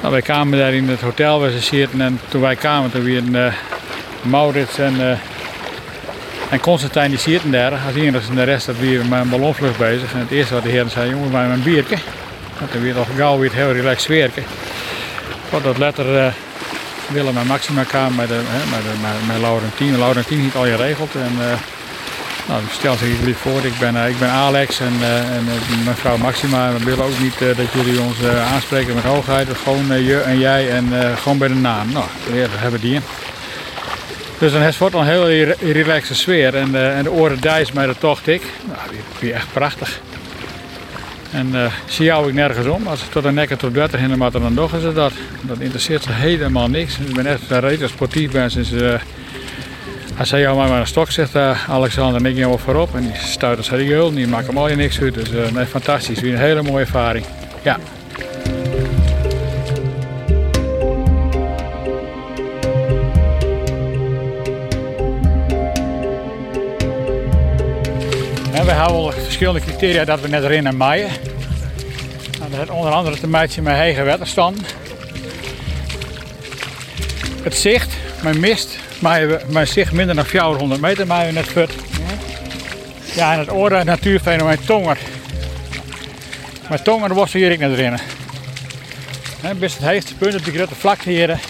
nou, 0.00 0.12
wij 0.12 0.22
kwamen 0.22 0.58
daar 0.58 0.74
in 0.74 0.88
het 0.88 1.00
hotel 1.00 1.40
waar 1.40 1.50
ze 1.50 1.58
zitten 1.58 2.00
en 2.00 2.20
toen 2.28 2.40
wij 2.40 2.56
kwamen, 2.56 2.90
toen 2.90 3.02
weer 3.02 3.22
uh, 3.22 3.52
Maurits 4.22 4.78
en, 4.78 4.94
uh, 5.00 5.12
en 6.50 6.60
Constantijn 6.60 7.10
die 7.10 7.18
zitten 7.18 7.50
daar. 7.50 7.72
Als 7.72 7.94
iedereen 7.94 8.20
en 8.28 8.34
de 8.34 8.42
rest 8.42 8.66
dat 8.66 8.76
weer 8.76 9.04
met 9.04 9.20
een 9.20 9.28
ballonvlucht 9.28 9.78
bezig. 9.78 10.12
En 10.12 10.18
het 10.18 10.30
eerste 10.30 10.54
wat 10.54 10.62
de 10.62 10.68
heren 10.68 10.90
zei, 10.90 11.10
jongens, 11.10 11.32
wij 11.32 11.44
een 11.44 11.62
biertje. 11.62 11.96
En 12.60 12.68
toen 12.70 12.82
weer 12.82 12.98
al 12.98 13.06
gauw 13.16 13.38
weer 13.38 13.52
heel 13.52 13.72
relaxed 13.72 14.08
werken. 14.08 14.44
Wat 15.50 15.62
dat 15.62 15.78
letter 15.78 16.14
uh, 16.14 16.26
Willem 17.06 17.36
en 17.36 17.46
Maxima 17.46 17.82
kwamen 17.82 18.14
met, 18.14 18.28
de, 18.28 18.40
met, 18.70 18.82
de, 18.82 18.98
met, 19.00 19.26
met 19.26 19.40
Laurentien. 19.40 19.98
Laurentien 19.98 20.42
niet 20.42 20.54
al 20.54 20.66
je 20.66 20.76
regeld. 20.76 21.14
En, 21.14 21.32
uh, 21.38 21.44
nou, 22.48 22.62
stel 22.70 22.96
zich 22.96 23.20
lief 23.24 23.38
voor, 23.38 23.64
ik 23.64 23.78
ben, 23.78 23.94
uh, 23.94 24.08
ik 24.08 24.18
ben 24.18 24.30
Alex 24.30 24.80
en, 24.80 24.92
en 25.32 25.44
mijn 25.84 25.96
vrouw 25.96 26.16
Maxima. 26.16 26.72
We 26.72 26.84
willen 26.84 27.04
ook 27.04 27.18
niet 27.18 27.38
dat 27.38 27.72
jullie 27.72 28.00
ons 28.00 28.16
aanspreken 28.52 28.94
met 28.94 29.04
hoogheid. 29.04 29.48
Gewoon 29.62 30.02
je 30.02 30.20
en 30.20 30.38
jij 30.38 30.70
en 30.70 30.92
gewoon 31.16 31.38
bij 31.38 31.48
de 31.48 31.54
naam. 31.54 31.92
Nou, 31.92 32.04
we 32.30 32.46
hebben 32.50 32.80
die. 32.80 33.00
Dus 34.40 34.52
dan 34.52 34.62
is 34.62 34.78
een 34.80 35.04
heel 35.04 35.28
relaxe 35.72 36.14
sfeer. 36.14 36.54
En, 36.54 36.94
en 36.94 37.02
de 37.02 37.10
oren 37.10 37.40
dijs 37.40 37.72
mij 37.72 37.86
de 37.86 37.94
tocht 37.98 38.26
ik. 38.26 38.42
Nou, 38.66 38.90
die, 38.90 39.00
die 39.20 39.32
echt 39.32 39.52
prachtig. 39.52 40.00
En 41.30 41.48
uh, 41.54 41.72
zie 41.86 42.04
jou 42.04 42.28
ik 42.28 42.34
nergens 42.34 42.66
om. 42.66 42.86
Als 42.86 43.02
ik 43.02 43.10
tot 43.10 43.24
een 43.24 43.34
nekker 43.34 43.56
tot 43.56 43.74
30 43.74 44.00
in 44.00 44.18
maar 44.18 44.30
dan 44.30 44.54
nog 44.54 44.74
is 44.74 44.82
het 44.82 44.94
dat. 44.94 45.12
Dat 45.40 45.58
interesseert 45.58 46.02
ze 46.02 46.12
helemaal 46.12 46.68
niks. 46.68 46.98
Ik 46.98 47.14
ben 47.14 47.26
echt 47.26 47.50
redelijk 47.50 47.92
sportief 47.92 48.30
ben 48.30 48.50
sinds. 48.50 48.72
Uh, 48.72 48.94
als 50.18 50.30
hij 50.30 50.40
jou 50.40 50.56
maar 50.56 50.68
met 50.68 50.78
een 50.78 50.86
stok 50.86 51.10
zegt, 51.10 51.34
uh, 51.34 51.70
Alexander, 51.70 52.20
en 52.20 52.26
ik 52.26 52.36
jou 52.36 52.58
voorop. 52.58 52.94
En 52.94 53.00
die 53.00 53.14
stuit 53.14 53.58
als 53.58 53.68
die 53.68 53.86
gul, 53.86 54.12
die 54.12 54.26
al 54.54 54.68
je 54.68 54.76
niks 54.76 55.00
uit. 55.00 55.14
Dus 55.14 55.52
nee, 55.52 55.66
fantastisch. 55.66 56.20
Weer 56.20 56.32
een 56.32 56.38
hele 56.38 56.62
mooie 56.62 56.84
ervaring. 56.84 57.24
Ja. 57.62 57.78
We 68.70 68.76
hebben 68.76 69.12
verschillende 69.12 69.60
criteria 69.60 70.04
dat 70.04 70.20
we 70.20 70.28
net 70.28 70.42
erin 70.42 70.66
en 70.66 70.76
maaien. 70.76 71.10
Nou, 72.38 72.50
dat 72.56 72.70
onder 72.70 72.92
andere 72.92 73.18
te 73.18 73.26
meidje 73.26 73.62
met 73.62 73.76
hege 73.76 74.04
waterstand. 74.04 74.60
Het 77.42 77.54
zicht, 77.56 77.96
mijn 78.22 78.40
mist, 78.40 78.78
mijn 79.48 79.66
zicht 79.66 79.92
minder 79.92 80.14
dan 80.14 80.24
400 80.24 80.80
meter 80.80 81.06
maaien 81.06 81.34
net 81.34 81.46
fut. 81.46 81.70
Ja, 83.14 83.32
en 83.32 83.38
het 83.38 83.52
oren 83.52 83.86
natuurfenomeen 83.86 84.64
tonger. 84.64 84.98
Maar 86.68 86.82
tonger 86.82 87.14
was 87.14 87.32
hier 87.32 87.50
ik 87.50 87.58
net 87.58 87.78
erin. 87.78 87.98
En 89.42 89.58
best 89.58 89.78
het 89.78 89.86
heegste 89.86 90.14
punt 90.14 90.34
op 90.34 90.44
die 90.44 90.54
grote 90.54 90.74
vlakte 90.74 91.10
hier. 91.10 91.40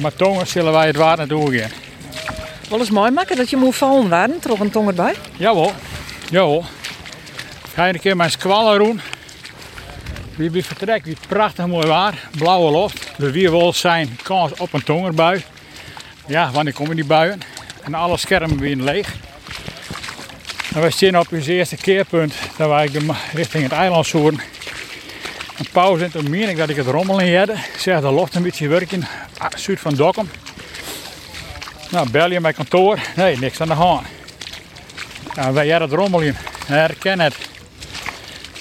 Maar 0.00 0.14
tonger 0.14 0.46
zullen 0.46 0.72
wij 0.72 0.86
het 0.86 0.96
water 0.96 1.18
naartoe 1.18 1.58
gaan. 1.58 1.81
Wel 2.72 2.80
eens 2.80 2.90
mooi 2.90 3.10
maken 3.10 3.36
dat 3.36 3.50
je 3.50 3.56
moet 3.56 3.76
vallen 3.76 4.08
waren, 4.08 4.40
toch 4.40 4.60
een 4.60 4.70
tong 4.70 4.88
erbij? 4.88 5.14
Jawel, 5.36 5.72
jawel. 6.30 6.64
Ga 7.74 7.84
je 7.84 7.94
een 7.94 8.00
keer 8.00 8.16
mijn 8.16 8.30
squallen 8.30 8.78
doen. 8.78 9.00
Wie 10.36 10.50
bij 10.50 10.62
vertrekt, 10.62 11.04
wie 11.04 11.16
prachtig 11.28 11.66
mooi 11.66 11.86
waar. 11.86 12.28
Blauwe. 12.38 12.90
Er 13.18 13.32
weer 13.32 13.50
wel 13.50 13.72
zijn 13.72 14.18
kans 14.22 14.52
op 14.58 14.72
een 14.72 14.84
tongerbui. 14.84 15.44
Ja, 16.26 16.50
wanneer 16.50 16.72
komen 16.72 16.96
die 16.96 17.04
buien? 17.04 17.40
En 17.82 17.94
alle 17.94 18.16
schermen 18.16 18.58
weer 18.58 18.76
leeg. 18.76 19.14
En 20.74 20.80
wij 20.80 20.90
zien 20.90 21.18
op 21.18 21.32
ons 21.32 21.46
eerste 21.46 21.76
keerpunt 21.76 22.34
dat 22.56 22.68
wij 22.68 22.90
de 22.90 23.14
richting 23.32 23.62
het 23.62 23.72
eiland 23.72 24.06
zoeken. 24.06 24.40
een 25.58 25.66
pauze 25.72 26.04
en 26.04 26.10
toen 26.10 26.30
meen 26.30 26.48
ik 26.48 26.56
dat 26.56 26.68
ik 26.68 26.76
het 26.76 26.86
rommel 26.86 27.20
in 27.20 27.38
had. 27.38 27.48
Ik 27.48 27.78
zeg, 27.78 28.00
de 28.00 28.10
loft 28.10 28.34
een 28.34 28.42
beetje 28.42 28.68
werken. 28.68 29.06
Ah, 29.38 29.50
Zuid 29.56 29.80
van 29.80 29.94
Dokkum. 29.94 30.28
Nou, 31.92 32.10
bel 32.10 32.30
je 32.30 32.40
mijn 32.40 32.54
kantoor. 32.54 32.98
Nee, 33.16 33.38
niks 33.38 33.60
aan 33.60 33.68
de 33.68 33.74
hand. 33.74 34.06
Ja, 35.34 35.52
wij 35.52 35.70
hadden 35.70 35.88
het 35.88 35.98
rommel 35.98 36.20
in. 36.20 36.36
Herken 36.66 37.20
het. 37.20 37.34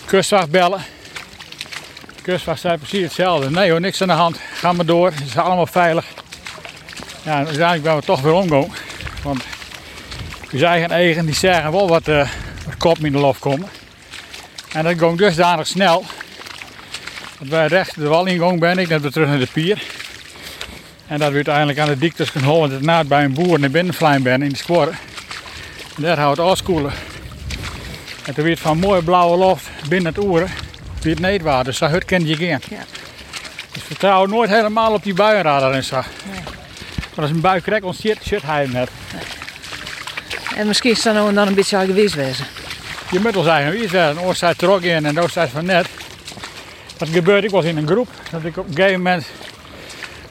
Kustwacht 0.06 0.50
bellen. 0.50 0.82
Kustwacht 2.22 2.60
zei 2.60 2.78
precies 2.78 3.04
hetzelfde. 3.04 3.50
Nee 3.50 3.72
hoor, 3.72 3.80
niks 3.80 4.02
aan 4.02 4.08
de 4.08 4.14
hand. 4.14 4.40
Ga 4.54 4.74
maar 4.74 4.86
door. 4.86 5.12
Het 5.12 5.26
is 5.26 5.38
allemaal 5.38 5.68
veilig. 5.68 6.06
Ja, 7.24 7.36
uiteindelijk 7.36 7.84
ben 7.84 7.96
we 7.96 8.02
toch 8.02 8.22
weer 8.22 8.34
omgegaan. 8.34 8.76
Want 9.24 9.44
we 10.50 10.66
eigen 10.66 10.92
eigen 10.92 11.26
die 11.26 11.36
zeggen 11.36 11.72
wel 11.72 11.88
wat, 11.88 12.08
eh 12.08 12.30
wat 12.66 12.78
kop 12.78 12.98
in 12.98 13.12
de 13.12 13.18
lof 13.18 13.40
komen. 13.40 13.70
En 14.74 14.84
dat 14.84 14.98
ging 14.98 15.18
dusdanig 15.18 15.68
snel. 15.68 16.06
Dat 17.40 17.48
wij 17.48 17.68
recht 17.68 17.96
de 17.96 18.08
wal 18.08 18.26
ingegaan 18.26 18.60
ben 18.60 18.78
ik 18.78 18.88
net 18.88 19.02
weer 19.02 19.12
terug 19.12 19.28
naar 19.28 19.40
de 19.40 19.48
pier. 19.54 19.84
En 21.12 21.20
dat 21.20 21.30
we 21.30 21.36
uiteindelijk 21.36 21.80
aan 21.80 21.88
de 21.88 21.98
diktes 21.98 22.30
geholpen 22.30 22.72
het 22.72 22.82
naad 22.82 23.08
bij 23.08 23.24
een 23.24 23.34
boer 23.34 23.60
naar 23.60 23.70
binnen 23.70 23.94
vlijm 23.94 24.24
ben 24.24 24.42
in 24.42 24.50
de 24.50 24.56
squarren. 24.56 24.98
En 25.96 26.04
daar 26.04 26.18
houdt 26.18 26.38
het 26.38 26.48
afskoelen. 26.48 26.92
En 28.26 28.34
toen 28.34 28.44
weer 28.44 28.58
van 28.58 28.78
mooie 28.78 29.04
blauwe 29.04 29.38
loft 29.38 29.70
binnen 29.90 30.14
het 30.14 30.24
oeren 30.24 30.50
weer 31.02 31.14
het 31.14 31.22
neetwater. 31.22 31.64
Dus 31.64 31.78
dat 31.78 31.90
hut 31.90 32.06
kent 32.06 32.28
je 32.28 32.36
geen. 32.36 32.60
Ja. 32.70 32.84
Dus 33.72 33.84
vertrouw 33.84 34.26
nooit 34.26 34.50
helemaal 34.50 34.94
op 34.94 35.04
die 35.04 35.14
buienradar 35.14 35.72
en 35.72 35.84
zo. 35.84 35.96
Maar 35.96 36.06
als 37.16 37.30
een 37.30 37.42
bui 37.42 37.62
krijgt, 37.62 37.86
ons 37.86 38.00
shit, 38.00 38.42
hij 38.44 38.68
net. 38.68 38.90
En 40.56 40.68
misschien 40.68 40.92
is 40.92 41.02
dat 41.02 41.14
nou 41.14 41.30
en 41.30 41.36
dan 41.36 41.48
een 41.48 41.54
beetje 41.54 41.86
geweest 41.86 42.14
wezen. 42.14 42.46
Je 43.12 43.20
moet 43.20 43.34
wel 43.34 43.48
er? 43.48 43.94
Een 43.94 44.20
oorzijde 44.20 44.56
trok 44.56 44.82
in 44.82 45.06
en 45.06 45.16
de 45.16 45.22
oorzijde 45.22 45.52
van 45.52 45.66
net. 45.66 45.88
Wat 46.98 47.10
gebeurde, 47.10 47.48
ik 47.48 47.54
was 47.54 47.66
in 47.66 47.78
een 47.78 47.88
groep. 47.88 48.08
Dat 48.30 48.44
ik 48.44 48.58
op 48.58 48.68
een 48.68 48.76
gegeven 48.76 49.02
moment 49.02 49.26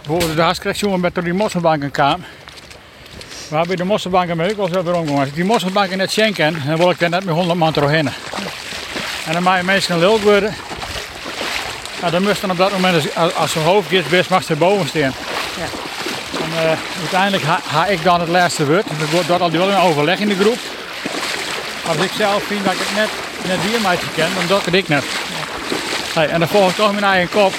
voor 0.06 0.34
de 0.34 0.42
hartskrijgsjongen 0.42 1.00
met 1.00 1.14
door 1.14 1.24
die 1.24 1.32
mosselbanken 1.32 1.90
kwam. 1.90 2.24
Waar 3.48 3.66
bij 3.66 3.76
de 3.76 3.84
mosselbanken 3.84 4.36
ben 4.36 4.50
ik 4.50 4.56
wel 4.56 4.68
zo 4.72 4.82
weer 4.82 4.94
omgegaan. 4.94 5.18
Als 5.18 5.28
ik 5.28 5.34
die 5.34 5.44
mosselbanken 5.44 5.98
net 5.98 6.10
schenken, 6.10 6.62
dan 6.66 6.76
wil 6.76 6.90
ik 6.90 6.98
daar 6.98 7.10
net 7.10 7.24
met 7.24 7.34
100 7.34 7.58
man 7.58 7.72
doorheen. 7.72 8.08
En 9.26 9.32
dan 9.32 9.42
mag 9.42 9.56
je 9.56 9.64
mensen 9.64 9.94
een 9.94 10.00
lul 10.00 10.20
worden. 10.20 10.54
Nou, 12.00 12.12
dan 12.12 12.22
moest 12.22 12.40
dan 12.40 12.50
op 12.50 12.56
dat 12.56 12.72
moment, 12.72 13.14
als, 13.16 13.34
als 13.34 13.52
zijn 13.52 13.64
hoofd 13.64 13.92
is, 13.92 14.08
best 14.08 14.30
mag 14.30 14.42
ze 14.42 14.56
boven 14.56 14.88
staan. 14.88 15.00
Ja. 15.00 15.66
En 16.40 16.70
eh, 16.70 16.78
uiteindelijk 17.00 17.42
ga, 17.42 17.60
ga 17.66 17.86
ik 17.86 18.04
dan 18.04 18.20
het 18.20 18.28
laatste 18.28 18.66
woord. 18.66 18.88
Dus 18.88 19.06
ik 19.06 19.12
word 19.12 19.26
dat 19.26 19.40
al 19.40 19.50
wel 19.50 19.70
een 19.70 19.80
overleg 19.80 20.18
in 20.18 20.28
de 20.28 20.34
groep. 20.34 20.58
Als 21.86 21.96
ik 21.96 22.10
zelf 22.16 22.42
vind 22.42 22.64
dat 22.64 22.72
ik 22.72 22.78
het 22.82 22.94
net, 22.94 23.08
net 23.46 23.70
die 23.70 23.80
meisje 23.80 24.10
ken, 24.14 24.28
dan 24.34 24.46
doe 24.46 24.58
ik 24.58 24.64
het 24.64 24.74
ik 24.74 24.88
net. 24.88 25.04
Hey, 26.14 26.28
en 26.28 26.38
dan 26.38 26.48
volg 26.48 26.70
ik 26.70 26.76
toch 26.76 26.92
mijn 26.92 27.04
eigen 27.04 27.28
kop. 27.30 27.54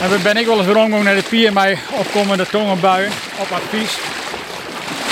En 0.00 0.22
ben 0.22 0.36
ik 0.36 0.46
wel 0.46 0.58
eens 0.58 0.66
weer 0.66 1.02
naar 1.02 1.14
de 1.14 1.22
pier 1.28 1.52
met 1.52 1.78
opkomende 1.90 2.46
tongenbuien 2.46 3.10
op 3.38 3.50
advies. 3.50 3.98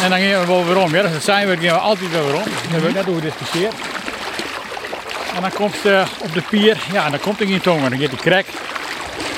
En 0.02 0.10
dan 0.10 0.18
gingen 0.18 0.40
we 0.40 0.46
wel 0.46 0.66
weer 0.66 0.78
om. 0.78 0.94
Ja, 0.94 1.02
dat 1.02 1.22
zijn 1.22 1.48
we, 1.48 1.56
gingen 1.56 1.74
we 1.74 1.80
altijd 1.80 2.10
weer 2.10 2.34
om. 2.34 2.42
Dat 2.44 2.70
hebben 2.70 2.88
we 2.88 2.92
net 2.92 3.04
hoe 3.04 3.14
gediscussieerd. 3.14 3.74
En 5.34 5.40
dan 5.40 5.52
komt 5.52 5.74
ze 5.82 6.02
op 6.18 6.32
de 6.32 6.42
pier, 6.42 6.76
ja, 6.92 7.10
dan 7.10 7.20
komt 7.20 7.40
er 7.40 7.46
geen 7.46 7.60
tongen. 7.60 7.90
Dan 7.90 7.98
gaat 7.98 8.10
die 8.10 8.18
krek, 8.18 8.46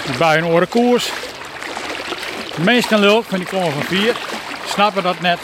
die 0.07 0.17
buien 0.17 0.47
oren 0.47 0.69
koers. 0.69 1.11
De 2.57 2.63
meeste 2.63 2.99
lul, 2.99 3.25
van 3.29 3.39
die 3.39 3.49
komen 3.49 3.73
van 3.73 3.87
pier, 3.89 4.17
snappen 4.67 5.03
dat 5.03 5.21
net. 5.21 5.39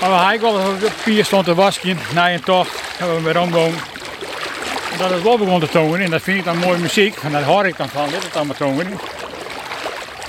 Maar 0.00 0.08
we 0.08 0.14
hadden 0.14 0.40
wel 0.40 0.58
eens 0.58 0.68
op 0.68 0.80
de 0.80 0.90
pier 1.04 1.24
stond 1.24 1.44
te 1.44 1.54
wasken, 1.54 1.98
na 2.14 2.32
een 2.32 2.42
tocht, 2.42 2.70
hebben 2.96 3.16
we 3.16 3.22
weer 3.22 3.40
omgegaan. 3.40 3.97
En 4.92 4.98
dat 4.98 5.10
het 5.10 5.22
wel 5.22 5.38
begon 5.38 5.60
te 5.60 5.68
tongen 5.68 6.00
en 6.00 6.10
dat 6.10 6.22
vind 6.22 6.38
ik 6.38 6.44
dan 6.44 6.58
mooie 6.58 6.78
muziek. 6.78 7.16
En 7.22 7.32
daar 7.32 7.42
hoor 7.42 7.66
ik 7.66 7.76
dan 7.76 7.88
van, 7.88 8.08
dit 8.10 8.22
het 8.22 8.36
allemaal 8.36 8.56
tongen 8.56 8.86
in. 8.86 8.98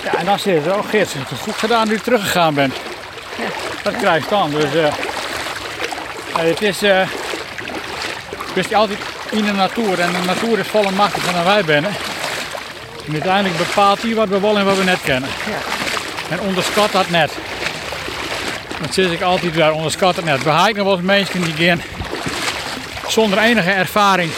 Ja, 0.04 0.18
en 0.18 0.26
dan 0.26 0.40
zeggen 0.40 0.64
ze, 0.64 0.70
oh 0.70 0.90
Geert, 0.90 1.14
het 1.14 1.32
is 1.32 1.40
goed 1.40 1.56
gedaan 1.56 1.88
dat 1.88 1.98
je 1.98 2.04
teruggegaan 2.04 2.54
bent. 2.54 2.74
Dat 3.84 3.98
krijg 3.98 4.24
je 4.24 4.30
dan. 4.30 4.52
Dus 4.52 4.74
eh, 4.74 4.86
eh, 4.86 4.94
het 6.34 6.62
is, 6.62 6.82
is 8.54 8.74
altijd 8.74 9.00
in 9.30 9.46
de 9.46 9.52
natuur 9.52 10.00
en 10.00 10.12
de 10.12 10.26
natuur 10.26 10.60
is 10.60 10.68
volle 10.68 10.92
machtiger 10.92 11.34
dan 11.34 11.44
wij 11.44 11.64
zijn. 11.66 11.86
En 11.86 13.14
uiteindelijk 13.14 13.58
bepaalt 13.58 14.02
hij 14.02 14.16
wat 14.16 14.28
we 14.28 14.40
willen 14.40 14.58
en 14.58 14.66
wat 14.66 14.78
we 14.78 14.84
net 14.84 15.02
kennen. 15.04 15.30
En 16.30 16.40
onderschat 16.40 16.92
dat 16.92 17.10
net. 17.10 17.32
Dat 18.82 18.94
zeg 18.94 19.12
ik 19.12 19.22
altijd 19.22 19.56
weer, 19.56 19.72
onderschat 19.72 20.16
het 20.16 20.26
net. 20.26 20.44
We 20.44 20.52
nog 20.52 20.86
wel 20.86 20.92
eens 20.92 21.02
mensen 21.02 21.42
die 21.42 21.68
gaan 21.68 21.82
zonder 23.08 23.40
enige 23.40 23.72
ervaring 23.72 24.32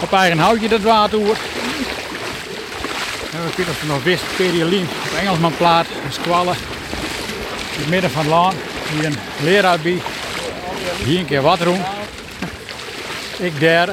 op 0.00 0.12
eigen 0.12 0.38
houtje 0.38 0.68
dat 0.68 0.80
water 0.80 1.18
oer. 1.18 1.36
En 3.32 3.44
we 3.44 3.54
kunnen 3.54 3.74
nog 3.86 4.02
wist, 4.02 4.22
periolien 4.36 4.88
op 5.04 5.18
Engelsman 5.18 5.56
plaat, 5.56 5.86
een 6.04 6.12
squallen. 6.12 6.56
In 7.72 7.80
het 7.80 7.88
midden 7.88 8.10
van 8.10 8.22
het 8.22 8.30
land, 8.30 8.54
hier 8.92 9.04
een 9.04 9.16
leraar 9.42 9.78
bij. 9.78 10.00
Hier 11.04 11.18
een 11.18 11.26
keer 11.26 11.42
wat 11.42 11.58
doen. 11.58 11.80
Ik 13.38 13.60
derde. 13.60 13.92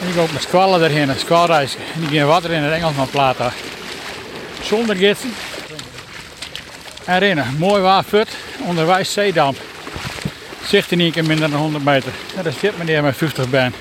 En 0.00 0.08
ik 0.08 0.18
ook 0.18 0.32
met 0.32 0.42
squallen 0.42 0.82
erheen, 0.82 1.08
een 1.08 1.18
squalreis. 1.18 1.76
En 1.94 2.16
gaan 2.16 2.26
water 2.26 2.50
in 2.50 2.62
het 2.62 2.72
Engelsman 2.72 3.10
plaat 3.10 3.38
daar. 3.38 3.54
Zonder 4.62 4.96
gidsen. 4.96 5.34
En 7.04 7.54
mooi 7.58 7.82
waar 7.82 8.02
fut, 8.02 8.28
onderwijs 8.58 9.12
zeedamp. 9.12 9.58
Zicht 10.64 10.92
in 10.92 11.00
één 11.00 11.12
keer 11.12 11.24
minder 11.24 11.50
dan 11.50 11.60
100 11.60 11.84
meter. 11.84 12.12
Ja, 12.36 12.42
dat 12.42 12.54
zit 12.60 12.78
meneer 12.78 13.02
met 13.02 13.16
50 13.16 13.50
ben. 13.50 13.74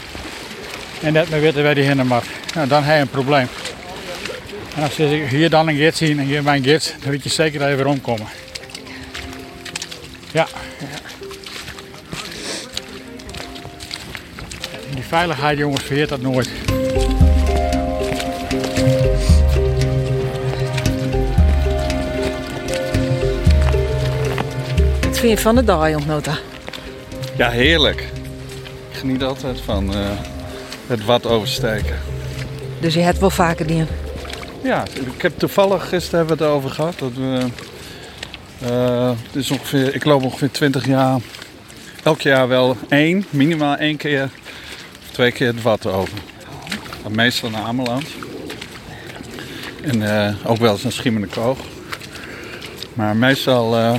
En 1.02 1.14
net 1.14 1.30
maar 1.30 1.42
weten 1.42 1.64
waar 1.64 1.76
die 1.76 1.84
heen 1.84 2.08
mag. 2.08 2.24
Nou, 2.56 2.68
dan 2.68 2.84
heb 2.84 2.96
je 2.96 3.02
een 3.02 3.10
probleem. 3.10 3.48
En 4.76 4.84
als 4.84 4.96
je 4.96 5.06
hier 5.06 5.50
dan 5.50 5.68
een 5.68 5.76
gids 5.76 5.98
zien 5.98 6.20
en 6.20 6.26
hier 6.26 6.44
mijn 6.44 6.64
gids, 6.64 6.94
dan 7.02 7.12
weet 7.12 7.24
je 7.24 7.30
zeker 7.30 7.60
dat 7.60 7.70
je 7.70 7.76
weer 7.76 7.88
omkomen. 7.88 8.28
Ja. 10.32 10.48
En 14.90 14.96
die 14.96 15.04
veiligheid 15.04 15.58
jongens, 15.58 15.84
vergeet 15.84 16.10
dat 16.10 16.22
nooit. 16.22 16.50
Wat 25.02 25.20
vind 25.20 25.38
je 25.38 25.38
van 25.38 25.56
de 25.56 25.64
dag, 25.64 26.06
Nota? 26.06 26.38
Ja, 27.38 27.50
heerlijk. 27.50 28.00
Ik 28.92 28.98
geniet 28.98 29.24
altijd 29.24 29.62
van 29.62 29.94
eh, 29.94 30.10
het 30.90 31.06
wat 31.06 31.26
oversteken. 31.26 31.96
Dus 32.80 32.94
je 32.94 33.00
hebt 33.00 33.20
wel 33.20 33.30
vaker 33.30 33.68
die. 33.68 33.84
Ja, 34.64 34.84
ik 35.16 35.22
heb 35.22 35.40
toevallig 35.40 35.90
gisteren 35.90 36.20
hebben 36.20 36.38
we 36.38 36.44
het 36.44 36.54
over 36.54 36.70
gehad. 36.70 37.00
Dat 37.00 37.12
we, 37.14 37.46
is 39.32 39.52
ongeveer, 39.52 39.96
ik 39.96 40.06
loop 40.06 40.24
ongeveer 40.24 40.52
20 40.52 40.86
jaar. 40.86 41.20
Elk 42.04 42.22
jaar 42.22 42.48
wel 42.48 42.78
één, 42.90 43.26
minimaal 43.30 43.76
één 43.76 43.98
keer 43.98 44.30
of 45.04 45.12
twee 45.12 45.32
keer 45.32 45.48
het 45.48 45.62
wat 45.62 45.86
over. 45.86 46.18
Meestal 47.10 47.50
naar 47.50 47.64
Ameland. 47.64 48.06
En 49.82 50.26
eh, 50.26 50.36
ook 50.46 50.58
wel 50.58 50.72
eens 50.72 50.84
naar 50.84 50.92
Schiermonnikoog. 50.92 51.58
Maar 52.94 53.16
meestal 53.16 53.78
eh, 53.78 53.94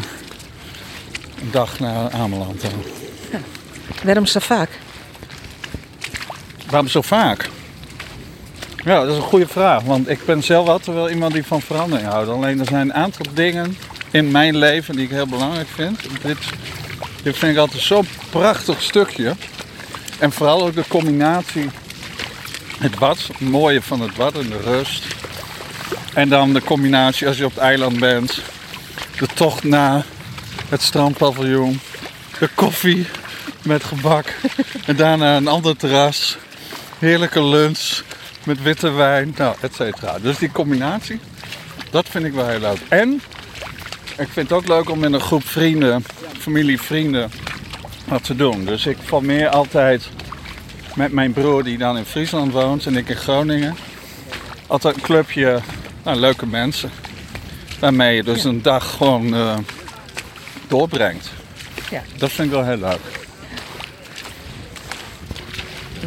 een 1.42 1.50
dag 1.50 1.78
naar 1.78 2.10
Ameland. 2.10 2.60
dan. 2.60 2.70
Waarom 4.04 4.26
zo 4.26 4.38
vaak? 4.38 4.70
Waarom 6.70 6.88
zo 6.88 7.02
vaak? 7.02 7.48
Ja, 8.84 9.00
dat 9.00 9.08
is 9.08 9.16
een 9.16 9.22
goede 9.22 9.48
vraag. 9.48 9.82
Want 9.82 10.08
ik 10.08 10.24
ben 10.24 10.42
zelf 10.42 10.68
altijd 10.68 10.96
wel 10.96 11.10
iemand 11.10 11.32
die 11.32 11.44
van 11.44 11.62
verandering 11.62 12.08
houdt. 12.08 12.28
Alleen 12.28 12.60
er 12.60 12.66
zijn 12.66 12.80
een 12.80 12.94
aantal 12.94 13.26
dingen 13.34 13.76
in 14.10 14.30
mijn 14.30 14.56
leven 14.56 14.94
die 14.94 15.04
ik 15.04 15.10
heel 15.10 15.26
belangrijk 15.26 15.68
vind. 15.74 16.00
Dit, 16.22 16.38
dit 17.22 17.38
vind 17.38 17.52
ik 17.52 17.58
altijd 17.58 17.82
zo'n 17.82 18.06
prachtig 18.30 18.82
stukje. 18.82 19.34
En 20.18 20.32
vooral 20.32 20.62
ook 20.62 20.74
de 20.74 20.84
combinatie. 20.88 21.70
Het 22.78 22.98
bad, 22.98 23.18
het 23.18 23.40
mooie 23.40 23.82
van 23.82 24.00
het 24.00 24.14
bad 24.14 24.34
en 24.34 24.48
de 24.48 24.60
rust. 24.60 25.04
En 26.14 26.28
dan 26.28 26.52
de 26.52 26.62
combinatie 26.62 27.26
als 27.26 27.36
je 27.36 27.44
op 27.44 27.54
het 27.54 27.60
eiland 27.60 27.98
bent. 27.98 28.40
De 29.18 29.26
tocht 29.34 29.64
naar 29.64 30.04
het 30.68 30.82
strandpaviljoen. 30.82 31.80
De 32.38 32.48
koffie 32.54 33.06
met 33.62 33.84
gebak. 33.84 34.34
En 34.86 34.96
daarna 34.96 35.36
een 35.36 35.48
ander 35.48 35.76
terras. 35.76 36.36
Heerlijke 37.00 37.44
lunch 37.44 38.02
met 38.44 38.62
witte 38.62 38.90
wijn. 38.90 39.34
Nou, 39.36 39.56
et 39.60 39.74
cetera. 39.74 40.18
Dus 40.18 40.38
die 40.38 40.52
combinatie, 40.52 41.20
dat 41.90 42.08
vind 42.08 42.24
ik 42.24 42.32
wel 42.32 42.46
heel 42.46 42.60
leuk. 42.60 42.78
En 42.88 43.22
ik 44.16 44.28
vind 44.28 44.48
het 44.48 44.52
ook 44.52 44.68
leuk 44.68 44.90
om 44.90 44.98
met 44.98 45.12
een 45.12 45.20
groep 45.20 45.46
vrienden, 45.46 46.04
familie, 46.38 46.80
vrienden, 46.80 47.30
wat 48.04 48.24
te 48.24 48.36
doen. 48.36 48.64
Dus 48.64 48.86
ik 48.86 48.96
formeer 49.04 49.48
altijd 49.48 50.08
met 50.94 51.12
mijn 51.12 51.32
broer 51.32 51.64
die 51.64 51.78
dan 51.78 51.96
in 51.96 52.04
Friesland 52.04 52.52
woont 52.52 52.86
en 52.86 52.96
ik 52.96 53.08
in 53.08 53.16
Groningen. 53.16 53.76
Altijd 54.66 54.94
een 54.94 55.02
clubje, 55.02 55.60
nou, 56.04 56.18
leuke 56.18 56.46
mensen. 56.46 56.90
Waarmee 57.78 58.16
je 58.16 58.22
dus 58.22 58.44
een 58.44 58.62
dag 58.62 58.96
gewoon 58.96 59.34
eh, 59.34 59.56
doorbrengt. 60.68 61.30
Ja. 61.90 62.02
Dat 62.16 62.30
vind 62.30 62.48
ik 62.48 62.54
wel 62.54 62.64
heel 62.64 62.78
leuk. 62.78 63.19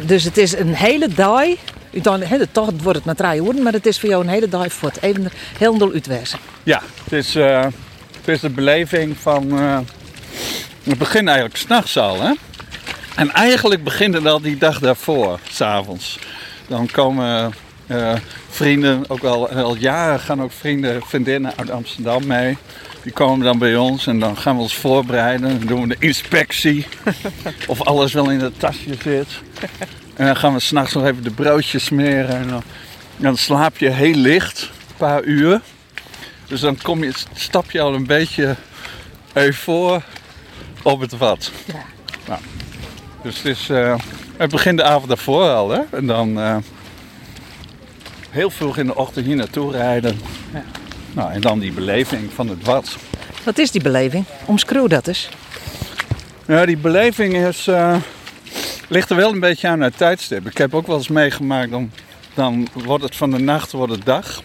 Dus 0.06 0.24
het 0.24 0.36
is 0.36 0.56
een 0.56 0.74
hele 0.74 1.08
dag. 1.08 1.44
Dan, 1.90 2.20
hè, 2.22 2.38
de 2.38 2.48
tocht 2.52 2.82
wordt 2.82 2.98
het 2.98 3.06
maar 3.06 3.14
drie 3.14 3.42
uur, 3.54 3.62
maar 3.62 3.72
het 3.72 3.86
is 3.86 4.00
voor 4.00 4.08
jou 4.08 4.22
een 4.22 4.28
hele 4.28 4.48
dag 4.48 4.72
voort. 4.72 5.02
Even 5.02 5.30
heel 5.58 5.92
uitwezen. 5.92 6.38
Ja, 6.62 6.82
het 7.04 7.12
is, 7.12 7.34
eh, 7.34 7.62
het 8.16 8.28
is 8.28 8.40
de 8.40 8.50
beleving 8.50 9.16
van. 9.16 9.58
eh 9.58 9.78
het 10.84 10.98
begint 10.98 11.26
eigenlijk 11.26 11.56
s'nachts 11.56 11.96
al, 11.96 12.20
hè? 12.22 12.32
En 13.14 13.30
eigenlijk 13.30 13.84
begint 13.84 14.14
het 14.14 14.26
al 14.26 14.40
die 14.40 14.58
dag 14.58 14.78
daarvoor, 14.78 15.38
s'avonds. 15.50 16.18
Dan 16.68 16.88
komen 16.92 17.52
eh, 17.86 18.14
vrienden, 18.48 19.04
ook 19.08 19.22
al, 19.22 19.48
al 19.48 19.76
jaren 19.76 20.20
gaan 20.20 20.42
ook 20.42 20.52
vrienden, 20.52 21.02
vriendinnen 21.06 21.52
uit 21.56 21.70
Amsterdam 21.70 22.26
mee. 22.26 22.56
Die 23.04 23.12
komen 23.12 23.44
dan 23.44 23.58
bij 23.58 23.76
ons 23.76 24.06
en 24.06 24.18
dan 24.18 24.36
gaan 24.36 24.56
we 24.56 24.62
ons 24.62 24.74
voorbereiden. 24.74 25.58
Dan 25.58 25.66
doen 25.66 25.80
we 25.80 25.88
de 25.88 26.06
inspectie. 26.06 26.86
of 27.66 27.82
alles 27.82 28.12
wel 28.12 28.30
in 28.30 28.40
het 28.40 28.58
tasje 28.58 28.94
zit. 29.02 29.28
En 30.14 30.26
dan 30.26 30.36
gaan 30.36 30.52
we 30.52 30.60
s'nachts 30.60 30.94
nog 30.94 31.04
even 31.04 31.22
de 31.22 31.30
broodjes 31.30 31.84
smeren. 31.84 32.36
En 32.36 32.48
dan, 32.48 32.62
dan 33.16 33.36
slaap 33.36 33.76
je 33.78 33.90
heel 33.90 34.14
licht, 34.14 34.62
een 34.62 34.96
paar 34.96 35.22
uur. 35.22 35.60
Dus 36.46 36.60
dan 36.60 36.78
kom 36.82 37.04
je, 37.04 37.12
stap 37.34 37.70
je 37.70 37.80
al 37.80 37.94
een 37.94 38.06
beetje 38.06 38.56
even 39.32 39.54
voor 39.54 40.02
op 40.82 41.00
het 41.00 41.16
wat. 41.16 41.50
Ja. 41.64 41.84
Nou, 42.28 42.40
dus 43.22 43.36
het, 43.36 43.46
is, 43.46 43.68
eh, 43.68 43.98
het 44.36 44.50
begint 44.50 44.78
de 44.78 44.84
avond 44.84 45.08
daarvoor 45.08 45.48
al. 45.48 45.70
Hè? 45.70 45.80
En 45.90 46.06
dan 46.06 46.40
eh, 46.40 46.56
heel 48.30 48.50
vroeg 48.50 48.78
in 48.78 48.86
de 48.86 48.96
ochtend 48.96 49.26
hier 49.26 49.36
naartoe 49.36 49.72
rijden. 49.72 50.20
Nou, 51.14 51.32
en 51.32 51.40
dan 51.40 51.58
die 51.58 51.72
beleving 51.72 52.32
van 52.32 52.48
het 52.48 52.64
wat. 52.64 52.96
Wat 53.44 53.58
is 53.58 53.70
die 53.70 53.82
beleving? 53.82 54.24
Omschreeuw 54.44 54.86
dat 54.86 55.06
eens. 55.06 55.28
Ja, 56.46 56.66
die 56.66 56.76
beleving 56.76 57.34
is, 57.34 57.66
eh, 57.66 57.96
ligt 58.88 59.10
er 59.10 59.16
wel 59.16 59.32
een 59.32 59.40
beetje 59.40 59.68
aan 59.68 59.80
het 59.80 59.96
tijdstip. 59.96 60.46
Ik 60.46 60.58
heb 60.58 60.74
ook 60.74 60.86
wel 60.86 60.96
eens 60.96 61.08
meegemaakt, 61.08 61.70
dan, 61.70 61.90
dan 62.34 62.68
wordt 62.72 63.04
het 63.04 63.16
van 63.16 63.30
de 63.30 63.38
nacht 63.38 63.72
wordt 63.72 63.92
het 63.92 64.04
dag. 64.04 64.42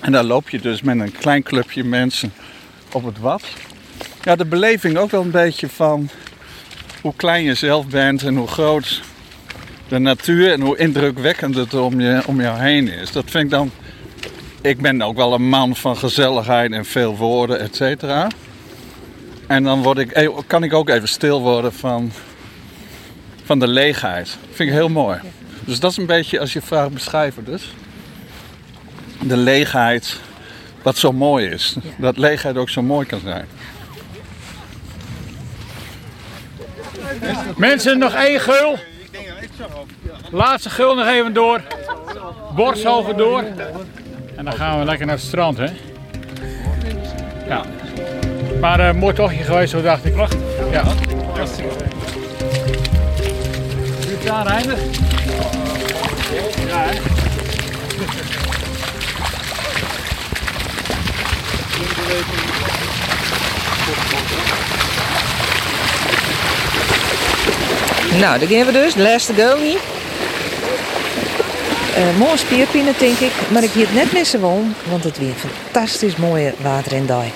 En 0.00 0.12
dan 0.12 0.26
loop 0.26 0.48
je 0.48 0.60
dus 0.60 0.82
met 0.82 1.00
een 1.00 1.12
klein 1.12 1.42
clubje 1.42 1.84
mensen 1.84 2.32
op 2.92 3.04
het 3.04 3.18
wat. 3.18 3.42
Ja, 4.22 4.36
de 4.36 4.44
beleving 4.44 4.96
ook 4.96 5.10
wel 5.10 5.22
een 5.22 5.30
beetje 5.30 5.68
van 5.68 6.08
hoe 7.00 7.12
klein 7.16 7.44
je 7.44 7.54
zelf 7.54 7.86
bent 7.86 8.22
en 8.22 8.36
hoe 8.36 8.48
groot 8.48 9.02
de 9.88 9.98
natuur 9.98 10.52
en 10.52 10.60
hoe 10.60 10.76
indrukwekkend 10.76 11.54
het 11.54 11.74
om, 11.74 12.00
je, 12.00 12.22
om 12.26 12.40
jou 12.40 12.60
heen 12.60 12.88
is. 12.88 13.12
Dat 13.12 13.30
vind 13.30 13.44
ik 13.44 13.50
dan. 13.50 13.70
Ik 14.60 14.80
ben 14.80 15.02
ook 15.02 15.16
wel 15.16 15.32
een 15.32 15.48
man 15.48 15.76
van 15.76 15.96
gezelligheid 15.96 16.72
en 16.72 16.84
veel 16.84 17.16
woorden, 17.16 17.60
et 17.60 17.76
cetera. 17.76 18.28
En 19.46 19.62
dan 19.62 19.82
word 19.82 19.98
ik, 19.98 20.10
eh, 20.10 20.38
kan 20.46 20.62
ik 20.62 20.72
ook 20.72 20.88
even 20.88 21.08
stil 21.08 21.40
worden 21.40 21.72
van, 21.72 22.12
van 23.44 23.58
de 23.58 23.68
leegheid. 23.68 24.36
vind 24.50 24.68
ik 24.68 24.74
heel 24.74 24.88
mooi. 24.88 25.18
Dus 25.64 25.80
dat 25.80 25.90
is 25.90 25.96
een 25.96 26.06
beetje, 26.06 26.40
als 26.40 26.52
je 26.52 26.60
vraagt 26.62 26.92
beschrijven 26.92 27.44
dus. 27.44 27.74
De 29.22 29.36
leegheid, 29.36 30.20
wat 30.82 30.96
zo 30.96 31.12
mooi 31.12 31.46
is. 31.46 31.76
Dat 31.98 32.16
leegheid 32.16 32.56
ook 32.56 32.68
zo 32.68 32.82
mooi 32.82 33.06
kan 33.06 33.20
zijn. 33.20 33.46
Mensen, 37.56 37.98
nog 37.98 38.14
één 38.14 38.40
geul. 38.40 38.76
Laatste 40.30 40.70
geul 40.70 40.94
nog 40.94 41.06
even 41.06 41.32
door. 41.32 41.60
Borsthogen 42.54 43.16
door. 43.16 43.44
En 44.38 44.44
dan 44.44 44.54
gaan 44.54 44.78
we 44.78 44.84
lekker 44.84 45.06
naar 45.06 45.14
het 45.14 45.24
strand, 45.24 45.58
hè? 45.58 45.66
Ja. 47.46 47.64
Maar 48.60 48.80
eh 48.80 48.94
mooi 48.94 49.14
tochtje 49.14 49.44
geweest, 49.44 49.70
zo 49.70 49.82
dacht 49.82 50.04
ik. 50.04 50.14
Wacht. 50.14 50.36
Ja. 50.70 50.82
Daar? 50.82 50.94
Ja, 54.24 54.44
hè? 54.44 54.56
Nou, 68.18 68.38
daar 68.38 68.48
gaan 68.48 68.66
we 68.66 68.72
dus. 68.72 68.94
Laatste 68.94 69.34
goal 69.34 69.56
hier. 69.56 69.97
Eh 71.94 72.18
mooie 72.18 72.36
spierpinnen, 72.36 72.94
denk 72.98 73.18
ik. 73.18 73.32
Maar 73.52 73.62
ik 73.62 73.70
hier 73.70 73.86
het 73.86 73.94
net 73.94 74.12
missen 74.12 74.40
wil, 74.40 74.64
want 74.90 75.04
het 75.04 75.18
weer 75.18 75.34
fantastisch 75.34 76.16
mooie 76.16 76.54
water 76.62 76.92
in 76.92 77.06
Dai. 77.06 77.32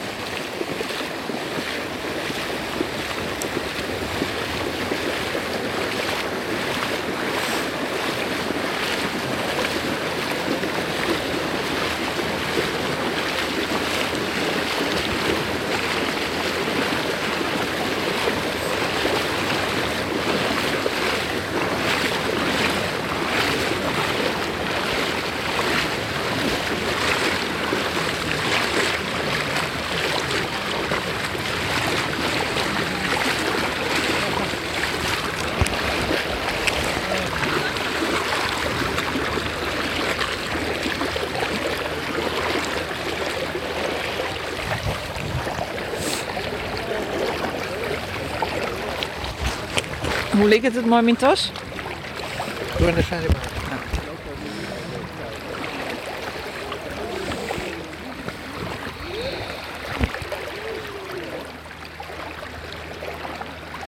Ligt 50.52 50.64
het? 50.64 50.84
Doe 52.78 52.88
in 52.88 52.94
de 52.94 53.51